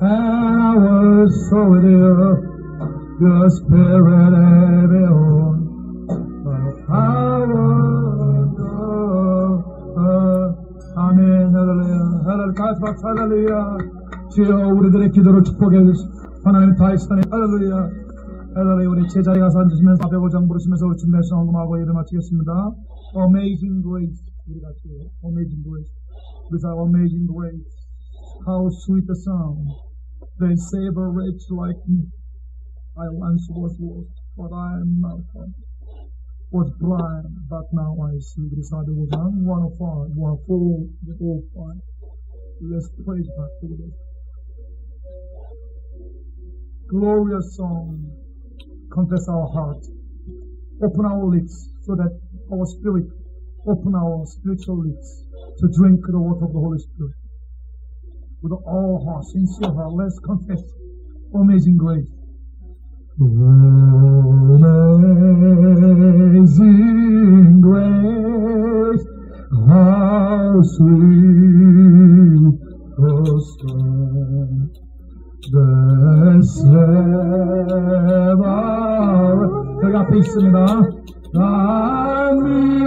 and 0.00 0.62
I 0.62 0.74
will 0.76 1.26
show 1.48 1.64
with 1.70 1.82
you 1.82 2.46
your 3.20 3.50
spirit 3.50 4.34
every 4.38 5.04
on 5.06 5.66
the 6.46 6.72
power 6.86 7.66
of 8.38 9.66
아멘 10.96 11.54
할렐루야 11.54 11.94
할렐루야 12.24 12.52
가스박 12.54 13.02
할렐루야 13.02 13.78
주여 14.30 14.68
우리들의 14.74 15.10
기도를 15.10 15.42
축복해 15.42 15.84
주시고 15.84 16.10
하나님 16.44 16.76
다이스탄에 16.76 17.22
할렐루야 17.30 17.90
할렐루야 18.52 18.88
우리 18.90 19.08
제자리 19.08 19.40
가서 19.40 19.60
앉으시면서 19.60 20.04
앞에 20.04 20.18
보장 20.18 20.46
부르시면서 20.48 20.86
우리 20.86 20.96
준비할 20.98 21.22
성금하고 21.24 21.80
예를 21.80 21.94
마치겠습니다 21.94 22.74
Amazing 23.16 23.80
Grace 23.80 24.20
우리 24.46 24.60
같이 24.60 24.84
Amazing 25.24 25.64
Grace 25.64 25.92
우리 26.50 26.58
사 26.60 26.68
Amazing 26.76 27.24
Grace 27.24 27.72
How 28.44 28.68
sweet 28.84 29.06
the 29.08 29.16
sound 29.16 29.64
They 30.40 30.52
save 30.52 30.92
a 30.92 31.08
wretch 31.08 31.48
like 31.48 31.80
me 31.88 32.04
I 33.00 33.08
once 33.08 33.48
was 33.48 33.72
lost 33.80 34.12
but 34.36 34.52
I 34.52 34.76
am 34.76 35.00
now 35.00 35.16
found 35.32 35.56
was 36.52 36.68
blind 36.76 37.32
but 37.48 37.64
now 37.72 37.96
I 37.96 38.20
see 38.20 38.44
우리 38.44 38.60
405장 38.60 39.40
105 39.40 40.12
104 40.12 40.84
105 41.16 41.80
Let's 42.60 42.92
praise 43.00 43.28
God 43.32 43.52
together 43.64 43.88
glorious 46.88 47.56
song 47.56 48.21
confess 48.93 49.27
our 49.27 49.47
heart, 49.47 49.83
open 50.83 51.05
our 51.05 51.25
lips 51.25 51.67
so 51.81 51.95
that 51.95 52.13
our 52.53 52.65
spirit, 52.65 53.05
open 53.67 53.95
our 53.95 54.23
spiritual 54.25 54.85
lips 54.85 55.25
to 55.57 55.67
drink 55.75 55.99
the 56.05 56.19
water 56.19 56.45
of 56.45 56.53
the 56.53 56.59
Holy 56.59 56.77
Spirit. 56.77 57.15
With 58.43 58.53
all 58.53 59.03
heart, 59.03 59.25
sincere 59.25 59.73
heart, 59.73 59.93
let's 59.93 60.19
confess 60.19 60.61
amazing 61.33 61.77
grace. 61.77 62.07
Amazing 63.19 63.71
grace, 67.61 69.03
sweet 70.75 71.33
the 75.51 76.41
song 76.45 77.43
that 77.43 77.52
앞에 79.95 80.17
있습니다. 80.17 80.65
난 81.33 82.23
I 82.45 82.82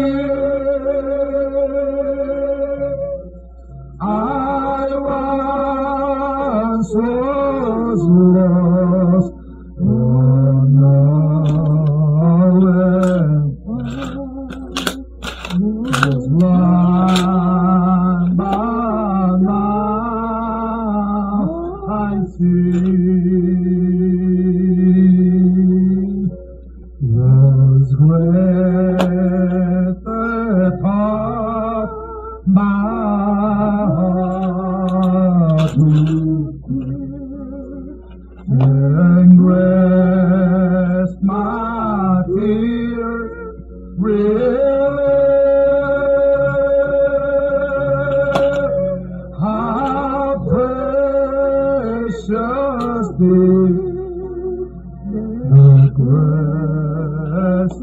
grace 55.91 57.82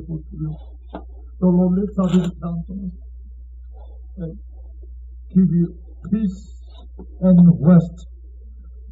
To 0.00 0.22
you. 0.32 0.56
The 1.40 1.46
Lord 1.46 1.78
lift 1.78 1.98
up 1.98 2.10
his 2.10 2.32
countenance 2.42 2.94
and 4.18 4.38
give 5.34 5.50
you 5.52 5.76
peace 6.10 6.56
and 7.20 7.38
rest. 7.60 8.06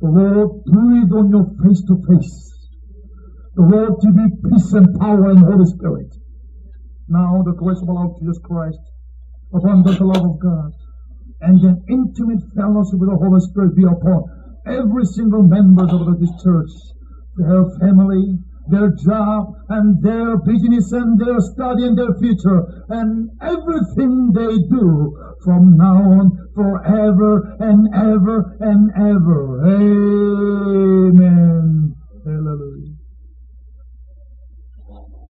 The 0.00 0.08
Lord 0.08 0.64
breathe 0.64 1.12
on 1.12 1.30
your 1.30 1.46
face 1.64 1.82
to 1.88 1.96
face. 2.08 2.68
The 3.54 3.62
Lord 3.62 4.00
give 4.02 4.16
you 4.16 4.30
peace 4.50 4.72
and 4.72 4.98
power 5.00 5.30
and 5.30 5.38
Holy 5.38 5.66
Spirit. 5.66 6.12
Now 7.08 7.42
the 7.44 7.52
grace 7.52 7.80
of 7.82 7.88
our 7.88 7.94
Lord 7.94 8.16
Jesus 8.20 8.40
Christ, 8.44 8.80
abundant 9.54 10.00
love 10.00 10.24
of 10.24 10.40
God, 10.40 10.72
and 11.40 11.60
an 11.62 11.84
intimate 11.88 12.42
fellowship 12.56 12.98
with 12.98 13.10
the 13.10 13.20
Holy 13.20 13.40
Spirit 13.40 13.76
be 13.76 13.84
upon 13.84 14.24
every 14.66 15.04
single 15.04 15.42
member 15.42 15.84
of 15.84 16.18
this 16.20 16.32
church, 16.42 16.72
their 17.36 17.64
family, 17.80 18.40
their 18.68 18.90
job 19.04 19.54
and 19.68 20.02
their 20.02 20.36
business 20.38 20.92
and 20.92 21.18
their 21.20 21.40
study 21.40 21.84
and 21.84 21.98
their 21.98 22.14
future 22.20 22.84
and 22.88 23.30
everything 23.40 24.32
they 24.32 24.56
do 24.70 25.14
from 25.44 25.76
now 25.76 25.96
on 25.96 26.30
forever 26.54 27.56
and 27.60 27.88
ever 27.94 28.56
and 28.60 28.90
ever. 28.96 29.66
Amen. 31.06 31.94
Hallelujah. 32.24 32.73